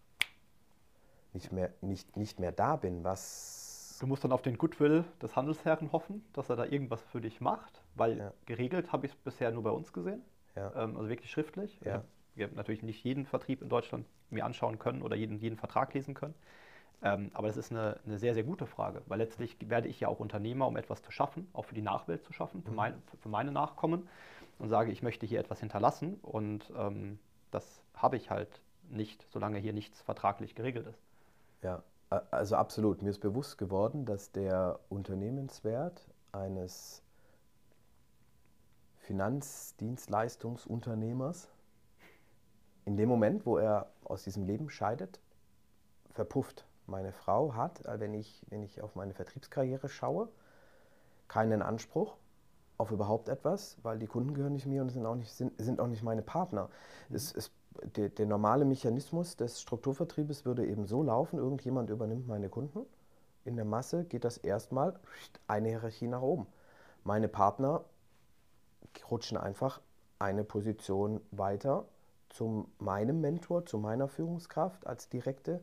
nicht 1.33 1.53
mehr, 1.53 1.71
nicht, 1.81 2.17
nicht 2.17 2.41
mehr 2.41 2.53
da 2.53 2.77
bin? 2.77 3.05
Was 3.05 3.99
du 4.01 4.07
musst 4.07 4.25
dann 4.25 4.33
auf 4.33 4.43
den 4.43 4.57
Goodwill 4.57 5.05
des 5.23 5.37
Handelsherren 5.37 5.93
hoffen, 5.93 6.25
dass 6.33 6.49
er 6.49 6.57
da 6.57 6.65
irgendwas 6.65 7.03
für 7.03 7.21
dich 7.21 7.41
macht, 7.41 7.83
weil 7.95 8.19
ja. 8.19 8.33
geregelt 8.47 8.93
habe 8.93 9.07
ich 9.07 9.13
es 9.13 9.19
bisher 9.19 9.51
nur 9.51 9.63
bei 9.63 9.71
uns 9.71 9.93
gesehen. 9.93 10.23
Ja. 10.57 10.73
Ähm, 10.75 10.97
also 10.97 11.09
wirklich 11.09 11.31
schriftlich. 11.31 11.79
Ja 11.85 12.03
wir 12.41 12.57
natürlich 12.57 12.83
nicht 12.83 13.05
jeden 13.05 13.27
Vertrieb 13.27 13.63
in 13.63 13.69
Deutschland 13.69 14.07
mir 14.31 14.45
anschauen 14.45 14.79
können 14.79 15.03
oder 15.03 15.15
jeden, 15.15 15.39
jeden 15.39 15.57
Vertrag 15.57 15.95
lesen 15.95 16.15
können. 16.15 16.35
Ähm, 17.03 17.31
aber 17.33 17.47
das 17.47 17.57
ist 17.57 17.71
eine, 17.71 17.99
eine, 18.05 18.19
sehr, 18.19 18.35
sehr 18.35 18.43
gute 18.43 18.67
Frage, 18.67 19.03
weil 19.07 19.19
letztlich 19.19 19.57
werde 19.61 19.89
ich 19.89 20.01
ja 20.01 20.09
auch 20.09 20.21
Unternehmer, 20.21 20.67
um 20.67 20.77
etwas 20.77 21.03
zu 21.03 21.11
schaffen, 21.11 21.49
auch 21.53 21.65
für 21.65 21.75
die 21.75 21.83
Nachwelt 21.83 22.25
zu 22.25 22.33
schaffen, 22.33 22.63
für, 22.63 22.71
mhm. 22.71 22.77
mein, 22.77 23.03
für 23.23 23.29
meine 23.29 23.53
Nachkommen 23.53 24.09
und 24.59 24.69
sage, 24.69 24.93
ich 24.93 25.03
möchte 25.03 25.25
hier 25.25 25.41
etwas 25.41 25.61
hinterlassen 25.61 26.19
und 26.21 26.71
ähm, 26.77 27.19
das 27.51 27.83
habe 27.95 28.17
ich 28.17 28.31
halt 28.31 28.61
nicht, 28.91 29.25
solange 29.31 29.59
hier 29.59 29.73
nichts 29.73 30.03
vertraglich 30.03 30.55
geregelt 30.55 30.89
ist. 30.89 31.01
Ja, 31.63 31.83
also 32.31 32.57
absolut. 32.57 33.03
Mir 33.03 33.11
ist 33.11 33.21
bewusst 33.21 33.57
geworden, 33.57 34.05
dass 34.05 34.33
der 34.33 34.81
Unternehmenswert 34.89 36.09
eines 36.33 37.05
Finanzdienstleistungsunternehmers 38.99 41.49
in 42.91 42.97
dem 42.97 43.09
Moment, 43.09 43.47
wo 43.47 43.57
er 43.57 43.87
aus 44.05 44.25
diesem 44.25 44.45
Leben 44.47 44.69
scheidet, 44.69 45.21
verpufft. 46.11 46.65
Meine 46.89 47.13
Frau 47.13 47.55
hat, 47.55 47.87
äh, 47.87 48.01
wenn 48.01 48.15
ich, 48.15 48.45
wenn 48.49 48.65
ich 48.65 48.83
auf 48.83 48.97
meine 48.97 49.15
Vertriebskarriere 49.15 49.89
schaue, 49.89 50.29
keinen 51.29 51.63
Anspruch 51.63 52.17
auf 52.79 52.91
überhaupt 52.91 53.29
etwas, 53.29 53.77
weil 53.85 54.01
die 54.01 54.09
Kunden 54.09 54.35
gehören 54.35 54.55
nicht 54.55 54.67
mir 54.67 54.83
und 54.83 54.91
sind 54.91 55.07
auch 55.07 55.15
nicht, 55.15 55.33
sind, 55.33 55.53
sind 55.63 55.79
auch 55.79 55.87
nicht 55.87 56.03
meine 56.03 56.23
Partner. 56.23 56.69
Mhm. 57.09 57.15
Es, 57.15 57.33
es, 57.33 57.53
der, 57.95 58.09
der 58.09 58.27
normale 58.27 58.65
Mechanismus 58.65 59.37
des 59.37 59.61
Strukturvertriebes 59.61 60.45
würde 60.45 60.67
eben 60.67 60.85
so 60.85 61.05
laufen, 61.05 61.39
irgendjemand 61.39 61.91
übernimmt 61.91 62.27
meine 62.27 62.49
Kunden. 62.49 62.87
In 63.45 63.55
der 63.55 63.65
Masse 63.65 64.05
geht 64.05 64.25
das 64.25 64.37
erstmal 64.37 64.99
eine 65.47 65.69
Hierarchie 65.69 66.09
nach 66.09 66.23
oben. 66.23 66.49
Meine 67.05 67.29
Partner 67.29 67.85
rutschen 69.09 69.39
einfach 69.39 69.81
eine 70.19 70.43
Position 70.43 71.21
weiter 71.31 71.85
zu 72.31 72.69
meinem 72.79 73.21
Mentor, 73.21 73.67
zu 73.67 73.79
meiner 73.79 74.09
Führungskraft 74.09 74.87
als 74.87 75.09
direkte. 75.09 75.61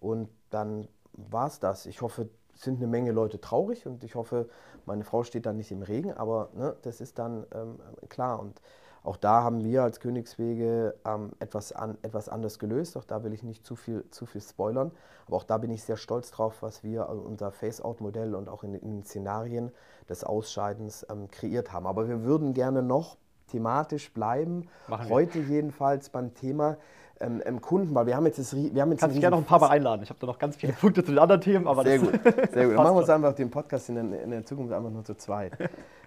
Und 0.00 0.28
dann 0.50 0.88
war 1.12 1.46
es 1.46 1.58
das. 1.58 1.86
Ich 1.86 2.02
hoffe, 2.02 2.28
es 2.54 2.62
sind 2.62 2.76
eine 2.76 2.86
Menge 2.86 3.12
Leute 3.12 3.40
traurig 3.40 3.86
und 3.86 4.04
ich 4.04 4.14
hoffe, 4.14 4.48
meine 4.86 5.04
Frau 5.04 5.24
steht 5.24 5.46
dann 5.46 5.56
nicht 5.56 5.72
im 5.72 5.82
Regen, 5.82 6.12
aber 6.12 6.50
ne, 6.54 6.76
das 6.82 7.00
ist 7.00 7.18
dann 7.18 7.46
ähm, 7.52 7.80
klar. 8.08 8.38
Und 8.38 8.60
auch 9.02 9.16
da 9.18 9.42
haben 9.42 9.64
wir 9.64 9.82
als 9.82 10.00
Königswege 10.00 10.94
ähm, 11.04 11.32
etwas, 11.38 11.72
an, 11.72 11.98
etwas 12.02 12.28
anders 12.28 12.58
gelöst. 12.58 12.96
Auch 12.96 13.04
da 13.04 13.22
will 13.22 13.34
ich 13.34 13.42
nicht 13.42 13.66
zu 13.66 13.76
viel, 13.76 14.08
zu 14.10 14.24
viel 14.24 14.40
spoilern. 14.40 14.92
Aber 15.26 15.36
auch 15.36 15.44
da 15.44 15.58
bin 15.58 15.70
ich 15.70 15.84
sehr 15.84 15.98
stolz 15.98 16.30
drauf, 16.30 16.62
was 16.62 16.82
wir 16.82 17.08
also 17.08 17.20
unser 17.20 17.50
Face-Out-Modell 17.50 18.34
und 18.34 18.48
auch 18.48 18.64
in, 18.64 18.74
in, 18.74 18.96
den 18.96 19.04
Szenarien 19.04 19.72
des 20.08 20.24
Ausscheidens 20.24 21.06
ähm, 21.10 21.28
kreiert 21.30 21.72
haben. 21.72 21.86
Aber 21.86 22.08
wir 22.08 22.22
würden 22.22 22.54
gerne 22.54 22.82
noch 22.82 23.18
thematisch 23.54 24.12
bleiben. 24.12 24.68
Machen 24.88 25.08
Heute 25.08 25.46
wir. 25.46 25.56
jedenfalls 25.56 26.08
beim 26.08 26.34
Thema 26.34 26.76
ähm, 27.20 27.40
ähm, 27.44 27.60
Kunden, 27.60 27.94
weil 27.94 28.06
wir 28.06 28.16
haben 28.16 28.26
jetzt 28.26 28.38
das, 28.38 28.54
wir 28.54 28.82
haben 28.82 28.90
jetzt 28.90 29.00
Kannst 29.00 29.20
gerne 29.20 29.36
noch 29.36 29.42
ein 29.42 29.46
paar 29.46 29.60
Mal 29.60 29.68
einladen. 29.68 30.02
Ich 30.02 30.10
habe 30.10 30.18
da 30.20 30.26
noch 30.26 30.38
ganz 30.38 30.56
viele 30.56 30.72
Punkte 30.80 31.04
zu 31.04 31.12
den 31.12 31.18
anderen 31.18 31.40
Themen, 31.40 31.68
aber 31.68 31.84
sehr 31.84 32.00
gut, 32.00 32.12
sehr 32.12 32.32
gut. 32.32 32.54
Dann 32.54 32.74
machen 32.74 32.94
wir 32.94 33.00
uns 33.00 33.08
einfach 33.08 33.32
den 33.34 33.50
Podcast 33.50 33.88
in 33.88 33.94
der, 33.94 34.22
in 34.22 34.30
der 34.30 34.44
Zukunft 34.44 34.72
einfach 34.72 34.90
nur 34.90 35.04
zu 35.04 35.14
zweit. 35.14 35.52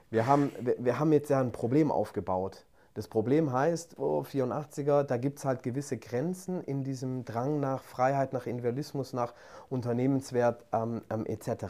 Wir 0.10 0.26
haben, 0.26 0.52
wir, 0.60 0.76
wir 0.80 1.00
haben 1.00 1.14
jetzt 1.14 1.30
ja 1.30 1.40
ein 1.40 1.52
Problem 1.52 1.92
aufgebaut. 1.92 2.66
Das 2.94 3.08
Problem 3.08 3.54
heißt, 3.54 4.00
oh, 4.00 4.24
84er, 4.24 5.04
da 5.04 5.18
gibt 5.18 5.38
es 5.38 5.46
halt 5.46 5.62
gewisse 5.62 5.98
Grenzen 5.98 6.62
in 6.64 6.84
diesem 6.84 7.26
Drang 7.26 7.60
nach 7.60 7.84
Freiheit, 7.84 8.34
nach 8.34 8.48
Individualismus, 8.48 9.14
nach 9.14 9.34
Unternehmenswert 9.70 10.66
ähm, 10.74 11.02
ähm, 11.12 11.26
etc. 11.28 11.66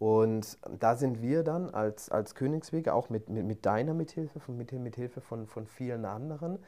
Und 0.00 0.56
da 0.78 0.96
sind 0.96 1.20
wir 1.20 1.42
dann 1.42 1.68
als, 1.68 2.08
als 2.08 2.34
Königswege, 2.34 2.94
auch 2.94 3.10
mit, 3.10 3.28
mit, 3.28 3.44
mit 3.44 3.66
deiner 3.66 3.92
Mithilfe, 3.92 4.40
von, 4.40 4.56
mit, 4.56 4.70
Hilfe 4.96 5.20
von, 5.20 5.46
von 5.46 5.66
vielen 5.66 6.06
anderen, 6.06 6.58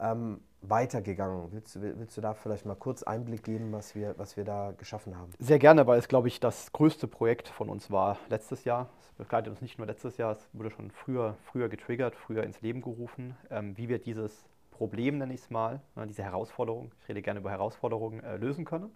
ähm, 0.00 0.40
weitergegangen. 0.62 1.52
Willst 1.52 1.76
du, 1.76 1.82
willst 1.82 2.16
du 2.16 2.22
da 2.22 2.32
vielleicht 2.32 2.64
mal 2.64 2.76
kurz 2.76 3.02
Einblick 3.02 3.44
geben, 3.44 3.72
was 3.72 3.94
wir, 3.94 4.14
was 4.16 4.38
wir 4.38 4.44
da 4.44 4.72
geschaffen 4.72 5.18
haben? 5.18 5.32
Sehr 5.38 5.58
gerne, 5.58 5.86
weil 5.86 5.98
es, 5.98 6.08
glaube 6.08 6.28
ich, 6.28 6.40
das 6.40 6.72
größte 6.72 7.06
Projekt 7.06 7.48
von 7.48 7.68
uns 7.68 7.90
war 7.90 8.16
letztes 8.30 8.64
Jahr. 8.64 8.88
Es 9.02 9.12
begleitet 9.12 9.50
uns 9.50 9.60
nicht 9.60 9.76
nur 9.76 9.86
letztes 9.86 10.16
Jahr, 10.16 10.32
es 10.32 10.48
wurde 10.54 10.70
schon 10.70 10.90
früher, 10.90 11.36
früher 11.44 11.68
getriggert, 11.68 12.16
früher 12.16 12.42
ins 12.42 12.62
Leben 12.62 12.80
gerufen, 12.80 13.36
ähm, 13.50 13.76
wie 13.76 13.90
wir 13.90 13.98
dieses 13.98 14.46
Problem, 14.70 15.18
nenne 15.18 15.34
ich 15.34 15.42
es 15.42 15.50
mal, 15.50 15.82
ne, 15.94 16.06
diese 16.06 16.22
Herausforderung, 16.22 16.90
ich 17.02 17.08
rede 17.10 17.20
gerne 17.20 17.40
über 17.40 17.50
Herausforderungen, 17.50 18.24
äh, 18.24 18.38
lösen 18.38 18.64
können. 18.64 18.90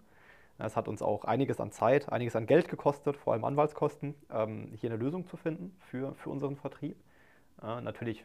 Es 0.59 0.77
hat 0.77 0.87
uns 0.87 1.01
auch 1.01 1.25
einiges 1.25 1.59
an 1.59 1.71
Zeit, 1.71 2.11
einiges 2.11 2.35
an 2.35 2.45
Geld 2.45 2.67
gekostet, 2.67 3.17
vor 3.17 3.33
allem 3.33 3.43
Anwaltskosten, 3.43 4.15
ähm, 4.31 4.71
hier 4.75 4.91
eine 4.91 5.01
Lösung 5.01 5.25
zu 5.25 5.35
finden 5.35 5.75
für, 5.79 6.13
für 6.15 6.29
unseren 6.29 6.55
Vertrieb. 6.55 6.97
Äh, 7.61 7.81
natürlich 7.81 8.23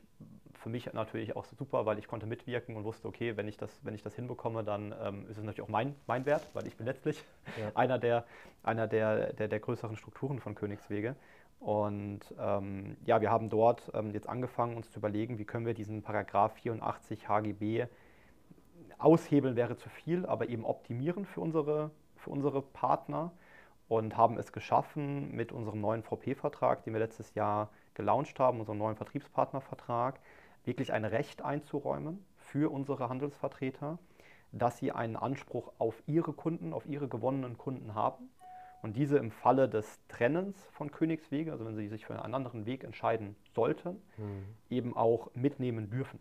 für 0.54 0.68
mich 0.68 0.92
natürlich 0.92 1.36
auch 1.36 1.44
super, 1.44 1.86
weil 1.86 1.98
ich 1.98 2.08
konnte 2.08 2.26
mitwirken 2.26 2.76
und 2.76 2.84
wusste, 2.84 3.08
okay, 3.08 3.36
wenn 3.36 3.48
ich 3.48 3.56
das, 3.56 3.80
wenn 3.84 3.94
ich 3.94 4.02
das 4.02 4.14
hinbekomme, 4.14 4.64
dann 4.64 4.94
ähm, 5.02 5.22
ist 5.28 5.38
es 5.38 5.44
natürlich 5.44 5.62
auch 5.62 5.68
mein, 5.68 5.94
mein 6.06 6.26
Wert, 6.26 6.48
weil 6.52 6.66
ich 6.66 6.76
bin 6.76 6.86
letztlich 6.86 7.24
ja. 7.58 7.70
einer, 7.74 7.98
der, 7.98 8.24
einer 8.62 8.86
der, 8.86 9.32
der, 9.32 9.48
der 9.48 9.60
größeren 9.60 9.96
Strukturen 9.96 10.40
von 10.40 10.54
Königswege. 10.54 11.16
Und 11.60 12.20
ähm, 12.38 12.96
ja, 13.04 13.20
wir 13.20 13.30
haben 13.30 13.50
dort 13.50 13.90
ähm, 13.94 14.12
jetzt 14.12 14.28
angefangen, 14.28 14.76
uns 14.76 14.90
zu 14.90 14.98
überlegen, 14.98 15.38
wie 15.38 15.44
können 15.44 15.66
wir 15.66 15.74
diesen 15.74 16.02
Paragraph 16.02 16.54
84 16.54 17.28
HGB 17.28 17.86
aushebeln 18.98 19.56
wäre 19.56 19.76
zu 19.76 19.88
viel, 19.88 20.26
aber 20.26 20.48
eben 20.48 20.64
optimieren 20.64 21.24
für 21.24 21.40
unsere 21.40 21.90
für 22.28 22.32
unsere 22.32 22.62
Partner 22.62 23.32
und 23.88 24.16
haben 24.16 24.36
es 24.36 24.52
geschaffen, 24.52 25.34
mit 25.34 25.50
unserem 25.50 25.80
neuen 25.80 26.02
VP-Vertrag, 26.02 26.84
den 26.84 26.92
wir 26.92 27.00
letztes 27.00 27.34
Jahr 27.34 27.70
gelauncht 27.94 28.38
haben, 28.38 28.60
unserem 28.60 28.78
neuen 28.78 28.96
Vertriebspartnervertrag, 28.96 30.20
wirklich 30.64 30.92
ein 30.92 31.06
Recht 31.06 31.42
einzuräumen 31.42 32.24
für 32.36 32.70
unsere 32.70 33.08
Handelsvertreter, 33.08 33.98
dass 34.52 34.78
sie 34.78 34.92
einen 34.92 35.16
Anspruch 35.16 35.72
auf 35.78 36.02
ihre 36.06 36.32
Kunden, 36.34 36.74
auf 36.74 36.86
ihre 36.86 37.08
gewonnenen 37.08 37.56
Kunden 37.56 37.94
haben 37.94 38.28
und 38.82 38.96
diese 38.96 39.16
im 39.16 39.30
Falle 39.30 39.68
des 39.68 39.98
Trennens 40.08 40.56
von 40.72 40.90
Königswege, 40.90 41.52
also 41.52 41.64
wenn 41.64 41.76
sie 41.76 41.88
sich 41.88 42.04
für 42.04 42.22
einen 42.22 42.34
anderen 42.34 42.66
Weg 42.66 42.84
entscheiden 42.84 43.36
sollten, 43.54 44.02
mhm. 44.18 44.44
eben 44.68 44.96
auch 44.96 45.30
mitnehmen 45.34 45.88
dürfen. 45.90 46.20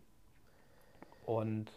Und 1.26 1.70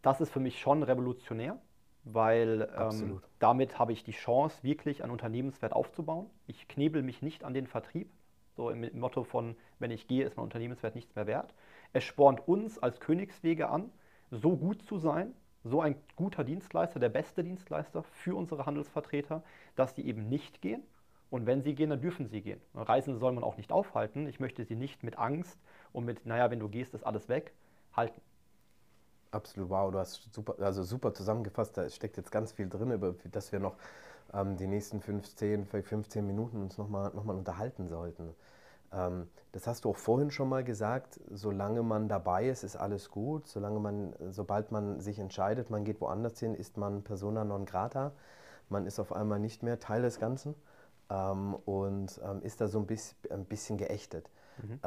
das 0.00 0.22
ist 0.22 0.30
für 0.32 0.40
mich 0.40 0.58
schon 0.58 0.82
revolutionär, 0.82 1.58
weil 2.06 2.68
ähm, 2.78 3.20
damit 3.40 3.80
habe 3.80 3.92
ich 3.92 4.04
die 4.04 4.12
Chance, 4.12 4.62
wirklich 4.62 5.02
einen 5.02 5.10
Unternehmenswert 5.10 5.72
aufzubauen. 5.72 6.30
Ich 6.46 6.68
knebel 6.68 7.02
mich 7.02 7.20
nicht 7.20 7.42
an 7.42 7.52
den 7.52 7.66
Vertrieb, 7.66 8.08
so 8.54 8.70
im 8.70 8.88
Motto 8.98 9.24
von, 9.24 9.56
wenn 9.80 9.90
ich 9.90 10.06
gehe, 10.06 10.24
ist 10.24 10.36
mein 10.36 10.44
Unternehmenswert 10.44 10.94
nichts 10.94 11.16
mehr 11.16 11.26
wert. 11.26 11.52
Es 11.92 12.04
spornt 12.04 12.46
uns 12.46 12.78
als 12.78 13.00
Königswege 13.00 13.68
an, 13.68 13.90
so 14.30 14.56
gut 14.56 14.82
zu 14.82 14.98
sein, 14.98 15.34
so 15.64 15.80
ein 15.80 15.96
guter 16.14 16.44
Dienstleister, 16.44 17.00
der 17.00 17.08
beste 17.08 17.42
Dienstleister 17.42 18.04
für 18.04 18.36
unsere 18.36 18.66
Handelsvertreter, 18.66 19.42
dass 19.74 19.92
die 19.92 20.06
eben 20.06 20.28
nicht 20.28 20.62
gehen. 20.62 20.84
Und 21.28 21.44
wenn 21.44 21.60
sie 21.60 21.74
gehen, 21.74 21.90
dann 21.90 22.00
dürfen 22.00 22.28
sie 22.28 22.40
gehen. 22.40 22.60
Reisende 22.72 23.18
soll 23.18 23.32
man 23.32 23.42
auch 23.42 23.56
nicht 23.56 23.72
aufhalten. 23.72 24.28
Ich 24.28 24.38
möchte 24.38 24.64
sie 24.64 24.76
nicht 24.76 25.02
mit 25.02 25.18
Angst 25.18 25.58
und 25.92 26.04
mit, 26.04 26.24
naja, 26.24 26.52
wenn 26.52 26.60
du 26.60 26.68
gehst, 26.68 26.94
ist 26.94 27.04
alles 27.04 27.28
weg, 27.28 27.52
halten. 27.96 28.20
Absolut, 29.36 29.68
wow, 29.68 29.92
du 29.92 29.98
hast 29.98 30.32
super, 30.32 30.54
also 30.60 30.82
super 30.82 31.12
zusammengefasst. 31.12 31.76
Da 31.76 31.90
steckt 31.90 32.16
jetzt 32.16 32.30
ganz 32.32 32.52
viel 32.52 32.70
drin, 32.70 32.90
über 32.90 33.14
das 33.30 33.52
wir 33.52 33.60
noch 33.60 33.76
ähm, 34.32 34.56
die 34.56 34.66
nächsten 34.66 35.02
15, 35.02 35.66
15 35.66 36.26
Minuten 36.26 36.62
uns 36.62 36.78
nochmal 36.78 37.12
noch 37.14 37.24
mal 37.24 37.36
unterhalten 37.36 37.86
sollten. 37.86 38.34
Ähm, 38.92 39.28
das 39.52 39.66
hast 39.66 39.84
du 39.84 39.90
auch 39.90 39.96
vorhin 39.96 40.30
schon 40.30 40.48
mal 40.48 40.64
gesagt, 40.64 41.20
solange 41.30 41.82
man 41.82 42.08
dabei 42.08 42.48
ist, 42.48 42.64
ist 42.64 42.76
alles 42.76 43.10
gut. 43.10 43.46
Solange 43.46 43.78
man, 43.78 44.14
sobald 44.30 44.72
man 44.72 45.00
sich 45.00 45.18
entscheidet, 45.18 45.68
man 45.68 45.84
geht 45.84 46.00
woanders 46.00 46.38
hin, 46.40 46.54
ist 46.54 46.78
man 46.78 47.02
persona 47.02 47.44
non 47.44 47.66
grata. 47.66 48.12
Man 48.70 48.86
ist 48.86 48.98
auf 48.98 49.12
einmal 49.12 49.38
nicht 49.38 49.62
mehr 49.62 49.78
Teil 49.80 50.00
des 50.00 50.18
Ganzen 50.18 50.54
ähm, 51.10 51.54
und 51.66 52.18
ähm, 52.24 52.40
ist 52.40 52.62
da 52.62 52.68
so 52.68 52.78
ein 52.78 52.86
bisschen, 52.86 53.18
ein 53.30 53.44
bisschen 53.44 53.76
geächtet. 53.76 54.30
Mhm. 54.62 54.80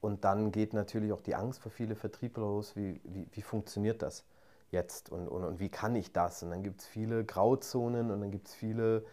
Und 0.00 0.24
dann 0.24 0.50
geht 0.50 0.72
natürlich 0.72 1.12
auch 1.12 1.20
die 1.20 1.34
Angst 1.34 1.60
für 1.60 1.70
viele 1.70 1.94
Vertriebler 1.94 2.44
los, 2.44 2.74
wie, 2.76 3.00
wie, 3.04 3.26
wie 3.32 3.42
funktioniert 3.42 4.02
das 4.02 4.24
jetzt 4.70 5.10
und, 5.10 5.28
und, 5.28 5.44
und 5.44 5.60
wie 5.60 5.68
kann 5.68 5.94
ich 5.96 6.12
das? 6.12 6.42
Und 6.42 6.50
dann 6.50 6.62
gibt 6.62 6.80
es 6.80 6.86
viele 6.86 7.24
Grauzonen 7.24 8.10
und 8.10 8.20
dann 8.20 8.30
gibt 8.30 8.48
es 8.48 8.54
viele 8.54 9.04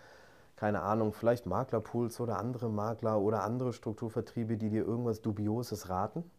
keine 0.58 0.82
Ahnung, 0.82 1.14
vielleicht 1.14 1.46
Maklerpools 1.46 2.20
oder 2.20 2.40
andere 2.40 2.68
Makler 2.68 3.22
oder 3.22 3.44
andere 3.44 3.74
Strukturvertriebe, 3.74 4.58
die 4.58 4.70
dir 4.70 4.86
irgendwas 4.86 5.22
Dubioses 5.22 5.88
raten. 5.88 6.30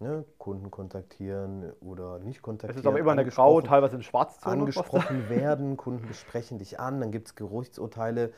Ne? 0.00 0.24
Kunden 0.38 0.70
kontaktieren 0.70 1.72
oder 1.80 2.18
nicht 2.18 2.42
kontaktieren. 2.42 2.78
Es 2.78 2.82
ist 2.82 2.86
aber 2.86 2.98
immer 2.98 3.12
eine 3.12 3.26
Grau, 3.26 3.60
teilweise 3.60 3.96
in 3.96 4.02
Schwarzzone. 4.02 4.60
Angesprochen 4.60 5.28
werden, 5.28 5.76
Kunden 5.76 6.06
besprechen 6.06 6.58
dich 6.58 6.80
an, 6.80 7.00
dann 7.00 7.12
gibt 7.12 7.28
es 7.28 7.34
Geruchsurteile, 7.34 8.32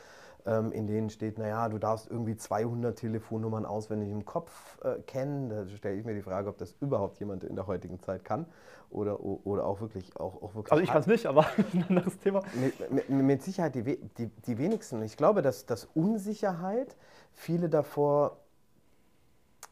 ähm, 0.45 0.71
in 0.71 0.87
denen 0.87 1.09
steht, 1.09 1.37
naja, 1.37 1.69
du 1.69 1.77
darfst 1.77 2.09
irgendwie 2.09 2.35
200 2.35 2.97
Telefonnummern 2.97 3.65
auswendig 3.65 4.09
im 4.09 4.25
Kopf 4.25 4.79
äh, 4.83 5.01
kennen. 5.01 5.49
Da 5.49 5.67
stelle 5.67 5.97
ich 5.97 6.05
mir 6.05 6.13
die 6.13 6.21
Frage, 6.21 6.49
ob 6.49 6.57
das 6.57 6.75
überhaupt 6.79 7.19
jemand 7.19 7.43
in 7.43 7.55
der 7.55 7.67
heutigen 7.67 7.99
Zeit 7.99 8.23
kann 8.23 8.45
oder, 8.89 9.23
oder 9.23 9.65
auch 9.65 9.81
wirklich. 9.81 10.15
Auch, 10.19 10.41
auch 10.41 10.55
wirklich 10.55 10.71
also 10.71 10.83
ich 10.83 10.89
kann 10.89 11.01
es 11.01 11.07
nicht, 11.07 11.25
aber 11.25 11.45
ein 11.73 11.85
anderes 11.87 12.17
Thema. 12.19 12.41
Mit, 12.89 13.09
mit, 13.09 13.43
Sicherheit 13.43 13.75
die, 13.75 13.83
die, 13.83 14.27
die 14.27 14.57
wenigsten. 14.57 15.01
Ich 15.03 15.17
glaube, 15.17 15.41
dass, 15.41 15.65
dass 15.65 15.85
Unsicherheit 15.93 16.95
viele 17.31 17.69
davor 17.69 18.37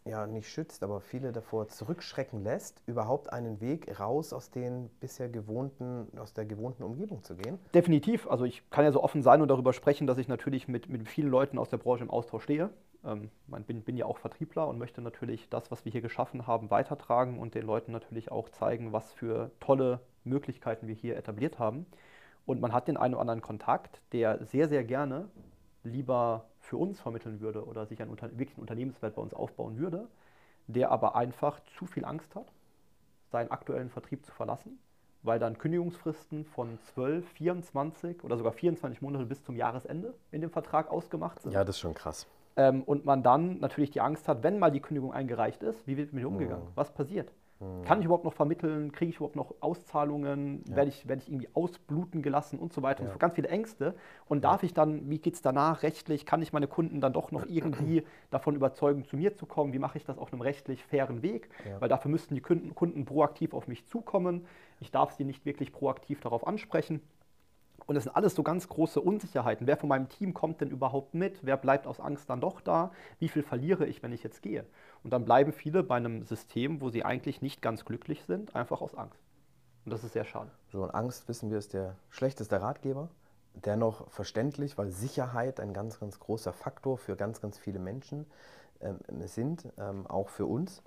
ja, 0.07 0.27
nicht 0.27 0.49
schützt, 0.49 0.83
aber 0.83 1.01
viele 1.01 1.31
davor 1.31 1.67
zurückschrecken 1.67 2.43
lässt, 2.43 2.81
überhaupt 2.85 3.31
einen 3.31 3.61
Weg 3.61 3.99
raus 3.99 4.33
aus 4.33 4.51
den 4.51 4.89
bisher 4.99 5.29
gewohnten, 5.29 6.07
aus 6.17 6.33
der 6.33 6.45
gewohnten 6.45 6.83
Umgebung 6.83 7.23
zu 7.23 7.35
gehen? 7.35 7.59
Definitiv. 7.73 8.27
Also 8.29 8.45
ich 8.45 8.69
kann 8.69 8.85
ja 8.85 8.91
so 8.91 9.03
offen 9.03 9.21
sein 9.21 9.41
und 9.41 9.47
darüber 9.49 9.73
sprechen, 9.73 10.07
dass 10.07 10.17
ich 10.17 10.27
natürlich 10.27 10.67
mit, 10.67 10.89
mit 10.89 11.07
vielen 11.07 11.29
Leuten 11.29 11.57
aus 11.57 11.69
der 11.69 11.77
Branche 11.77 12.03
im 12.03 12.09
Austausch 12.09 12.43
stehe. 12.43 12.69
Ähm, 13.05 13.29
ich 13.57 13.65
bin, 13.65 13.81
bin 13.81 13.97
ja 13.97 14.05
auch 14.05 14.17
Vertriebler 14.17 14.67
und 14.67 14.77
möchte 14.77 15.01
natürlich 15.01 15.49
das, 15.49 15.71
was 15.71 15.85
wir 15.85 15.91
hier 15.91 16.01
geschaffen 16.01 16.47
haben, 16.47 16.69
weitertragen 16.69 17.39
und 17.39 17.55
den 17.55 17.65
Leuten 17.65 17.91
natürlich 17.91 18.31
auch 18.31 18.49
zeigen, 18.49 18.93
was 18.93 19.13
für 19.13 19.51
tolle 19.59 19.99
Möglichkeiten 20.23 20.87
wir 20.87 20.95
hier 20.95 21.17
etabliert 21.17 21.59
haben. 21.59 21.85
Und 22.45 22.61
man 22.61 22.71
hat 22.73 22.87
den 22.87 22.97
einen 22.97 23.13
oder 23.13 23.21
anderen 23.21 23.41
Kontakt, 23.41 24.01
der 24.13 24.45
sehr, 24.45 24.67
sehr 24.69 24.83
gerne 24.83 25.27
lieber 25.83 26.45
für 26.67 26.77
uns 26.77 26.99
vermitteln 26.99 27.39
würde 27.39 27.65
oder 27.65 27.85
sich 27.85 28.01
einen 28.01 28.11
wirklich 28.11 28.51
einen 28.51 28.61
Unternehmenswert 28.61 29.15
bei 29.15 29.21
uns 29.21 29.33
aufbauen 29.33 29.77
würde, 29.77 30.07
der 30.67 30.91
aber 30.91 31.15
einfach 31.15 31.59
zu 31.77 31.85
viel 31.85 32.05
Angst 32.05 32.35
hat, 32.35 32.51
seinen 33.31 33.51
aktuellen 33.51 33.89
Vertrieb 33.89 34.25
zu 34.25 34.31
verlassen, 34.33 34.77
weil 35.23 35.39
dann 35.39 35.57
Kündigungsfristen 35.57 36.45
von 36.45 36.77
12, 36.93 37.27
24 37.29 38.23
oder 38.23 38.37
sogar 38.37 38.51
24 38.51 39.01
Monate 39.01 39.25
bis 39.25 39.43
zum 39.43 39.55
Jahresende 39.55 40.13
in 40.31 40.41
dem 40.41 40.49
Vertrag 40.49 40.91
ausgemacht 40.91 41.41
sind. 41.41 41.53
Ja, 41.53 41.63
das 41.63 41.77
ist 41.77 41.79
schon 41.79 41.93
krass. 41.93 42.27
Ähm, 42.57 42.83
und 42.83 43.05
man 43.05 43.23
dann 43.23 43.59
natürlich 43.59 43.91
die 43.91 44.01
Angst 44.01 44.27
hat, 44.27 44.43
wenn 44.43 44.59
mal 44.59 44.71
die 44.71 44.81
Kündigung 44.81 45.13
eingereicht 45.13 45.63
ist, 45.63 45.87
wie 45.87 45.95
wird 45.95 46.11
mit 46.11 46.23
mir 46.23 46.27
umgegangen? 46.27 46.65
Mhm. 46.65 46.75
Was 46.75 46.91
passiert? 46.93 47.31
Mhm. 47.59 47.83
Kann 47.83 47.99
ich 47.99 48.05
überhaupt 48.05 48.25
noch 48.25 48.33
vermitteln? 48.33 48.91
Kriege 48.91 49.09
ich 49.09 49.17
überhaupt 49.17 49.35
noch 49.35 49.55
Auszahlungen? 49.61 50.63
Ja. 50.67 50.75
Werde, 50.77 50.89
ich, 50.89 51.07
werde 51.07 51.21
ich 51.21 51.29
irgendwie 51.29 51.49
ausbluten 51.53 52.21
gelassen 52.21 52.59
und 52.59 52.73
so 52.73 52.81
weiter? 52.83 53.03
Ja. 53.03 53.07
Und 53.07 53.13
so 53.13 53.19
ganz 53.19 53.35
viele 53.35 53.47
Ängste. 53.47 53.95
Und 54.27 54.43
darf 54.43 54.63
ich 54.63 54.73
dann, 54.73 55.09
wie 55.09 55.19
geht 55.19 55.33
es 55.33 55.41
danach 55.41 55.83
rechtlich? 55.83 56.25
Kann 56.25 56.41
ich 56.41 56.53
meine 56.53 56.67
Kunden 56.67 57.01
dann 57.01 57.13
doch 57.13 57.31
noch 57.31 57.45
irgendwie 57.47 58.03
davon 58.29 58.55
überzeugen, 58.55 59.05
zu 59.05 59.17
mir 59.17 59.35
zu 59.35 59.45
kommen? 59.45 59.73
Wie 59.73 59.79
mache 59.79 59.97
ich 59.97 60.05
das 60.05 60.17
auf 60.17 60.31
einem 60.31 60.41
rechtlich 60.41 60.83
fairen 60.83 61.21
Weg? 61.21 61.49
Ja. 61.67 61.81
Weil 61.81 61.89
dafür 61.89 62.11
müssten 62.11 62.35
die 62.35 62.41
Kunden, 62.41 62.75
Kunden 62.75 63.05
proaktiv 63.05 63.53
auf 63.53 63.67
mich 63.67 63.87
zukommen. 63.87 64.45
Ich 64.79 64.91
darf 64.91 65.13
sie 65.13 65.23
nicht 65.23 65.45
wirklich 65.45 65.71
proaktiv 65.71 66.19
darauf 66.21 66.45
ansprechen. 66.45 67.01
Und 67.87 67.95
das 67.95 68.03
sind 68.03 68.15
alles 68.15 68.35
so 68.35 68.43
ganz 68.43 68.67
große 68.67 68.99
Unsicherheiten. 68.99 69.65
Wer 69.65 69.77
von 69.77 69.87
meinem 69.87 70.09
Team 70.09 70.33
kommt 70.33 70.59
denn 70.59 70.69
überhaupt 70.69 71.13
mit? 71.13 71.39
Wer 71.43 71.55
bleibt 71.55 71.87
aus 71.87 72.01
Angst 72.01 72.29
dann 72.29 72.41
doch 72.41 72.59
da? 72.59 72.91
Wie 73.19 73.29
viel 73.29 73.43
verliere 73.43 73.85
ich, 73.85 74.03
wenn 74.03 74.11
ich 74.11 74.23
jetzt 74.23 74.41
gehe? 74.41 74.65
Und 75.03 75.11
dann 75.11 75.25
bleiben 75.25 75.51
viele 75.53 75.83
bei 75.83 75.95
einem 75.95 76.23
System, 76.23 76.81
wo 76.81 76.89
sie 76.89 77.05
eigentlich 77.05 77.41
nicht 77.41 77.61
ganz 77.61 77.85
glücklich 77.85 78.23
sind, 78.25 78.55
einfach 78.55 78.81
aus 78.81 78.95
Angst. 78.95 79.19
Und 79.85 79.91
das 79.91 80.03
ist 80.03 80.13
sehr 80.13 80.25
schade. 80.25 80.51
So, 80.71 80.83
und 80.83 80.91
Angst, 80.91 81.27
wissen 81.27 81.49
wir, 81.49 81.57
ist 81.57 81.73
der 81.73 81.95
schlechteste 82.09 82.61
Ratgeber. 82.61 83.09
Dennoch 83.53 84.09
verständlich, 84.11 84.77
weil 84.77 84.89
Sicherheit 84.89 85.59
ein 85.59 85.73
ganz, 85.73 85.99
ganz 85.99 86.19
großer 86.19 86.53
Faktor 86.53 86.97
für 86.97 87.15
ganz, 87.15 87.41
ganz 87.41 87.57
viele 87.57 87.79
Menschen 87.79 88.25
ähm, 88.81 88.99
sind, 89.25 89.67
ähm, 89.79 90.05
auch 90.07 90.29
für 90.29 90.45
uns. 90.45 90.83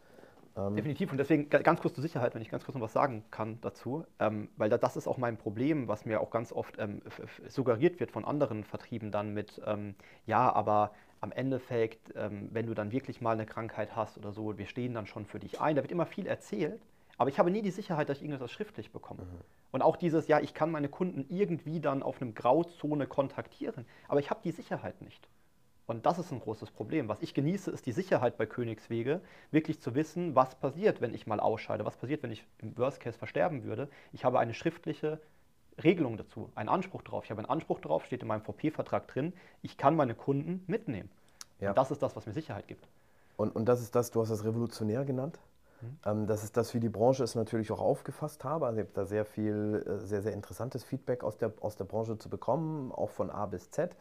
Ähm 0.56 0.76
Definitiv. 0.76 1.10
Und 1.12 1.18
deswegen 1.18 1.48
ganz 1.48 1.80
kurz 1.80 1.94
zur 1.94 2.02
Sicherheit, 2.02 2.34
wenn 2.34 2.42
ich 2.42 2.50
ganz 2.50 2.64
kurz 2.64 2.74
noch 2.74 2.82
was 2.82 2.92
sagen 2.92 3.24
kann 3.30 3.58
dazu, 3.60 4.04
ähm, 4.18 4.48
weil 4.56 4.68
das 4.68 4.96
ist 4.96 5.08
auch 5.08 5.18
mein 5.18 5.36
Problem, 5.36 5.88
was 5.88 6.04
mir 6.04 6.20
auch 6.20 6.30
ganz 6.30 6.52
oft 6.52 6.78
ähm, 6.78 7.02
suggeriert 7.48 8.00
wird 8.00 8.10
von 8.10 8.24
anderen 8.24 8.64
Vertrieben 8.64 9.10
dann 9.10 9.32
mit, 9.32 9.60
ähm, 9.64 9.94
ja, 10.26 10.52
aber 10.52 10.92
am 11.20 11.32
Endeffekt, 11.32 12.12
ähm, 12.16 12.48
wenn 12.52 12.66
du 12.66 12.74
dann 12.74 12.92
wirklich 12.92 13.20
mal 13.20 13.32
eine 13.32 13.46
Krankheit 13.46 13.94
hast 13.94 14.16
oder 14.16 14.32
so, 14.32 14.56
wir 14.56 14.66
stehen 14.66 14.94
dann 14.94 15.06
schon 15.06 15.26
für 15.26 15.38
dich 15.38 15.60
ein. 15.60 15.76
Da 15.76 15.82
wird 15.82 15.92
immer 15.92 16.06
viel 16.06 16.26
erzählt, 16.26 16.80
aber 17.18 17.28
ich 17.28 17.38
habe 17.38 17.50
nie 17.50 17.62
die 17.62 17.70
Sicherheit, 17.70 18.08
dass 18.08 18.18
ich 18.18 18.22
irgendetwas 18.22 18.50
schriftlich 18.50 18.92
bekomme. 18.92 19.24
Mhm. 19.24 19.40
Und 19.72 19.82
auch 19.82 19.96
dieses, 19.96 20.28
ja, 20.28 20.40
ich 20.40 20.54
kann 20.54 20.70
meine 20.70 20.88
Kunden 20.88 21.26
irgendwie 21.28 21.80
dann 21.80 22.02
auf 22.02 22.20
einem 22.20 22.34
Grauzone 22.34 23.06
kontaktieren, 23.06 23.84
aber 24.08 24.20
ich 24.20 24.30
habe 24.30 24.40
die 24.42 24.52
Sicherheit 24.52 25.02
nicht. 25.02 25.28
Und 25.86 26.06
das 26.06 26.20
ist 26.20 26.30
ein 26.30 26.38
großes 26.38 26.70
Problem. 26.70 27.08
Was 27.08 27.20
ich 27.20 27.34
genieße, 27.34 27.70
ist 27.70 27.84
die 27.84 27.92
Sicherheit 27.92 28.38
bei 28.38 28.46
Königswege, 28.46 29.20
wirklich 29.50 29.80
zu 29.80 29.96
wissen, 29.96 30.36
was 30.36 30.54
passiert, 30.54 31.00
wenn 31.00 31.12
ich 31.12 31.26
mal 31.26 31.40
ausscheide, 31.40 31.84
was 31.84 31.96
passiert, 31.96 32.22
wenn 32.22 32.30
ich 32.30 32.46
im 32.58 32.78
Worst 32.78 33.00
Case 33.00 33.18
versterben 33.18 33.64
würde. 33.64 33.88
Ich 34.12 34.24
habe 34.24 34.38
eine 34.38 34.54
schriftliche 34.54 35.20
Regelung 35.80 36.16
dazu, 36.16 36.50
einen 36.54 36.68
Anspruch 36.68 37.02
drauf. 37.02 37.24
Ich 37.24 37.30
habe 37.30 37.40
einen 37.40 37.50
Anspruch 37.50 37.80
drauf, 37.80 38.04
steht 38.04 38.22
in 38.22 38.28
meinem 38.28 38.42
VP-Vertrag 38.42 39.08
drin, 39.08 39.32
ich 39.62 39.76
kann 39.76 39.96
meine 39.96 40.14
Kunden 40.14 40.64
mitnehmen. 40.66 41.10
Ja. 41.60 41.70
Und 41.70 41.78
das 41.78 41.90
ist 41.90 42.02
das, 42.02 42.16
was 42.16 42.26
mir 42.26 42.32
Sicherheit 42.32 42.66
gibt. 42.68 42.88
Und, 43.36 43.54
und 43.54 43.66
das 43.66 43.80
ist 43.80 43.94
das, 43.94 44.10
du 44.10 44.20
hast 44.20 44.30
das 44.30 44.44
revolutionär 44.44 45.04
genannt. 45.04 45.38
Mhm. 45.80 45.98
Ähm, 46.04 46.26
das 46.26 46.44
ist 46.44 46.56
das, 46.56 46.74
wie 46.74 46.80
die 46.80 46.88
Branche 46.88 47.24
es 47.24 47.34
natürlich 47.34 47.70
auch 47.72 47.80
aufgefasst 47.80 48.44
habe. 48.44 48.66
Also 48.66 48.80
ich 48.80 48.86
habe 48.86 48.94
da 48.94 49.04
sehr 49.04 49.24
viel, 49.24 49.84
äh, 49.86 50.06
sehr, 50.06 50.22
sehr 50.22 50.32
interessantes 50.32 50.84
Feedback 50.84 51.24
aus 51.24 51.38
der, 51.38 51.52
aus 51.60 51.76
der 51.76 51.84
Branche 51.84 52.18
zu 52.18 52.28
bekommen, 52.28 52.92
auch 52.92 53.10
von 53.10 53.30
A 53.30 53.46
bis 53.46 53.70
Z 53.70 53.96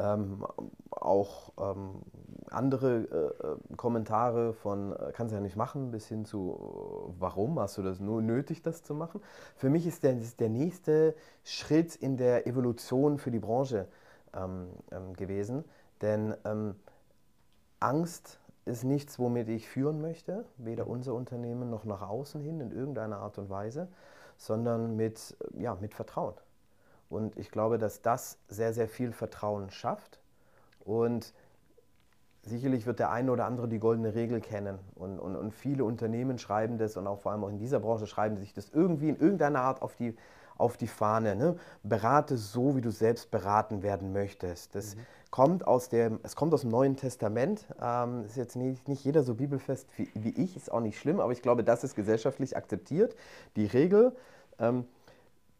ähm, 0.00 0.44
auch 0.90 1.52
ähm, 1.58 2.02
andere 2.50 3.34
äh, 3.42 3.72
äh, 3.74 3.76
Kommentare 3.76 4.54
von 4.54 4.92
äh, 4.92 5.12
kannst 5.12 5.32
du 5.32 5.36
ja 5.36 5.42
nicht 5.42 5.56
machen 5.56 5.90
bis 5.90 6.08
hin 6.08 6.24
zu 6.24 6.56
äh, 6.58 7.12
warum 7.18 7.58
hast 7.60 7.78
du 7.78 7.82
das 7.82 8.00
nur 8.00 8.22
nötig, 8.22 8.62
das 8.62 8.82
zu 8.82 8.94
machen. 8.94 9.20
Für 9.56 9.70
mich 9.70 9.86
ist 9.86 10.02
der, 10.02 10.16
ist 10.18 10.40
der 10.40 10.48
nächste 10.48 11.14
Schritt 11.44 11.94
in 11.96 12.16
der 12.16 12.46
Evolution 12.46 13.18
für 13.18 13.30
die 13.30 13.38
Branche 13.38 13.86
ähm, 14.34 14.68
ähm 14.90 15.14
gewesen, 15.14 15.64
denn 16.00 16.34
ähm, 16.44 16.74
Angst 17.78 18.40
ist 18.64 18.84
nichts, 18.84 19.18
womit 19.18 19.48
ich 19.48 19.68
führen 19.68 20.00
möchte, 20.00 20.44
weder 20.56 20.86
unser 20.86 21.14
Unternehmen 21.14 21.70
noch 21.70 21.84
nach 21.84 22.02
außen 22.02 22.40
hin 22.40 22.60
in 22.60 22.72
irgendeiner 22.72 23.18
Art 23.18 23.38
und 23.38 23.50
Weise, 23.50 23.88
sondern 24.36 24.96
mit, 24.96 25.36
ja, 25.58 25.76
mit 25.80 25.94
Vertrauen. 25.94 26.34
Und 27.10 27.36
ich 27.36 27.50
glaube, 27.50 27.78
dass 27.78 28.00
das 28.00 28.38
sehr, 28.48 28.72
sehr 28.72 28.88
viel 28.88 29.12
Vertrauen 29.12 29.70
schafft. 29.70 30.20
Und 30.84 31.34
sicherlich 32.42 32.86
wird 32.86 33.00
der 33.00 33.10
eine 33.10 33.32
oder 33.32 33.44
andere 33.44 33.68
die 33.68 33.80
goldene 33.80 34.14
Regel 34.14 34.40
kennen. 34.40 34.78
Und, 34.94 35.18
und, 35.18 35.36
und 35.36 35.52
viele 35.52 35.84
Unternehmen 35.84 36.38
schreiben 36.38 36.78
das 36.78 36.96
und 36.96 37.06
auch 37.06 37.18
vor 37.18 37.32
allem 37.32 37.44
auch 37.44 37.50
in 37.50 37.58
dieser 37.58 37.80
Branche 37.80 38.06
schreiben 38.06 38.36
sich 38.36 38.54
das 38.54 38.70
irgendwie 38.70 39.08
in 39.08 39.18
irgendeiner 39.18 39.60
Art 39.60 39.82
auf 39.82 39.96
die, 39.96 40.16
auf 40.56 40.76
die 40.76 40.86
Fahne. 40.86 41.34
Ne? 41.36 41.56
Berate 41.82 42.36
so, 42.36 42.76
wie 42.76 42.80
du 42.80 42.90
selbst 42.90 43.30
beraten 43.30 43.82
werden 43.82 44.12
möchtest. 44.12 44.74
Das 44.74 44.94
mhm. 44.94 45.00
kommt 45.30 45.66
aus 45.66 45.88
dem, 45.88 46.20
es 46.22 46.36
kommt 46.36 46.54
aus 46.54 46.62
dem 46.62 46.70
Neuen 46.70 46.96
Testament. 46.96 47.66
Ähm, 47.82 48.24
ist 48.24 48.36
jetzt 48.36 48.56
nicht, 48.56 48.88
nicht 48.88 49.04
jeder 49.04 49.24
so 49.24 49.34
bibelfest 49.34 49.88
wie, 49.96 50.08
wie, 50.14 50.30
ich, 50.42 50.56
ist 50.56 50.70
auch 50.70 50.80
nicht 50.80 50.98
schlimm, 50.98 51.20
aber 51.20 51.32
ich 51.32 51.42
glaube, 51.42 51.64
das 51.64 51.82
ist 51.82 51.96
gesellschaftlich 51.96 52.56
akzeptiert. 52.56 53.16
Die 53.56 53.66
Regel, 53.66 54.14
ähm, 54.58 54.86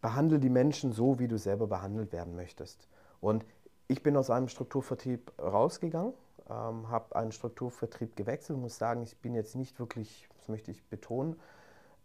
behandle 0.00 0.38
die 0.38 0.48
Menschen 0.48 0.92
so, 0.92 1.18
wie 1.18 1.28
du 1.28 1.38
selber 1.38 1.66
behandelt 1.66 2.12
werden 2.12 2.34
möchtest. 2.34 2.88
Und 3.20 3.44
ich 3.88 4.02
bin 4.02 4.16
aus 4.16 4.30
einem 4.30 4.48
Strukturvertrieb 4.48 5.32
rausgegangen, 5.38 6.14
ähm, 6.48 6.88
habe 6.88 7.16
einen 7.16 7.32
Strukturvertrieb 7.32 8.16
gewechselt 8.16 8.56
und 8.56 8.62
muss 8.62 8.78
sagen, 8.78 9.02
ich 9.02 9.16
bin 9.18 9.34
jetzt 9.34 9.56
nicht 9.56 9.78
wirklich, 9.78 10.28
das 10.38 10.48
möchte 10.48 10.70
ich 10.70 10.84
betonen, 10.84 11.36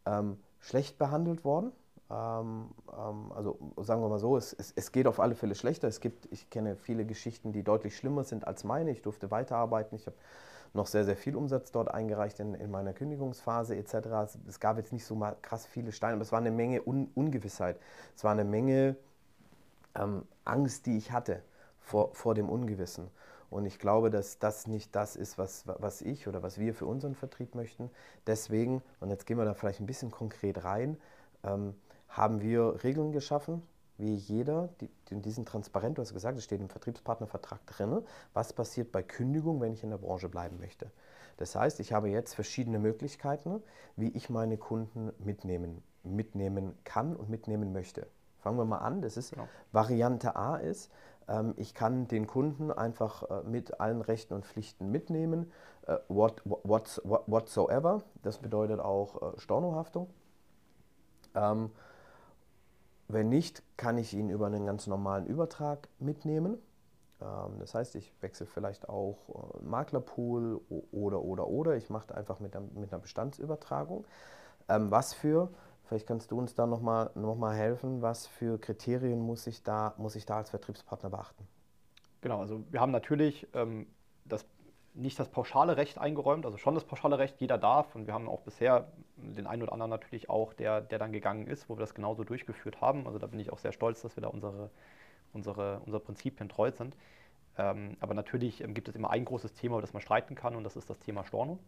ähm, 0.05 0.37
schlecht 0.59 0.97
behandelt 0.97 1.43
worden. 1.43 1.71
Ähm, 2.09 2.69
ähm, 2.91 3.31
also 3.33 3.57
sagen 3.81 4.01
wir 4.01 4.09
mal 4.09 4.19
so, 4.19 4.37
es, 4.37 4.53
es, 4.53 4.73
es, 4.75 4.91
geht 4.91 5.07
auf 5.07 5.19
alle 5.19 5.35
Fälle 5.35 5.55
schlechter. 5.55 5.87
Es 5.87 5.99
gibt, 5.99 6.27
ich 6.31 6.49
kenne 6.49 6.75
viele 6.75 7.05
Geschichten, 7.05 7.51
die 7.51 7.63
deutlich 7.63 7.97
schlimmer 7.97 8.23
sind 8.23 8.45
als 8.45 8.63
meine. 8.63 8.91
Ich 8.91 9.01
durfte 9.01 9.31
weiterarbeiten. 9.31 9.95
Ich 9.95 10.05
habe 10.05 10.15
noch 10.75 10.87
sehr, 10.87 11.05
sehr 11.05 11.15
viel 11.15 11.35
Umsatz 11.35 11.71
dort 11.71 11.93
eingereicht 11.93 12.39
in, 12.39 12.53
in 12.53 12.69
meiner 12.69 12.93
Kündigungsphase 12.93 13.75
etc. 13.75 13.93
Es, 14.23 14.37
es, 14.47 14.59
gab 14.59 14.77
jetzt 14.77 14.93
nicht 14.93 15.05
so 15.05 15.15
mal 15.15 15.35
krass 15.41 15.65
viele 15.65 15.91
Steine, 15.91 16.13
aber 16.13 16.21
es 16.21 16.31
war 16.31 16.39
eine 16.39 16.51
Menge 16.51 16.81
Un 16.85 17.09
Ungewissheit. 17.15 17.79
Es 18.15 18.23
war 18.23 18.31
eine 18.31 18.43
Menge 18.43 18.95
ähm, 19.95 20.23
Angst, 20.43 20.85
die 20.85 20.97
ich 20.97 21.11
hatte 21.11 21.41
vor, 21.79 22.13
vor 22.13 22.35
dem 22.35 22.49
Ungewissen. 22.49 23.09
Und 23.49 23.65
ich 23.65 23.79
glaube, 23.79 24.09
dass 24.09 24.39
das 24.39 24.67
nicht 24.67 24.95
das 24.95 25.15
ist, 25.15 25.37
was, 25.37 25.63
was 25.65 26.01
ich 26.01 26.27
oder 26.27 26.43
was 26.43 26.59
wir 26.59 26.73
für 26.73 26.85
unseren 26.85 27.15
Vertrieb 27.15 27.55
möchten. 27.55 27.89
Deswegen, 28.27 28.81
und 28.99 29.09
jetzt 29.09 29.25
gehen 29.25 29.37
wir 29.37 29.45
da 29.45 29.53
vielleicht 29.53 29.79
ein 29.79 29.85
bisschen 29.85 30.11
konkret 30.11 30.63
rein, 30.63 30.97
ähm, 31.43 31.75
haben 32.09 32.41
wir 32.41 32.83
Regeln 32.83 33.11
geschaffen, 33.11 33.61
wie 33.97 34.15
jeder, 34.15 34.69
die, 34.81 34.89
die 35.09 35.31
sind 35.31 35.47
transparent, 35.47 35.97
du 35.97 36.01
hast 36.01 36.13
gesagt, 36.13 36.37
es 36.37 36.43
steht 36.43 36.59
im 36.59 36.69
Vertriebspartnervertrag 36.69 37.65
drin, 37.65 38.01
was 38.33 38.53
passiert 38.53 38.91
bei 38.91 39.03
Kündigung, 39.03 39.61
wenn 39.61 39.73
ich 39.73 39.83
in 39.83 39.89
der 39.89 39.97
Branche 39.97 40.29
bleiben 40.29 40.59
möchte. 40.59 40.91
Das 41.37 41.55
heißt, 41.55 41.79
ich 41.79 41.93
habe 41.93 42.09
jetzt 42.09 42.33
verschiedene 42.33 42.79
Möglichkeiten, 42.79 43.61
wie 43.95 44.09
ich 44.09 44.29
meine 44.29 44.57
Kunden 44.57 45.11
mitnehmen, 45.19 45.83
mitnehmen 46.03 46.77
kann 46.83 47.15
und 47.15 47.29
mitnehmen 47.29 47.73
möchte. 47.73 48.07
Fangen 48.39 48.57
wir 48.57 48.65
mal 48.65 48.77
an, 48.77 49.01
das 49.01 49.17
ist 49.17 49.31
genau. 49.31 49.47
Variante 49.71 50.35
A 50.35 50.57
ist, 50.57 50.91
ähm, 51.27 51.53
ich 51.57 51.73
kann 51.73 52.07
den 52.07 52.27
Kunden 52.27 52.71
einfach 52.71 53.23
äh, 53.23 53.43
mit 53.43 53.79
allen 53.79 54.01
Rechten 54.01 54.33
und 54.33 54.45
Pflichten 54.45 54.91
mitnehmen, 54.91 55.51
äh, 55.87 55.97
what, 56.07 56.41
what, 56.45 57.01
whatsoever, 57.03 58.03
das 58.21 58.37
bedeutet 58.39 58.79
auch 58.79 59.33
äh, 59.33 59.39
Stornohaftung. 59.39 60.09
Wenn 63.07 63.29
nicht, 63.29 63.63
kann 63.77 63.97
ich 63.97 64.13
ihn 64.13 64.29
über 64.29 64.47
einen 64.47 64.65
ganz 64.65 64.87
normalen 64.87 65.27
Übertrag 65.27 65.87
mitnehmen. 65.99 66.57
Ähm, 67.21 67.59
das 67.59 67.75
heißt, 67.75 67.95
ich 67.95 68.11
wechsle 68.21 68.45
vielleicht 68.45 68.89
auch 68.89 69.17
äh, 69.29 69.63
Maklerpool 69.63 70.61
oder, 70.91 71.21
oder, 71.21 71.47
oder. 71.47 71.75
Ich 71.75 71.89
mache 71.89 72.15
einfach 72.15 72.39
mit, 72.39 72.53
mit 72.75 72.91
einer 72.91 73.01
Bestandsübertragung. 73.01 74.05
Ähm, 74.67 74.89
was 74.89 75.13
für, 75.13 75.49
vielleicht 75.83 76.07
kannst 76.07 76.31
du 76.31 76.39
uns 76.39 76.55
da 76.55 76.65
nochmal 76.65 77.11
noch 77.15 77.35
mal 77.35 77.55
helfen, 77.55 78.01
was 78.01 78.25
für 78.25 78.59
Kriterien 78.59 79.19
muss 79.19 79.45
ich, 79.47 79.63
da, 79.63 79.93
muss 79.97 80.15
ich 80.15 80.25
da 80.25 80.37
als 80.37 80.49
Vertriebspartner 80.49 81.09
beachten? 81.09 81.47
Genau, 82.21 82.39
also 82.39 82.63
wir 82.71 82.81
haben 82.81 82.91
natürlich 82.91 83.47
ähm, 83.53 83.85
das 84.25 84.45
nicht 84.95 85.19
das 85.19 85.29
pauschale 85.29 85.77
Recht 85.77 85.97
eingeräumt, 85.97 86.45
also 86.45 86.57
schon 86.57 86.73
das 86.73 86.83
pauschale 86.83 87.17
Recht, 87.17 87.39
jeder 87.39 87.57
darf. 87.57 87.95
Und 87.95 88.07
wir 88.07 88.13
haben 88.13 88.29
auch 88.29 88.41
bisher 88.41 88.87
den 89.17 89.47
einen 89.47 89.63
oder 89.63 89.73
anderen 89.73 89.89
natürlich 89.89 90.29
auch, 90.29 90.53
der, 90.53 90.81
der 90.81 90.99
dann 90.99 91.11
gegangen 91.11 91.47
ist, 91.47 91.69
wo 91.69 91.75
wir 91.75 91.81
das 91.81 91.93
genauso 91.93 92.23
durchgeführt 92.23 92.81
haben. 92.81 93.05
Also 93.05 93.19
da 93.19 93.27
bin 93.27 93.39
ich 93.39 93.51
auch 93.51 93.59
sehr 93.59 93.73
stolz, 93.73 94.01
dass 94.01 94.15
wir 94.15 94.21
da 94.21 94.29
unsere, 94.29 94.69
unsere, 95.33 95.79
unsere 95.85 95.99
Prinzipien 95.99 96.49
treu 96.49 96.71
sind. 96.71 96.95
Ähm, 97.57 97.97
aber 97.99 98.13
natürlich 98.13 98.61
ähm, 98.61 98.73
gibt 98.73 98.87
es 98.87 98.95
immer 98.95 99.11
ein 99.11 99.25
großes 99.25 99.53
Thema, 99.53 99.75
über 99.75 99.81
das 99.81 99.93
man 99.93 100.01
streiten 100.01 100.35
kann, 100.35 100.55
und 100.55 100.63
das 100.63 100.75
ist 100.75 100.89
das 100.89 100.99
Thema 100.99 101.23
Storno. 101.25 101.59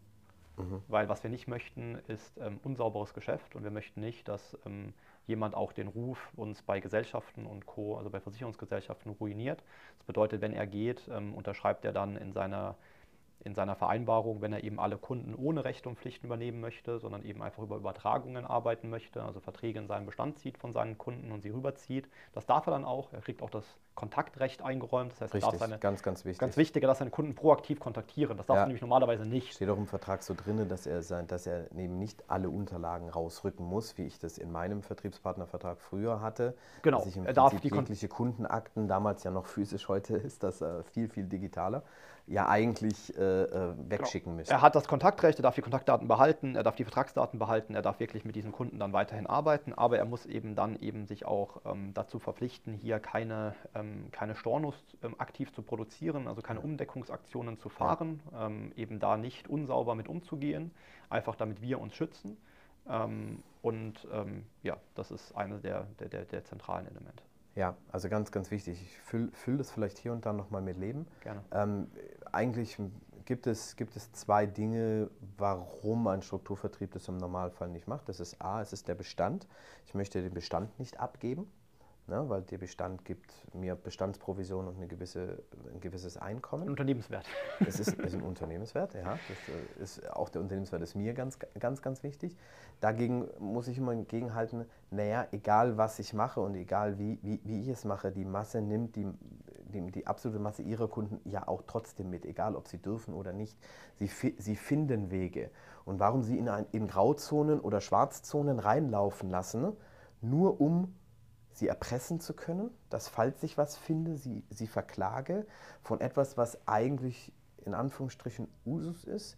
Mhm. 0.57 0.81
Weil 0.87 1.07
was 1.07 1.23
wir 1.23 1.29
nicht 1.29 1.47
möchten, 1.47 1.95
ist 2.07 2.37
ähm, 2.37 2.59
unsauberes 2.63 3.13
Geschäft 3.13 3.55
und 3.55 3.63
wir 3.63 3.71
möchten 3.71 4.01
nicht, 4.01 4.27
dass 4.27 4.57
ähm, 4.65 4.93
jemand 5.27 5.55
auch 5.55 5.71
den 5.71 5.87
Ruf 5.87 6.31
uns 6.35 6.61
bei 6.61 6.79
Gesellschaften 6.79 7.45
und 7.45 7.65
Co., 7.65 7.97
also 7.97 8.09
bei 8.09 8.19
Versicherungsgesellschaften 8.19 9.11
ruiniert. 9.11 9.63
Das 9.97 10.07
bedeutet, 10.07 10.41
wenn 10.41 10.53
er 10.53 10.65
geht, 10.65 11.07
ähm, 11.11 11.33
unterschreibt 11.33 11.85
er 11.85 11.93
dann 11.93 12.17
in 12.17 12.33
seiner 12.33 12.75
in 13.47 13.55
seiner 13.55 13.75
Vereinbarung, 13.75 14.41
wenn 14.41 14.53
er 14.53 14.63
eben 14.63 14.79
alle 14.79 14.97
Kunden 14.97 15.33
ohne 15.33 15.65
Rechte 15.65 15.89
und 15.89 15.97
Pflichten 15.97 16.27
übernehmen 16.27 16.59
möchte, 16.59 16.99
sondern 16.99 17.23
eben 17.23 17.41
einfach 17.41 17.63
über 17.63 17.77
Übertragungen 17.77 18.45
arbeiten 18.45 18.89
möchte, 18.89 19.23
also 19.23 19.39
Verträge 19.39 19.79
in 19.79 19.87
seinen 19.87 20.05
Bestand 20.05 20.37
zieht 20.37 20.57
von 20.57 20.73
seinen 20.73 20.97
Kunden 20.97 21.31
und 21.31 21.41
sie 21.41 21.49
rüberzieht. 21.49 22.07
Das 22.33 22.45
darf 22.45 22.67
er 22.67 22.71
dann 22.71 22.85
auch. 22.85 23.11
Er 23.13 23.21
kriegt 23.21 23.41
auch 23.41 23.49
das 23.49 23.65
Kontaktrecht 23.95 24.61
eingeräumt. 24.61 25.11
Das 25.13 25.21
heißt, 25.21 25.33
Richtig, 25.33 25.47
er 25.47 25.51
darf 25.51 25.59
seine, 25.59 25.79
ganz, 25.79 26.03
ganz 26.03 26.23
wichtig. 26.23 26.39
Ganz 26.39 26.55
wichtig, 26.55 26.83
darf 26.83 26.99
seine 26.99 27.09
Kunden 27.09 27.33
proaktiv 27.33 27.79
kontaktieren. 27.79 28.37
Das 28.37 28.45
darf 28.45 28.55
ja. 28.55 28.61
er 28.61 28.67
nämlich 28.67 28.81
normalerweise 28.81 29.25
nicht. 29.25 29.53
Steht 29.53 29.69
auch 29.69 29.77
im 29.77 29.87
Vertrag 29.87 30.21
so 30.21 30.35
drin, 30.35 30.67
dass 30.69 30.85
er, 30.85 31.01
sein, 31.01 31.25
dass 31.25 31.47
er 31.47 31.71
eben 31.71 31.97
nicht 31.97 32.23
alle 32.29 32.49
Unterlagen 32.49 33.09
rausrücken 33.09 33.65
muss, 33.65 33.97
wie 33.97 34.03
ich 34.03 34.19
das 34.19 34.37
in 34.37 34.51
meinem 34.51 34.83
Vertriebspartnervertrag 34.83 35.81
früher 35.81 36.21
hatte. 36.21 36.55
Genau. 36.83 36.99
Dass 36.99 37.07
ich 37.07 37.17
im 37.17 37.25
er 37.25 37.33
darf 37.33 37.59
die 37.59 37.69
jegliche 37.69 38.07
Kundenakten, 38.07 38.87
damals 38.87 39.23
ja 39.23 39.31
noch 39.31 39.47
physisch, 39.47 39.87
heute 39.87 40.15
ist 40.17 40.43
das 40.43 40.61
äh, 40.61 40.83
viel, 40.83 41.09
viel 41.09 41.25
digitaler, 41.25 41.83
ja 42.27 42.47
eigentlich 42.47 43.17
äh, 43.17 43.43
äh 43.43 43.73
wegschicken 43.89 44.31
genau. 44.31 44.37
müssen. 44.39 44.51
Er 44.51 44.61
hat 44.61 44.75
das 44.75 44.87
Kontaktrecht, 44.87 45.39
er 45.39 45.43
darf 45.43 45.55
die 45.55 45.61
Kontaktdaten 45.61 46.07
behalten, 46.07 46.55
er 46.55 46.63
darf 46.63 46.75
die 46.75 46.83
Vertragsdaten 46.83 47.39
behalten, 47.39 47.73
er 47.73 47.81
darf 47.81 47.99
wirklich 47.99 48.25
mit 48.25 48.35
diesen 48.35 48.51
Kunden 48.51 48.79
dann 48.79 48.93
weiterhin 48.93 49.27
arbeiten, 49.27 49.73
aber 49.73 49.97
er 49.97 50.05
muss 50.05 50.25
eben 50.25 50.55
dann 50.55 50.75
eben 50.75 51.07
sich 51.07 51.25
auch 51.25 51.61
ähm, 51.65 51.93
dazu 51.93 52.19
verpflichten, 52.19 52.73
hier 52.73 52.99
keine, 52.99 53.55
ähm, 53.73 54.09
keine 54.11 54.35
Stornos 54.35 54.75
ähm, 55.03 55.15
aktiv 55.19 55.53
zu 55.53 55.61
produzieren, 55.61 56.27
also 56.27 56.41
keine 56.41 56.59
Umdeckungsaktionen 56.59 57.57
zu 57.57 57.69
fahren, 57.69 58.21
ja. 58.31 58.47
Ähm, 58.47 58.73
eben 58.75 58.99
da 58.99 59.17
nicht 59.17 59.47
unsauber 59.47 59.95
mit 59.95 60.09
umzugehen, 60.09 60.71
einfach 61.09 61.35
damit 61.35 61.61
wir 61.61 61.79
uns 61.79 61.95
schützen. 61.95 62.37
Ähm, 62.89 63.43
und 63.61 64.07
ähm, 64.11 64.45
ja, 64.63 64.77
das 64.95 65.11
ist 65.11 65.35
eines 65.35 65.61
der, 65.61 65.87
der, 65.99 66.09
der, 66.09 66.25
der 66.25 66.43
zentralen 66.45 66.87
Elemente. 66.87 67.23
Ja, 67.57 67.75
also 67.91 68.07
ganz, 68.07 68.31
ganz 68.31 68.51
wichtig. 68.51 68.79
Ich 68.79 68.99
fülle 68.99 69.31
füll 69.31 69.57
das 69.57 69.71
vielleicht 69.71 69.97
hier 69.97 70.13
und 70.13 70.27
da 70.27 70.31
nochmal 70.31 70.61
mit 70.61 70.77
Leben. 70.77 71.07
Gerne. 71.21 71.43
Ähm, 71.51 71.87
eigentlich 72.37 72.77
gibt 73.25 73.47
es, 73.47 73.75
gibt 73.75 73.95
es 73.95 74.11
zwei 74.13 74.45
Dinge, 74.45 75.09
warum 75.37 76.07
ein 76.07 76.21
Strukturvertrieb 76.21 76.91
das 76.91 77.07
im 77.07 77.17
Normalfall 77.17 77.69
nicht 77.69 77.87
macht. 77.87 78.07
Das 78.07 78.19
ist 78.19 78.39
A, 78.39 78.61
es 78.61 78.73
ist 78.73 78.87
der 78.87 78.95
Bestand. 78.95 79.47
Ich 79.87 79.95
möchte 79.95 80.21
den 80.21 80.33
Bestand 80.33 80.77
nicht 80.79 80.99
abgeben 80.99 81.47
ne, 82.07 82.29
weil 82.29 82.41
der 82.43 82.57
Bestand 82.57 83.05
gibt 83.05 83.31
mir 83.53 83.75
Bestandsprovision 83.75 84.67
und 84.67 84.77
eine 84.77 84.87
gewisse, 84.87 85.43
ein 85.73 85.79
gewisses 85.79 86.17
Einkommen. 86.17 86.63
Ein 86.63 86.69
Unternehmenswert. 86.69 87.25
Es 87.59 87.79
ist, 87.79 87.93
ist 87.93 88.15
ein 88.15 88.21
Unternehmenswert, 88.21 88.93
ja. 88.93 89.17
Das 89.27 89.55
äh, 89.79 89.83
ist, 89.83 90.11
auch 90.11 90.29
der 90.29 90.41
Unternehmenswert 90.41 90.81
ist 90.81 90.95
mir 90.95 91.13
ganz, 91.13 91.37
ganz, 91.59 91.81
ganz 91.81 92.03
wichtig. 92.03 92.35
Dagegen 92.79 93.27
muss 93.39 93.67
ich 93.67 93.77
immer 93.77 93.91
entgegenhalten, 93.91 94.65
naja, 94.91 95.27
egal 95.31 95.77
was 95.77 95.99
ich 95.99 96.13
mache 96.13 96.39
und 96.39 96.55
egal 96.55 96.97
wie, 96.97 97.19
wie, 97.21 97.39
wie 97.43 97.61
ich 97.61 97.67
es 97.67 97.85
mache, 97.85 98.11
die 98.11 98.25
Masse 98.25 98.61
nimmt 98.61 98.95
die, 98.95 99.07
die, 99.71 99.91
die 99.91 100.07
absolute 100.07 100.39
Masse 100.39 100.61
ihrer 100.61 100.87
Kunden 100.87 101.19
ja 101.29 101.47
auch 101.47 101.63
trotzdem 101.67 102.09
mit, 102.09 102.25
egal 102.25 102.55
ob 102.55 102.67
sie 102.67 102.77
dürfen 102.77 103.13
oder 103.13 103.33
nicht. 103.33 103.57
Sie, 103.95 104.07
sie 104.37 104.55
finden 104.55 105.11
Wege. 105.11 105.51
Und 105.85 105.99
warum 105.99 106.23
sie 106.23 106.37
in, 106.37 106.49
ein, 106.49 106.65
in 106.71 106.87
Grauzonen 106.87 107.59
oder 107.59 107.81
Schwarzzonen 107.81 108.59
reinlaufen 108.59 109.29
lassen, 109.29 109.73
nur 110.21 110.61
um 110.61 110.95
sie 111.51 111.67
erpressen 111.67 112.19
zu 112.19 112.33
können, 112.33 112.69
dass 112.89 113.07
falls 113.07 113.41
ich 113.43 113.57
was 113.57 113.75
finde, 113.77 114.15
sie, 114.15 114.43
sie 114.49 114.67
verklage 114.67 115.45
von 115.81 116.01
etwas, 116.01 116.37
was 116.37 116.67
eigentlich 116.67 117.33
in 117.65 117.73
Anführungsstrichen 117.73 118.47
Usus 118.65 119.03
ist. 119.03 119.37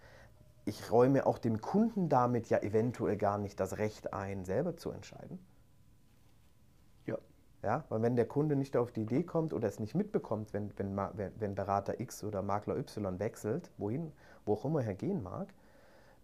Ich 0.65 0.91
räume 0.91 1.25
auch 1.25 1.37
dem 1.37 1.61
Kunden 1.61 2.09
damit 2.09 2.49
ja 2.49 2.59
eventuell 2.59 3.17
gar 3.17 3.37
nicht 3.37 3.59
das 3.59 3.77
Recht 3.77 4.13
ein, 4.13 4.45
selber 4.45 4.75
zu 4.77 4.91
entscheiden. 4.91 5.39
Ja. 7.61 7.83
Weil 7.89 8.01
wenn 8.01 8.15
der 8.15 8.27
Kunde 8.27 8.55
nicht 8.55 8.77
auf 8.77 8.91
die 8.91 9.01
Idee 9.01 9.23
kommt 9.23 9.53
oder 9.53 9.67
es 9.67 9.79
nicht 9.79 9.95
mitbekommt, 9.95 10.53
wenn, 10.53 10.71
wenn, 10.77 10.95
wenn 11.37 11.55
Berater 11.55 11.99
X 11.99 12.23
oder 12.23 12.41
Makler 12.41 12.77
Y 12.77 13.19
wechselt, 13.19 13.71
wohin, 13.77 14.11
wo 14.45 14.53
auch 14.53 14.65
immer 14.65 14.83
er 14.83 14.95
gehen 14.95 15.21
mag, 15.21 15.53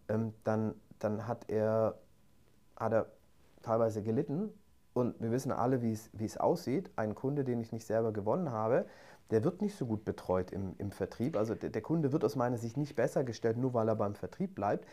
ähm, 0.08 0.32
dann, 0.44 0.74
dann 0.98 1.26
hat 1.26 1.48
er, 1.48 1.98
hat 2.76 2.92
er 2.92 3.06
teilweise 3.62 4.02
gelitten 4.02 4.50
und 4.94 5.20
wir 5.20 5.30
wissen 5.30 5.52
alle, 5.52 5.82
wie 5.82 5.92
es 5.92 6.36
aussieht. 6.38 6.90
Ein 6.96 7.14
Kunde, 7.14 7.44
den 7.44 7.60
ich 7.60 7.70
nicht 7.70 7.86
selber 7.86 8.12
gewonnen 8.12 8.50
habe, 8.50 8.86
der 9.30 9.44
wird 9.44 9.60
nicht 9.60 9.76
so 9.76 9.86
gut 9.86 10.04
betreut 10.04 10.52
im, 10.52 10.74
im 10.78 10.90
Vertrieb. 10.90 11.36
Also 11.36 11.54
der, 11.54 11.70
der, 11.70 11.82
Kunde 11.82 12.12
wird 12.12 12.24
aus 12.24 12.36
meiner 12.36 12.56
Sicht 12.58 12.76
nicht 12.76 12.96
besser 12.96 13.24
gestellt, 13.24 13.56
nur 13.56 13.74
weil 13.74 13.88
er 13.88 13.96
beim 13.96 14.14
Vertrieb 14.14 14.54
bleibt. 14.54 14.86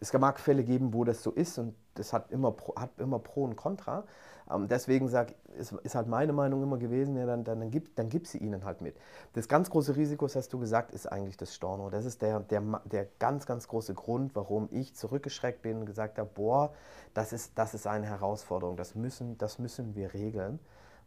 Es 0.00 0.12
mag 0.12 0.40
Fälle 0.40 0.64
geben, 0.64 0.94
wo 0.94 1.04
das 1.04 1.22
so 1.22 1.30
ist 1.30 1.58
und 1.58 1.74
das 1.94 2.12
hat 2.12 2.30
immer 2.30 2.52
Pro, 2.52 2.74
hat 2.74 2.90
immer 2.98 3.18
Pro 3.18 3.44
und 3.44 3.56
Contra. 3.56 4.04
Ähm, 4.50 4.66
deswegen 4.68 5.08
sag, 5.08 5.34
ist, 5.58 5.72
ist 5.72 5.94
halt 5.94 6.08
meine 6.08 6.32
Meinung 6.32 6.62
immer 6.62 6.78
gewesen, 6.78 7.16
ja, 7.16 7.26
dann, 7.26 7.44
dann, 7.44 7.60
dann, 7.60 7.70
gib, 7.70 7.94
dann 7.96 8.08
gib 8.08 8.26
sie 8.26 8.38
ihnen 8.38 8.64
halt 8.64 8.80
mit. 8.80 8.96
Das 9.34 9.46
ganz 9.48 9.70
große 9.70 9.96
Risiko, 9.96 10.26
das 10.26 10.36
hast 10.36 10.52
du 10.52 10.58
gesagt, 10.58 10.92
ist 10.92 11.06
eigentlich 11.06 11.36
das 11.36 11.54
Storno. 11.54 11.90
Das 11.90 12.04
ist 12.04 12.22
der, 12.22 12.40
der, 12.40 12.62
der 12.84 13.06
ganz, 13.18 13.46
ganz 13.46 13.68
große 13.68 13.94
Grund, 13.94 14.34
warum 14.34 14.68
ich 14.70 14.94
zurückgeschreckt 14.96 15.62
bin 15.62 15.80
und 15.80 15.86
gesagt 15.86 16.18
habe, 16.18 16.30
boah, 16.34 16.72
das 17.14 17.32
ist, 17.32 17.58
das 17.58 17.74
ist 17.74 17.86
eine 17.86 18.06
Herausforderung, 18.06 18.76
das 18.76 18.94
müssen, 18.94 19.36
das 19.38 19.58
müssen 19.58 19.94
wir 19.94 20.14
regeln, 20.14 20.58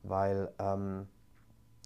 weil 0.04 0.52
ähm, 0.60 1.08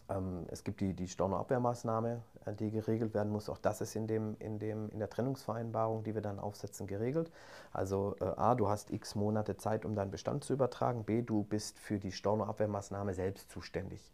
ähm, 0.09 0.45
es 0.49 0.63
gibt 0.63 0.81
die, 0.81 0.93
die 0.93 1.07
Stornoabwehrmaßnahme, 1.07 2.21
die 2.53 2.71
geregelt 2.71 3.13
werden 3.13 3.31
muss. 3.31 3.49
Auch 3.49 3.57
das 3.57 3.81
ist 3.81 3.95
in, 3.95 4.07
dem, 4.07 4.35
in, 4.39 4.59
dem, 4.59 4.89
in 4.89 4.99
der 4.99 5.09
Trennungsvereinbarung, 5.09 6.03
die 6.03 6.13
wir 6.13 6.21
dann 6.21 6.39
aufsetzen, 6.39 6.87
geregelt. 6.87 7.31
Also 7.71 8.15
äh, 8.19 8.25
A, 8.25 8.55
du 8.55 8.67
hast 8.69 8.91
x 8.91 9.15
Monate 9.15 9.57
Zeit, 9.57 9.85
um 9.85 9.95
deinen 9.95 10.11
Bestand 10.11 10.43
zu 10.43 10.53
übertragen. 10.53 11.03
B, 11.03 11.21
du 11.21 11.43
bist 11.43 11.79
für 11.79 11.99
die 11.99 12.11
Stornoabwehrmaßnahme 12.11 13.13
selbst 13.13 13.51
zuständig. 13.51 14.11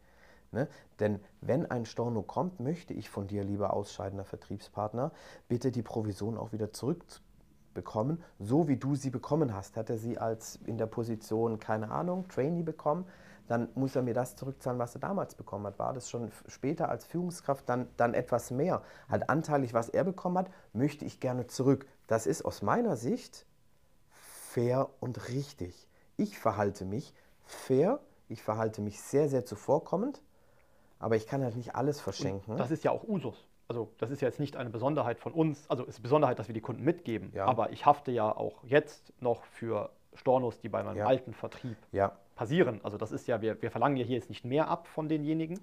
Ne? 0.53 0.67
Denn 0.99 1.19
wenn 1.41 1.65
ein 1.69 1.85
Storno 1.85 2.21
kommt, 2.21 2.59
möchte 2.59 2.93
ich 2.93 3.09
von 3.09 3.27
dir, 3.27 3.43
lieber 3.43 3.73
ausscheidender 3.73 4.23
Vertriebspartner, 4.23 5.11
bitte 5.47 5.71
die 5.71 5.81
Provision 5.81 6.37
auch 6.37 6.53
wieder 6.53 6.71
zurückbekommen, 6.71 8.23
so 8.39 8.67
wie 8.67 8.77
du 8.77 8.95
sie 8.95 9.09
bekommen 9.09 9.53
hast. 9.53 9.75
Hat 9.75 9.89
er 9.89 9.97
sie 9.97 10.17
als 10.17 10.59
in 10.67 10.77
der 10.77 10.85
Position, 10.85 11.59
keine 11.59 11.91
Ahnung, 11.91 12.27
Trainee 12.27 12.63
bekommen, 12.63 13.05
dann 13.47 13.69
muss 13.75 13.95
er 13.95 14.01
mir 14.01 14.13
das 14.13 14.35
zurückzahlen, 14.35 14.79
was 14.79 14.95
er 14.95 15.01
damals 15.01 15.35
bekommen 15.35 15.65
hat. 15.67 15.79
War 15.79 15.93
das 15.93 16.09
schon 16.09 16.31
später 16.47 16.89
als 16.89 17.05
Führungskraft 17.05 17.67
dann, 17.67 17.87
dann 17.97 18.13
etwas 18.13 18.51
mehr? 18.51 18.81
Halt 19.09 19.29
anteilig, 19.29 19.73
was 19.73 19.89
er 19.89 20.03
bekommen 20.03 20.37
hat, 20.37 20.49
möchte 20.71 21.05
ich 21.05 21.19
gerne 21.19 21.47
zurück. 21.47 21.85
Das 22.07 22.25
ist 22.25 22.43
aus 22.45 22.61
meiner 22.61 22.95
Sicht 22.95 23.45
fair 24.09 24.89
und 24.99 25.29
richtig. 25.29 25.87
Ich 26.15 26.37
verhalte 26.37 26.85
mich 26.85 27.13
fair, 27.43 27.99
ich 28.29 28.41
verhalte 28.41 28.81
mich 28.81 29.01
sehr, 29.01 29.27
sehr 29.27 29.45
zuvorkommend, 29.45 30.21
aber 30.99 31.15
ich 31.15 31.27
kann 31.27 31.43
halt 31.43 31.55
nicht 31.55 31.75
alles 31.75 31.99
verschenken. 31.99 32.51
Und 32.51 32.59
das 32.59 32.71
ist 32.71 32.83
ja 32.83 32.91
auch 32.91 33.03
Usus. 33.03 33.47
Also 33.67 33.91
das 33.97 34.11
ist 34.11 34.21
ja 34.21 34.27
jetzt 34.27 34.39
nicht 34.39 34.55
eine 34.55 34.69
Besonderheit 34.69 35.19
von 35.19 35.33
uns, 35.33 35.69
also 35.69 35.83
es 35.83 35.89
ist 35.89 35.95
eine 35.97 36.03
Besonderheit, 36.03 36.39
dass 36.39 36.47
wir 36.47 36.53
die 36.53 36.61
Kunden 36.61 36.83
mitgeben, 36.83 37.31
ja. 37.33 37.45
aber 37.45 37.71
ich 37.71 37.85
hafte 37.85 38.11
ja 38.11 38.29
auch 38.29 38.63
jetzt 38.63 39.13
noch 39.21 39.43
für 39.45 39.89
Stornos, 40.13 40.59
die 40.59 40.69
bei 40.69 40.83
meinem 40.83 40.97
ja. 40.97 41.05
alten 41.07 41.33
Vertrieb 41.33 41.77
ja. 41.91 42.17
Passieren. 42.35 42.79
Also 42.83 42.97
das 42.97 43.11
ist 43.11 43.27
ja, 43.27 43.41
wir, 43.41 43.61
wir 43.61 43.71
verlangen 43.71 43.97
ja 43.97 44.05
hier 44.05 44.15
jetzt 44.15 44.29
nicht 44.29 44.45
mehr 44.45 44.67
ab 44.67 44.87
von 44.87 45.07
denjenigen, 45.07 45.59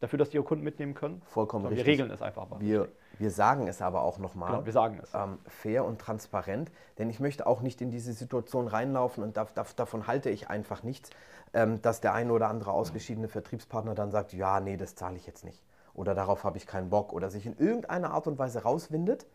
dafür, 0.00 0.18
dass 0.18 0.30
die 0.30 0.36
ihre 0.36 0.44
Kunden 0.44 0.64
mitnehmen 0.64 0.94
können. 0.94 1.22
Vollkommen 1.26 1.66
richtig. 1.66 1.86
Wir 1.86 1.92
regeln 1.92 2.10
es 2.10 2.22
einfach. 2.22 2.48
Wir, 2.58 2.88
wir 3.18 3.30
sagen 3.30 3.68
es 3.68 3.82
aber 3.82 4.02
auch 4.02 4.18
nochmal. 4.18 4.50
Genau, 4.50 4.64
wir 4.64 4.72
sagen 4.72 4.98
es. 5.02 5.14
Ähm, 5.14 5.38
fair 5.46 5.84
und 5.84 6.00
transparent, 6.00 6.72
denn 6.98 7.10
ich 7.10 7.20
möchte 7.20 7.46
auch 7.46 7.60
nicht 7.60 7.80
in 7.80 7.90
diese 7.90 8.12
Situation 8.12 8.66
reinlaufen 8.66 9.22
und 9.22 9.36
da, 9.36 9.46
da, 9.54 9.64
davon 9.76 10.06
halte 10.06 10.30
ich 10.30 10.48
einfach 10.48 10.82
nichts, 10.82 11.10
ähm, 11.52 11.82
dass 11.82 12.00
der 12.00 12.14
eine 12.14 12.32
oder 12.32 12.48
andere 12.48 12.72
ausgeschiedene 12.72 13.28
Vertriebspartner 13.28 13.94
dann 13.94 14.10
sagt, 14.10 14.32
ja, 14.32 14.60
nee, 14.60 14.76
das 14.76 14.94
zahle 14.94 15.16
ich 15.16 15.26
jetzt 15.26 15.44
nicht. 15.44 15.62
Oder 15.92 16.14
darauf 16.14 16.44
habe 16.44 16.56
ich 16.56 16.66
keinen 16.66 16.88
Bock. 16.88 17.12
Oder 17.12 17.30
sich 17.30 17.46
in 17.46 17.56
irgendeiner 17.56 18.12
Art 18.12 18.26
und 18.26 18.38
Weise 18.38 18.62
rauswindet 18.62 19.26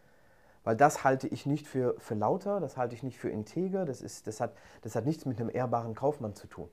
weil 0.65 0.75
das 0.75 1.05
halte 1.05 1.27
ich 1.27 1.45
nicht 1.45 1.67
für, 1.67 1.95
für 1.99 2.15
lauter, 2.15 2.59
das 2.59 2.75
halte 2.75 2.95
ich 2.95 3.03
nicht 3.03 3.17
für 3.17 3.29
integer, 3.29 3.85
das, 3.85 4.01
ist, 4.01 4.27
das, 4.27 4.41
hat, 4.41 4.53
das 4.81 4.95
hat 4.95 5.05
nichts 5.05 5.25
mit 5.25 5.39
einem 5.39 5.49
ehrbaren 5.49 5.95
Kaufmann 5.95 6.35
zu 6.35 6.47
tun. 6.47 6.67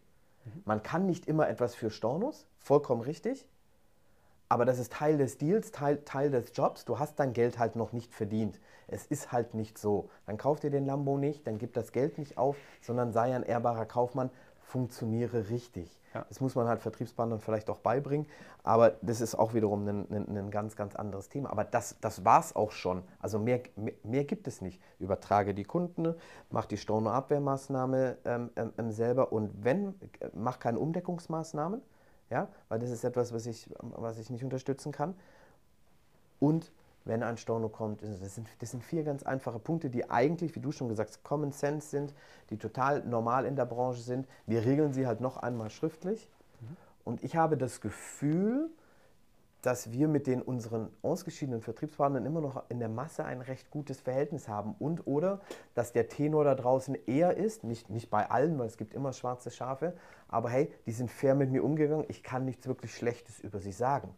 Mhm. 0.44 0.62
Man 0.64 0.82
kann 0.82 1.06
nicht 1.06 1.26
immer 1.26 1.48
etwas 1.48 1.76
für 1.76 1.90
Stornos, 1.90 2.48
vollkommen 2.58 3.02
richtig, 3.02 3.46
aber 4.48 4.64
das 4.64 4.78
ist 4.78 4.92
Teil 4.92 5.16
des 5.16 5.38
Deals, 5.38 5.70
Teil, 5.70 6.02
Teil 6.04 6.30
des 6.30 6.52
Jobs. 6.54 6.84
Du 6.84 6.98
hast 6.98 7.18
dein 7.18 7.32
Geld 7.32 7.58
halt 7.58 7.74
noch 7.74 7.92
nicht 7.92 8.12
verdient. 8.12 8.60
Es 8.86 9.06
ist 9.06 9.32
halt 9.32 9.54
nicht 9.54 9.78
so. 9.78 10.10
Dann 10.26 10.36
kauf 10.36 10.60
dir 10.60 10.70
den 10.70 10.84
Lambo 10.84 11.16
nicht, 11.16 11.46
dann 11.46 11.56
gib 11.56 11.72
das 11.72 11.90
Geld 11.90 12.18
nicht 12.18 12.36
auf, 12.36 12.56
sondern 12.82 13.12
sei 13.12 13.34
ein 13.34 13.44
ehrbarer 13.44 13.86
Kaufmann, 13.86 14.28
funktioniere 14.64 15.48
richtig. 15.48 15.98
Ja. 16.14 16.24
Das 16.28 16.40
muss 16.40 16.54
man 16.54 16.68
halt 16.68 16.80
Vertriebspartnern 16.80 17.40
vielleicht 17.40 17.70
auch 17.70 17.78
beibringen. 17.78 18.26
Aber 18.62 18.90
das 19.02 19.20
ist 19.20 19.34
auch 19.34 19.54
wiederum 19.54 19.86
ein, 19.86 20.06
ein, 20.10 20.36
ein 20.36 20.50
ganz, 20.50 20.76
ganz 20.76 20.94
anderes 20.94 21.28
Thema. 21.28 21.50
Aber 21.50 21.64
das, 21.64 21.96
das 22.00 22.24
war 22.24 22.40
es 22.40 22.54
auch 22.54 22.70
schon. 22.70 23.02
Also 23.20 23.38
mehr, 23.38 23.62
mehr, 23.76 23.94
mehr, 24.02 24.24
gibt 24.24 24.46
es 24.46 24.60
nicht. 24.60 24.80
Übertrage 24.98 25.54
die 25.54 25.64
Kunden, 25.64 26.14
mach 26.50 26.66
die 26.66 26.76
Stornoabwehrmaßnahme 26.76 28.18
ähm, 28.24 28.50
ähm, 28.56 28.90
selber 28.92 29.32
und 29.32 29.64
wenn, 29.64 29.94
mach 30.34 30.58
keine 30.58 30.78
Umdeckungsmaßnahmen, 30.78 31.82
ja, 32.30 32.48
weil 32.68 32.78
das 32.78 32.90
ist 32.90 33.04
etwas, 33.04 33.32
was 33.32 33.46
ich, 33.46 33.68
was 33.80 34.18
ich 34.18 34.30
nicht 34.30 34.44
unterstützen 34.44 34.92
kann. 34.92 35.14
Und 36.38 36.72
wenn 37.04 37.22
ein 37.22 37.36
Storno 37.36 37.68
kommt. 37.68 38.02
Das 38.02 38.34
sind, 38.34 38.48
das 38.60 38.70
sind 38.70 38.82
vier 38.82 39.04
ganz 39.04 39.22
einfache 39.22 39.58
Punkte, 39.58 39.90
die 39.90 40.10
eigentlich, 40.10 40.54
wie 40.54 40.60
du 40.60 40.72
schon 40.72 40.88
gesagt 40.88 41.10
hast, 41.10 41.22
Common 41.22 41.52
Sense 41.52 41.88
sind, 41.88 42.14
die 42.50 42.58
total 42.58 43.04
normal 43.04 43.44
in 43.44 43.56
der 43.56 43.66
Branche 43.66 44.00
sind. 44.00 44.26
Wir 44.46 44.64
regeln 44.64 44.92
sie 44.92 45.06
halt 45.06 45.20
noch 45.20 45.36
einmal 45.36 45.70
schriftlich. 45.70 46.28
Mhm. 46.60 46.76
Und 47.04 47.24
ich 47.24 47.36
habe 47.36 47.56
das 47.56 47.80
Gefühl, 47.80 48.70
dass 49.62 49.92
wir 49.92 50.08
mit 50.08 50.26
den 50.26 50.42
unseren 50.42 50.90
ausgeschiedenen 51.02 51.62
Vertriebspartnern 51.62 52.26
immer 52.26 52.40
noch 52.40 52.64
in 52.68 52.80
der 52.80 52.88
Masse 52.88 53.24
ein 53.24 53.40
recht 53.40 53.70
gutes 53.70 54.00
Verhältnis 54.00 54.48
haben 54.48 54.74
und 54.80 55.06
oder 55.06 55.40
dass 55.74 55.92
der 55.92 56.08
Tenor 56.08 56.44
da 56.44 56.56
draußen 56.56 56.96
eher 57.06 57.36
ist, 57.36 57.62
nicht, 57.62 57.88
nicht 57.88 58.10
bei 58.10 58.28
allen, 58.28 58.58
weil 58.58 58.66
es 58.66 58.76
gibt 58.76 58.92
immer 58.92 59.12
schwarze 59.12 59.52
Schafe, 59.52 59.94
aber 60.26 60.50
hey, 60.50 60.72
die 60.86 60.92
sind 60.92 61.10
fair 61.10 61.36
mit 61.36 61.50
mir 61.50 61.62
umgegangen, 61.62 62.04
ich 62.08 62.24
kann 62.24 62.44
nichts 62.44 62.66
wirklich 62.66 62.94
Schlechtes 62.94 63.38
über 63.38 63.60
sie 63.60 63.72
sagen. 63.72 64.12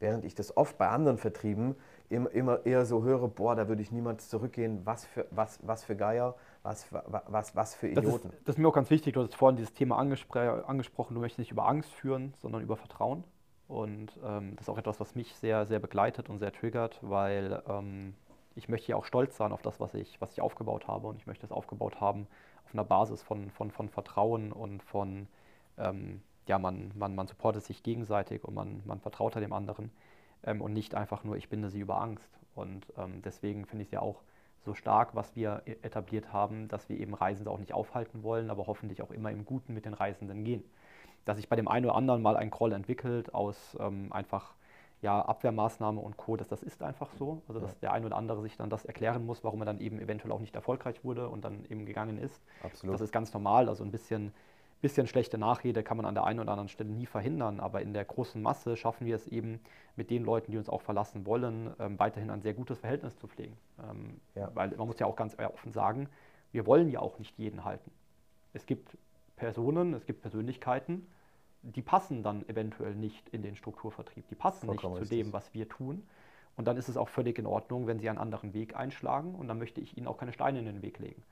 Während 0.00 0.24
ich 0.24 0.34
das 0.34 0.56
oft 0.56 0.78
bei 0.78 0.88
anderen 0.88 1.18
Vertrieben 1.18 1.74
immer, 2.08 2.30
immer 2.30 2.64
eher 2.66 2.86
so 2.86 3.02
höre, 3.02 3.28
boah, 3.28 3.54
da 3.54 3.68
würde 3.68 3.82
ich 3.82 3.92
niemals 3.92 4.28
zurückgehen, 4.28 4.80
was 4.84 5.04
für, 5.06 5.26
was, 5.30 5.58
was 5.66 5.84
für 5.84 5.96
Geier, 5.96 6.34
was, 6.62 6.86
was, 6.92 7.54
was 7.54 7.74
für 7.74 7.88
Idioten. 7.88 8.28
Das 8.28 8.32
ist, 8.34 8.48
das 8.48 8.54
ist 8.54 8.58
mir 8.58 8.68
auch 8.68 8.74
ganz 8.74 8.90
wichtig, 8.90 9.14
du 9.14 9.22
hast 9.22 9.34
vorhin 9.34 9.56
dieses 9.56 9.72
Thema 9.72 9.98
angespr 9.98 10.68
angesprochen, 10.68 11.14
du 11.14 11.20
möchtest 11.20 11.38
nicht 11.38 11.52
über 11.52 11.68
Angst 11.68 11.92
führen, 11.92 12.34
sondern 12.38 12.62
über 12.62 12.76
Vertrauen. 12.76 13.24
Und 13.68 14.18
ähm, 14.24 14.54
das 14.56 14.66
ist 14.66 14.68
auch 14.68 14.78
etwas, 14.78 15.00
was 15.00 15.14
mich 15.14 15.34
sehr, 15.34 15.66
sehr 15.66 15.80
begleitet 15.80 16.28
und 16.28 16.38
sehr 16.38 16.52
triggert, 16.52 16.98
weil 17.02 17.62
ähm, 17.68 18.14
ich 18.54 18.68
möchte 18.68 18.92
ja 18.92 18.96
auch 18.96 19.04
stolz 19.04 19.36
sein 19.36 19.52
auf 19.52 19.62
das, 19.62 19.80
was 19.80 19.94
ich, 19.94 20.20
was 20.20 20.32
ich 20.32 20.40
aufgebaut 20.40 20.86
habe. 20.86 21.08
Und 21.08 21.16
ich 21.16 21.26
möchte 21.26 21.44
es 21.44 21.52
aufgebaut 21.52 22.00
haben 22.00 22.28
auf 22.64 22.74
einer 22.74 22.84
Basis 22.84 23.22
von, 23.22 23.50
von, 23.50 23.70
von 23.70 23.88
Vertrauen 23.88 24.52
und 24.52 24.82
von, 24.82 25.28
ähm, 25.78 26.22
ja, 26.46 26.58
man, 26.58 26.92
man, 26.96 27.14
man 27.14 27.26
supportet 27.26 27.64
sich 27.64 27.82
gegenseitig 27.82 28.44
und 28.44 28.54
man, 28.54 28.82
man 28.84 29.00
vertraut 29.00 29.34
dem 29.34 29.52
anderen 29.52 29.90
ähm, 30.46 30.62
und 30.62 30.72
nicht 30.72 30.94
einfach 30.94 31.24
nur, 31.24 31.36
ich 31.36 31.48
binde 31.48 31.68
sie 31.68 31.80
über 31.80 32.00
Angst. 32.00 32.30
Und 32.54 32.86
ähm, 32.96 33.20
deswegen 33.22 33.66
finde 33.66 33.82
ich 33.82 33.88
es 33.88 33.92
ja 33.92 34.00
auch 34.00 34.22
so 34.64 34.74
stark, 34.74 35.14
was 35.14 35.36
wir 35.36 35.62
e-, 35.66 35.76
etabliert 35.82 36.32
haben, 36.32 36.68
dass 36.68 36.88
wir 36.88 36.98
eben 36.98 37.14
Reisende 37.14 37.50
auch 37.50 37.58
nicht 37.58 37.74
aufhalten 37.74 38.22
wollen, 38.22 38.50
aber 38.50 38.66
hoffentlich 38.66 39.02
auch 39.02 39.10
immer 39.10 39.30
im 39.30 39.44
Guten 39.44 39.74
mit 39.74 39.84
den 39.84 39.94
Reisenden 39.94 40.44
gehen. 40.44 40.64
Dass 41.24 41.36
sich 41.36 41.48
bei 41.48 41.56
dem 41.56 41.68
einen 41.68 41.84
oder 41.86 41.94
anderen 41.94 42.22
mal 42.22 42.36
ein 42.36 42.50
Crawl 42.50 42.72
entwickelt 42.72 43.34
aus 43.34 43.76
ähm, 43.80 44.12
einfach 44.12 44.54
ja, 45.02 45.20
Abwehrmaßnahme 45.20 46.00
und 46.00 46.16
Co., 46.16 46.36
dass 46.36 46.48
das 46.48 46.62
ist 46.62 46.82
einfach 46.82 47.12
so. 47.18 47.42
Also 47.48 47.60
dass 47.60 47.72
ja. 47.72 47.78
der 47.82 47.92
ein 47.92 48.04
oder 48.04 48.16
andere 48.16 48.42
sich 48.42 48.56
dann 48.56 48.70
das 48.70 48.84
erklären 48.84 49.26
muss, 49.26 49.44
warum 49.44 49.60
er 49.60 49.66
dann 49.66 49.80
eben 49.80 50.00
eventuell 50.00 50.32
auch 50.32 50.40
nicht 50.40 50.54
erfolgreich 50.54 51.04
wurde 51.04 51.28
und 51.28 51.44
dann 51.44 51.64
eben 51.68 51.84
gegangen 51.84 52.18
ist. 52.18 52.40
Absolut. 52.62 52.94
Das 52.94 53.00
ist 53.02 53.12
ganz 53.12 53.32
normal. 53.34 53.68
Also 53.68 53.84
ein 53.84 53.90
bisschen 53.90 54.32
bisschen 54.80 55.06
schlechte 55.06 55.38
Nachrede 55.38 55.82
kann 55.82 55.96
man 55.96 56.06
an 56.06 56.14
der 56.14 56.24
einen 56.24 56.40
oder 56.40 56.52
anderen 56.52 56.68
Stelle 56.68 56.90
nie 56.90 57.06
verhindern, 57.06 57.60
aber 57.60 57.80
in 57.80 57.92
der 57.94 58.04
großen 58.04 58.40
Masse 58.40 58.76
schaffen 58.76 59.06
wir 59.06 59.16
es 59.16 59.26
eben 59.26 59.60
mit 59.96 60.10
den 60.10 60.24
Leuten, 60.24 60.52
die 60.52 60.58
uns 60.58 60.68
auch 60.68 60.82
verlassen 60.82 61.26
wollen, 61.26 61.74
ähm, 61.78 61.98
weiterhin 61.98 62.30
ein 62.30 62.42
sehr 62.42 62.54
gutes 62.54 62.78
Verhältnis 62.78 63.16
zu 63.16 63.26
pflegen. 63.26 63.56
Ähm, 63.82 64.20
ja. 64.34 64.50
Weil 64.54 64.70
man 64.76 64.86
muss 64.86 64.98
ja 64.98 65.06
auch 65.06 65.16
ganz 65.16 65.36
offen 65.38 65.72
sagen, 65.72 66.08
wir 66.52 66.66
wollen 66.66 66.90
ja 66.90 67.00
auch 67.00 67.18
nicht 67.18 67.38
jeden 67.38 67.64
halten. 67.64 67.90
Es 68.52 68.66
gibt 68.66 68.96
Personen, 69.36 69.94
es 69.94 70.06
gibt 70.06 70.22
Persönlichkeiten, 70.22 71.06
die 71.62 71.82
passen 71.82 72.22
dann 72.22 72.48
eventuell 72.48 72.94
nicht 72.94 73.28
in 73.30 73.42
den 73.42 73.56
Strukturvertrieb, 73.56 74.28
die 74.28 74.34
passen 74.34 74.66
Vollkommen 74.66 74.94
nicht 74.94 75.08
zu 75.08 75.14
dem, 75.14 75.32
was 75.32 75.52
wir 75.52 75.68
tun. 75.68 76.06
Und 76.56 76.66
dann 76.66 76.76
ist 76.76 76.88
es 76.88 76.96
auch 76.96 77.08
völlig 77.08 77.38
in 77.38 77.46
Ordnung, 77.46 77.86
wenn 77.86 77.98
sie 77.98 78.08
einen 78.08 78.18
anderen 78.18 78.54
Weg 78.54 78.76
einschlagen 78.76 79.34
und 79.34 79.48
dann 79.48 79.58
möchte 79.58 79.80
ich 79.80 79.96
ihnen 79.98 80.06
auch 80.06 80.16
keine 80.16 80.32
Steine 80.32 80.58
in 80.58 80.64
den 80.64 80.82
Weg 80.82 80.98
legen. 80.98 81.22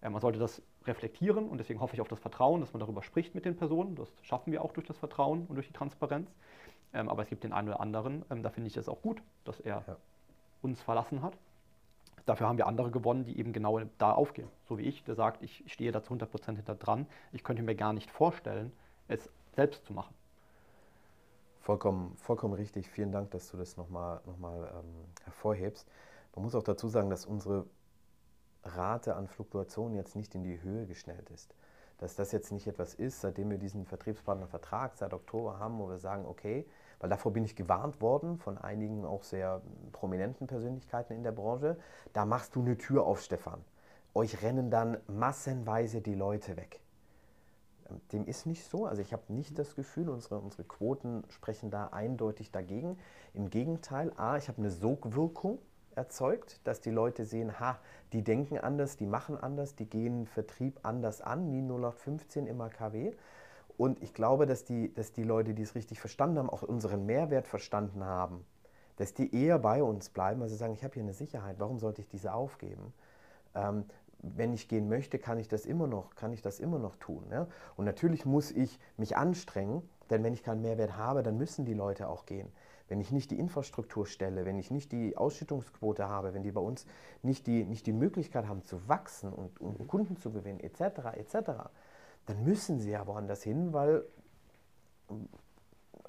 Äh, 0.00 0.10
man 0.10 0.20
sollte 0.20 0.38
das 0.38 0.62
reflektieren 0.86 1.48
und 1.48 1.58
deswegen 1.58 1.80
hoffe 1.80 1.94
ich 1.94 2.00
auf 2.00 2.08
das 2.08 2.20
Vertrauen, 2.20 2.60
dass 2.60 2.72
man 2.72 2.80
darüber 2.80 3.02
spricht 3.02 3.34
mit 3.34 3.44
den 3.44 3.56
Personen. 3.56 3.94
Das 3.94 4.08
schaffen 4.22 4.52
wir 4.52 4.64
auch 4.64 4.72
durch 4.72 4.86
das 4.86 4.98
Vertrauen 4.98 5.46
und 5.46 5.56
durch 5.56 5.66
die 5.66 5.72
Transparenz. 5.72 6.30
Ähm, 6.94 7.08
aber 7.08 7.22
es 7.22 7.28
gibt 7.28 7.44
den 7.44 7.52
einen 7.52 7.68
oder 7.68 7.80
anderen, 7.80 8.24
ähm, 8.30 8.42
da 8.42 8.50
finde 8.50 8.68
ich 8.68 8.76
es 8.76 8.88
auch 8.88 9.02
gut, 9.02 9.22
dass 9.44 9.60
er 9.60 9.84
ja. 9.86 9.96
uns 10.62 10.80
verlassen 10.80 11.22
hat. 11.22 11.36
Dafür 12.24 12.46
haben 12.46 12.58
wir 12.58 12.66
andere 12.66 12.90
gewonnen, 12.90 13.24
die 13.24 13.38
eben 13.38 13.52
genau 13.52 13.80
da 13.98 14.12
aufgehen. 14.12 14.48
So 14.68 14.76
wie 14.78 14.82
ich, 14.82 15.02
der 15.04 15.14
sagt, 15.14 15.42
ich 15.42 15.64
stehe 15.66 15.92
da 15.92 16.02
zu 16.02 16.12
100% 16.12 16.56
hinter 16.56 16.74
dran. 16.74 17.06
Ich 17.32 17.42
könnte 17.42 17.62
mir 17.62 17.74
gar 17.74 17.92
nicht 17.92 18.10
vorstellen, 18.10 18.72
es 19.08 19.30
selbst 19.54 19.84
zu 19.86 19.94
machen. 19.94 20.14
Vollkommen, 21.60 22.16
vollkommen 22.16 22.54
richtig. 22.54 22.88
Vielen 22.88 23.12
Dank, 23.12 23.30
dass 23.30 23.50
du 23.50 23.56
das 23.56 23.76
nochmal 23.76 24.20
noch 24.26 24.38
mal, 24.38 24.70
ähm, 24.74 25.04
hervorhebst. 25.24 25.88
Man 26.34 26.44
muss 26.44 26.54
auch 26.54 26.62
dazu 26.62 26.88
sagen, 26.88 27.10
dass 27.10 27.26
unsere 27.26 27.64
Rate 28.76 29.16
an 29.16 29.28
Fluktuationen 29.28 29.94
jetzt 29.94 30.16
nicht 30.16 30.34
in 30.34 30.42
die 30.42 30.60
Höhe 30.62 30.86
geschnellt 30.86 31.30
ist. 31.30 31.54
Dass 31.98 32.14
das 32.14 32.30
jetzt 32.32 32.52
nicht 32.52 32.66
etwas 32.66 32.94
ist, 32.94 33.20
seitdem 33.20 33.50
wir 33.50 33.58
diesen 33.58 33.84
Vertriebspartnervertrag 33.84 34.96
seit 34.96 35.12
Oktober 35.12 35.58
haben, 35.58 35.78
wo 35.78 35.88
wir 35.88 35.98
sagen, 35.98 36.26
okay, 36.26 36.64
weil 37.00 37.10
davor 37.10 37.32
bin 37.32 37.44
ich 37.44 37.56
gewarnt 37.56 38.00
worden 38.00 38.38
von 38.38 38.58
einigen 38.58 39.04
auch 39.04 39.22
sehr 39.22 39.62
prominenten 39.92 40.46
Persönlichkeiten 40.46 41.12
in 41.12 41.22
der 41.22 41.32
Branche, 41.32 41.76
da 42.12 42.24
machst 42.24 42.54
du 42.54 42.60
eine 42.60 42.76
Tür 42.76 43.04
auf, 43.04 43.20
Stefan. 43.20 43.64
euch 44.14 44.42
rennen 44.42 44.70
dann 44.70 44.98
massenweise 45.06 46.00
die 46.00 46.14
Leute 46.14 46.56
weg. 46.56 46.80
Ähm, 47.88 48.00
dem 48.12 48.26
ist 48.26 48.46
nicht 48.46 48.64
so. 48.64 48.86
Also 48.86 49.02
ich 49.02 49.12
habe 49.12 49.32
nicht 49.32 49.58
das 49.58 49.74
Gefühl, 49.74 50.08
unsere, 50.08 50.38
unsere 50.38 50.64
Quoten 50.64 51.24
sprechen 51.28 51.70
da 51.70 51.88
eindeutig 51.88 52.50
dagegen. 52.50 52.98
Im 53.34 53.50
Gegenteil, 53.50 54.12
A, 54.16 54.36
ich 54.36 54.48
habe 54.48 54.58
eine 54.58 54.70
Sogwirkung 54.70 55.58
erzeugt, 55.98 56.60
dass 56.64 56.80
die 56.80 56.90
Leute 56.90 57.24
sehen, 57.24 57.60
ha, 57.60 57.78
die 58.12 58.22
denken 58.22 58.58
anders, 58.58 58.96
die 58.96 59.06
machen 59.06 59.36
anders, 59.36 59.74
die 59.74 59.84
gehen 59.84 60.26
Vertrieb 60.26 60.80
anders 60.82 61.20
an, 61.20 61.50
nie 61.50 61.60
0815 61.60 62.46
immer 62.46 62.70
KW. 62.70 63.12
Und 63.76 64.02
ich 64.02 64.14
glaube, 64.14 64.46
dass 64.46 64.64
die, 64.64 64.94
dass 64.94 65.12
die 65.12 65.24
Leute, 65.24 65.54
die 65.54 65.62
es 65.62 65.74
richtig 65.74 66.00
verstanden 66.00 66.38
haben, 66.38 66.50
auch 66.50 66.62
unseren 66.62 67.04
Mehrwert 67.04 67.46
verstanden 67.46 68.04
haben, 68.04 68.44
dass 68.96 69.12
die 69.12 69.34
eher 69.34 69.58
bei 69.58 69.82
uns 69.82 70.08
bleiben, 70.08 70.40
also 70.42 70.56
sagen, 70.56 70.72
ich 70.72 70.82
habe 70.82 70.94
hier 70.94 71.02
eine 71.02 71.12
Sicherheit, 71.12 71.56
warum 71.58 71.78
sollte 71.78 72.00
ich 72.00 72.08
diese 72.08 72.32
aufgeben? 72.32 72.92
Ähm, 73.54 73.84
wenn 74.20 74.52
ich 74.52 74.68
gehen 74.68 74.88
möchte, 74.88 75.18
kann 75.18 75.38
ich 75.38 75.48
das 75.48 75.64
immer 75.66 75.86
noch, 75.86 76.16
kann 76.16 76.32
ich 76.32 76.42
das 76.42 76.58
immer 76.58 76.78
noch 76.78 76.96
tun. 76.96 77.24
Ja? 77.30 77.46
Und 77.76 77.84
natürlich 77.84 78.24
muss 78.24 78.50
ich 78.50 78.80
mich 78.96 79.16
anstrengen, 79.16 79.88
denn 80.10 80.24
wenn 80.24 80.32
ich 80.32 80.42
keinen 80.42 80.62
Mehrwert 80.62 80.96
habe, 80.96 81.22
dann 81.22 81.36
müssen 81.38 81.64
die 81.64 81.74
Leute 81.74 82.08
auch 82.08 82.26
gehen. 82.26 82.50
Wenn 82.88 83.00
ich 83.00 83.12
nicht 83.12 83.30
die 83.30 83.38
Infrastruktur 83.38 84.06
stelle, 84.06 84.44
wenn 84.44 84.58
ich 84.58 84.70
nicht 84.70 84.92
die 84.92 85.16
Ausschüttungsquote 85.16 86.08
habe, 86.08 86.34
wenn 86.34 86.42
die 86.42 86.52
bei 86.52 86.60
uns 86.60 86.86
nicht 87.22 87.46
die, 87.46 87.64
nicht 87.64 87.86
die 87.86 87.92
Möglichkeit 87.92 88.46
haben 88.46 88.62
zu 88.62 88.88
wachsen 88.88 89.32
und, 89.32 89.60
und 89.60 89.86
Kunden 89.88 90.16
zu 90.16 90.32
gewinnen, 90.32 90.60
etc., 90.60 91.16
etc., 91.16 91.50
dann 92.26 92.44
müssen 92.44 92.78
sie 92.78 92.90
ja 92.90 93.06
woanders 93.06 93.42
hin, 93.42 93.72
weil 93.72 94.04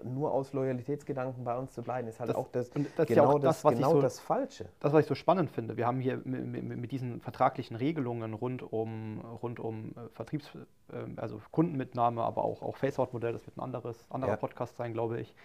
nur 0.04 0.34
aus 0.34 0.54
Loyalitätsgedanken 0.54 1.44
bei 1.44 1.58
uns 1.58 1.74
zu 1.74 1.82
bleiben, 1.82 2.08
ist 2.08 2.20
halt 2.20 2.30
das, 2.30 2.36
auch 2.38 2.48
das, 2.50 2.70
das 2.70 3.08
genau, 3.08 3.26
auch 3.26 3.40
das, 3.40 3.62
das 3.62 3.74
genau 3.74 3.92
so, 3.92 4.02
das 4.02 4.20
Falsche. 4.20 4.70
Das, 4.80 4.94
was 4.94 5.02
ich 5.02 5.08
so 5.08 5.16
spannend 5.16 5.52
finde, 5.52 5.78
wir 5.78 5.88
haben 5.88 6.00
hier 6.00 6.22
mit, 6.24 6.64
mit, 6.64 6.92
diesen 6.92 7.22
vertraglichen 7.22 7.76
Regelungen 7.76 8.34
rund 8.34 8.64
um, 8.64 9.20
rund 9.42 9.60
um 9.60 9.92
äh, 9.92 10.10
Vertriebs-, 10.14 10.56
äh, 10.92 11.06
also 11.18 11.42
Kundenmitnahme, 11.52 12.24
aber 12.24 12.44
auch, 12.44 12.62
auch 12.62 12.78
Face-Out-Modell, 12.78 13.34
das 13.34 13.46
wird 13.46 13.58
ein 13.58 13.62
anderes, 13.62 14.06
anderer 14.10 14.32
ja. 14.32 14.38
Podcast 14.38 14.78
sein, 14.78 14.94
glaube 14.94 15.20
ich, 15.20 15.36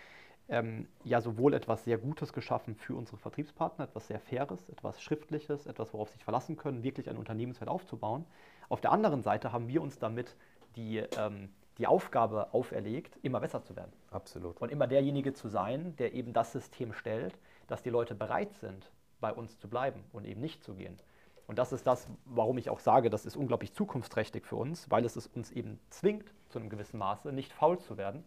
ähm, 0.48 0.88
ja 1.04 1.20
sowohl 1.20 1.54
etwas 1.54 1.84
sehr 1.84 1.98
Gutes 1.98 2.32
geschaffen 2.32 2.74
für 2.74 2.94
unsere 2.94 3.16
Vertriebspartner, 3.16 3.86
etwas 3.86 4.08
sehr 4.08 4.20
Faires, 4.20 4.68
etwas 4.68 5.00
Schriftliches, 5.00 5.66
etwas, 5.66 5.92
worauf 5.92 6.08
sie 6.08 6.14
sich 6.14 6.24
verlassen 6.24 6.56
können, 6.56 6.82
wirklich 6.82 7.08
ein 7.08 7.16
Unternehmenswert 7.16 7.68
aufzubauen. 7.68 8.26
Auf 8.68 8.80
der 8.80 8.92
anderen 8.92 9.22
Seite 9.22 9.52
haben 9.52 9.68
wir 9.68 9.80
uns 9.82 9.98
damit 9.98 10.36
die, 10.76 10.98
ähm, 11.18 11.50
die 11.78 11.86
Aufgabe 11.86 12.52
auferlegt, 12.52 13.18
immer 13.22 13.40
besser 13.40 13.62
zu 13.62 13.74
werden. 13.74 13.92
Absolut. 14.10 14.60
Und 14.60 14.70
immer 14.70 14.86
derjenige 14.86 15.32
zu 15.32 15.48
sein, 15.48 15.96
der 15.96 16.12
eben 16.14 16.32
das 16.32 16.52
System 16.52 16.92
stellt, 16.92 17.38
dass 17.66 17.82
die 17.82 17.90
Leute 17.90 18.14
bereit 18.14 18.54
sind, 18.54 18.90
bei 19.20 19.32
uns 19.32 19.58
zu 19.58 19.68
bleiben 19.68 20.04
und 20.12 20.26
eben 20.26 20.40
nicht 20.40 20.62
zu 20.62 20.74
gehen. 20.74 20.98
Und 21.46 21.58
das 21.58 21.72
ist 21.72 21.86
das, 21.86 22.08
warum 22.24 22.58
ich 22.58 22.70
auch 22.70 22.80
sage, 22.80 23.10
das 23.10 23.26
ist 23.26 23.36
unglaublich 23.36 23.74
zukunftsträchtig 23.74 24.46
für 24.46 24.56
uns, 24.56 24.90
weil 24.90 25.04
es 25.04 25.26
uns 25.26 25.50
eben 25.50 25.78
zwingt, 25.90 26.32
zu 26.48 26.58
einem 26.58 26.70
gewissen 26.70 26.98
Maße 26.98 27.32
nicht 27.32 27.52
faul 27.52 27.78
zu 27.78 27.96
werden 27.96 28.24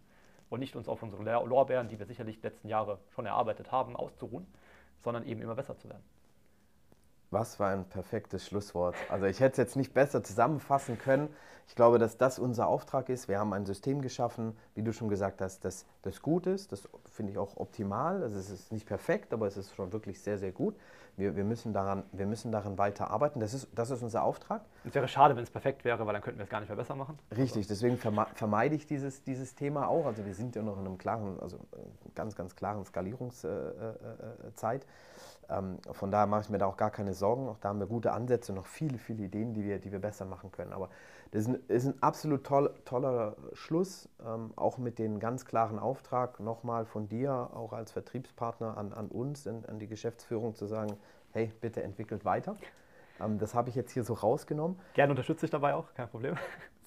und 0.50 0.60
nicht 0.60 0.76
uns 0.76 0.88
auf 0.88 1.04
unsere 1.04 1.24
Lorbeeren, 1.24 1.90
die 1.90 2.00
wir 2.00 2.06
sicherlich 2.06 2.38
die 2.38 2.48
letzten 2.48 2.70
Jahre 2.70 3.00
schon 3.14 3.26
erarbeitet 3.26 3.72
haben, 3.72 3.96
auszuruhen, 3.96 4.48
sondern 5.04 5.26
eben 5.26 5.42
immer 5.42 5.56
besser 5.56 5.78
zu 5.78 5.90
werden. 5.90 6.04
Was 7.30 7.56
für 7.56 7.66
ein 7.66 7.84
perfektes 7.86 8.48
Schlusswort. 8.48 8.96
Also 9.10 9.26
ich 9.26 9.40
hätte 9.40 9.52
es 9.52 9.58
jetzt 9.58 9.76
nicht 9.76 9.94
besser 9.94 10.24
zusammenfassen 10.24 10.98
können. 10.98 11.28
Ich 11.68 11.76
glaube, 11.76 12.00
dass 12.00 12.18
das 12.18 12.40
unser 12.40 12.68
Auftrag 12.68 13.10
ist. 13.10 13.28
Wir 13.28 13.40
haben 13.40 13.52
ein 13.52 13.66
System 13.66 14.02
geschaffen, 14.02 14.56
wie 14.76 14.84
du 14.84 14.94
schon 14.94 15.10
gesagt 15.10 15.42
hast, 15.42 15.66
das, 15.66 15.86
das 16.02 16.22
gut 16.22 16.48
ist. 16.48 16.72
Das 16.72 16.88
finde 17.12 17.34
ich 17.34 17.38
auch 17.38 17.58
optimal. 17.58 18.24
Also 18.24 18.40
es 18.40 18.50
ist 18.50 18.72
nicht 18.72 18.88
perfekt, 18.88 19.34
aber 19.34 19.48
es 19.48 19.58
ist 19.58 19.76
schon 19.76 19.92
wirklich 19.92 20.22
sehr, 20.22 20.38
sehr 20.38 20.54
gut. 20.54 20.76
Wir, 21.18 21.36
wir, 21.36 21.44
müssen, 21.44 21.74
daran, 21.74 22.04
wir 22.14 22.28
müssen 22.28 22.54
daran 22.54 22.78
weiter 22.78 23.10
arbeiten. 23.10 23.42
Das 23.42 23.54
ist, 23.54 23.68
das 23.76 23.90
ist 23.90 24.02
unser 24.04 24.24
Auftrag. 24.24 24.62
Es 24.86 24.96
wäre 24.96 25.08
schade, 25.10 25.36
wenn 25.36 25.44
es 25.44 25.50
perfekt 25.50 25.84
wäre, 25.84 26.06
weil 26.06 26.14
dann 26.14 26.22
könnten 26.22 26.40
wir 26.40 26.46
es 26.46 26.50
gar 26.50 26.60
nicht 26.62 26.70
mehr 26.70 26.78
besser 26.78 26.96
machen. 26.96 27.20
Richtig, 27.36 27.68
deswegen 27.68 27.98
vermeide 27.98 28.76
ich 28.76 28.86
dieses, 28.86 29.24
dieses 29.24 29.56
Thema 29.56 29.90
auch. 29.90 30.06
Also 30.06 30.26
wir 30.26 30.36
sind 30.36 30.56
ja 30.56 30.62
noch 30.62 30.80
in 30.80 30.86
einem 30.86 30.98
klaren, 30.98 31.38
also 31.42 31.60
ganz, 32.16 32.36
ganz 32.36 32.56
klaren 32.56 32.86
Skalierungszeit. 32.86 33.52
Äh, 34.64 34.78
äh, 34.78 34.86
ähm, 35.50 35.78
von 35.92 36.12
daher 36.12 36.28
mache 36.28 36.42
ich 36.42 36.50
mir 36.50 36.58
da 36.58 36.66
auch 36.66 36.78
gar 36.78 36.92
keine 36.92 37.14
Sorgen. 37.14 37.48
Auch 37.48 37.58
da 37.60 37.70
haben 37.70 37.80
wir 37.80 37.88
gute 37.88 38.12
Ansätze, 38.12 38.54
noch 38.54 38.66
viele, 38.66 38.98
viele 38.98 39.24
Ideen, 39.24 39.54
die 39.54 39.64
wir, 39.64 39.80
die 39.80 39.92
wir 39.92 40.00
besser 40.00 40.26
machen 40.26 40.52
können. 40.52 40.74
Aber 40.74 40.90
das 41.32 41.44
ist 41.44 41.48
ein, 41.48 41.60
ist 41.68 41.86
ein 41.86 42.02
absolut 42.02 42.44
toll, 42.44 42.74
toller 42.86 43.36
Schluss, 43.54 44.10
ähm, 44.26 44.52
auch 44.56 44.78
mit 44.78 45.00
dem 45.00 45.20
ganz 45.20 45.46
klaren 45.46 45.80
Auftrag 45.80 46.40
nochmal 46.40 46.86
von 46.86 47.08
dir, 47.08 47.50
auch 47.54 47.74
als 47.74 47.92
Vertriebspartner 47.92 48.78
an, 48.78 48.94
an 48.94 49.08
uns, 49.08 49.48
an, 49.48 49.66
an 49.66 49.80
die 49.80 49.88
Geschäftsführung 49.88 50.56
zu 50.56 50.66
sagen, 50.68 50.98
hey, 51.32 51.52
bitte 51.62 51.84
entwickelt 51.84 52.26
weiter. 52.26 52.56
Ähm, 53.20 53.40
das 53.40 53.54
habe 53.54 53.70
ich 53.70 53.76
jetzt 53.76 53.92
hier 53.92 54.04
so 54.04 54.14
rausgenommen. 54.14 54.80
Gerne 54.94 55.12
unterstütze 55.12 55.46
ich 55.46 55.52
dabei 55.52 55.76
auch, 55.76 55.94
kein 55.94 56.10
Problem. 56.10 56.36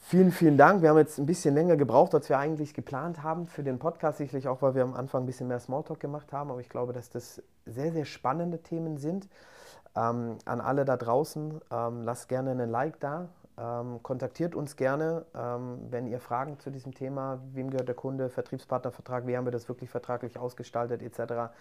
Vielen, 0.03 0.32
vielen 0.32 0.57
Dank. 0.57 0.82
Wir 0.82 0.88
haben 0.88 0.98
jetzt 0.98 1.18
ein 1.18 1.26
bisschen 1.26 1.55
länger 1.55 1.76
gebraucht, 1.76 2.14
als 2.14 2.28
wir 2.28 2.38
eigentlich 2.38 2.74
geplant 2.74 3.22
haben 3.22 3.46
für 3.46 3.62
den 3.62 3.78
Podcast. 3.78 4.18
Sicherlich 4.18 4.48
auch, 4.48 4.61
weil 4.61 4.74
wir 4.74 4.82
am 4.82 4.94
Anfang 4.94 5.22
ein 5.22 5.26
bisschen 5.26 5.46
mehr 5.46 5.61
Smalltalk 5.61 6.01
gemacht 6.01 6.32
haben. 6.32 6.51
Aber 6.51 6.59
ich 6.59 6.68
glaube, 6.68 6.92
dass 6.92 7.11
das 7.11 7.42
sehr, 7.66 7.92
sehr 7.92 8.07
spannende 8.07 8.59
Themen 8.59 8.96
sind. 8.96 9.28
Ähm, 9.94 10.38
an 10.46 10.61
alle 10.61 10.84
da 10.84 10.96
draußen, 10.96 11.61
ähm, 11.70 12.03
lasst 12.03 12.28
gerne 12.28 12.51
einen 12.51 12.70
Like 12.70 12.98
da. 12.98 13.28
Ähm, 13.57 14.03
kontaktiert 14.03 14.55
uns 14.55 14.74
gerne, 14.74 15.26
ähm, 15.34 15.78
wenn 15.90 16.07
ihr 16.07 16.18
Fragen 16.18 16.59
zu 16.59 16.70
diesem 16.70 16.94
Thema, 16.94 17.38
wem 17.53 17.70
gehört 17.70 17.88
der 17.88 17.94
Kunde, 17.94 18.30
Vertriebspartnervertrag, 18.30 19.26
wie 19.26 19.36
haben 19.36 19.44
wir 19.44 19.53
das 19.53 19.68
wirklich 19.68 19.90
vertraglich 19.90 20.38
ausgestaltet 20.38 21.03
etc. 21.03 21.53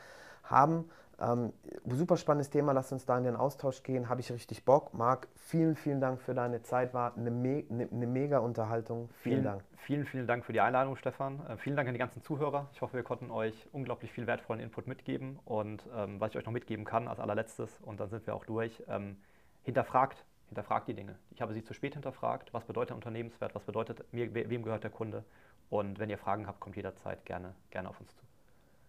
haben. 0.43 0.89
Ähm, 1.21 1.53
super 1.85 2.17
spannendes 2.17 2.49
Thema, 2.49 2.71
lass 2.71 2.91
uns 2.91 3.05
da 3.05 3.17
in 3.17 3.23
den 3.23 3.35
Austausch 3.35 3.83
gehen, 3.83 4.09
habe 4.09 4.21
ich 4.21 4.31
richtig 4.31 4.63
Bock. 4.63 4.93
Marc, 4.93 5.27
vielen, 5.35 5.75
vielen 5.75 5.99
Dank 5.99 6.21
für 6.21 6.33
deine 6.33 6.61
Zeit, 6.61 6.93
war 6.93 7.15
eine, 7.15 7.31
me 7.31 7.65
eine, 7.69 7.89
eine 7.91 8.07
mega 8.07 8.39
Unterhaltung. 8.39 9.09
Vielen, 9.21 9.35
vielen, 9.35 9.43
Dank. 9.43 9.63
Vielen, 9.77 10.05
vielen 10.05 10.27
Dank 10.27 10.45
für 10.45 10.53
die 10.53 10.61
Einladung, 10.61 10.95
Stefan. 10.95 11.45
Äh, 11.47 11.57
vielen 11.57 11.75
Dank 11.75 11.87
an 11.87 11.93
die 11.93 11.99
ganzen 11.99 12.21
Zuhörer. 12.21 12.69
Ich 12.73 12.81
hoffe, 12.81 12.93
wir 12.93 13.03
konnten 13.03 13.31
euch 13.31 13.67
unglaublich 13.73 14.11
viel 14.11 14.27
wertvollen 14.27 14.61
Input 14.61 14.87
mitgeben 14.87 15.39
und 15.45 15.87
ähm, 15.95 16.21
was 16.21 16.31
ich 16.31 16.37
euch 16.37 16.45
noch 16.45 16.53
mitgeben 16.53 16.85
kann 16.85 17.07
als 17.07 17.19
allerletztes, 17.19 17.79
und 17.81 17.99
dann 17.99 18.09
sind 18.09 18.25
wir 18.25 18.35
auch 18.35 18.45
durch, 18.45 18.83
ähm, 18.87 19.17
hinterfragt, 19.63 20.23
hinterfragt 20.47 20.87
die 20.87 20.93
Dinge. 20.93 21.15
Ich 21.31 21.41
habe 21.41 21.53
sie 21.53 21.63
zu 21.63 21.73
spät 21.73 21.93
hinterfragt. 21.93 22.53
Was 22.53 22.63
bedeutet 22.63 22.95
Unternehmenswert? 22.95 23.53
Was 23.55 23.63
bedeutet 23.63 24.05
mir, 24.13 24.33
wem 24.33 24.63
gehört 24.63 24.83
der 24.83 24.91
Kunde? 24.91 25.23
Und 25.69 25.99
wenn 25.99 26.09
ihr 26.09 26.17
Fragen 26.17 26.47
habt, 26.47 26.59
kommt 26.59 26.75
jederzeit 26.75 27.25
gerne, 27.25 27.53
gerne 27.69 27.89
auf 27.89 27.99
uns 27.99 28.15
zu. 28.15 28.23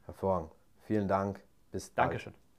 Hervorragend. 0.06 0.52
Vielen 0.86 1.08
Dank. 1.08 1.40
Bis 1.70 1.94
Dankeschön. 1.94 2.32
Bald. 2.32 2.49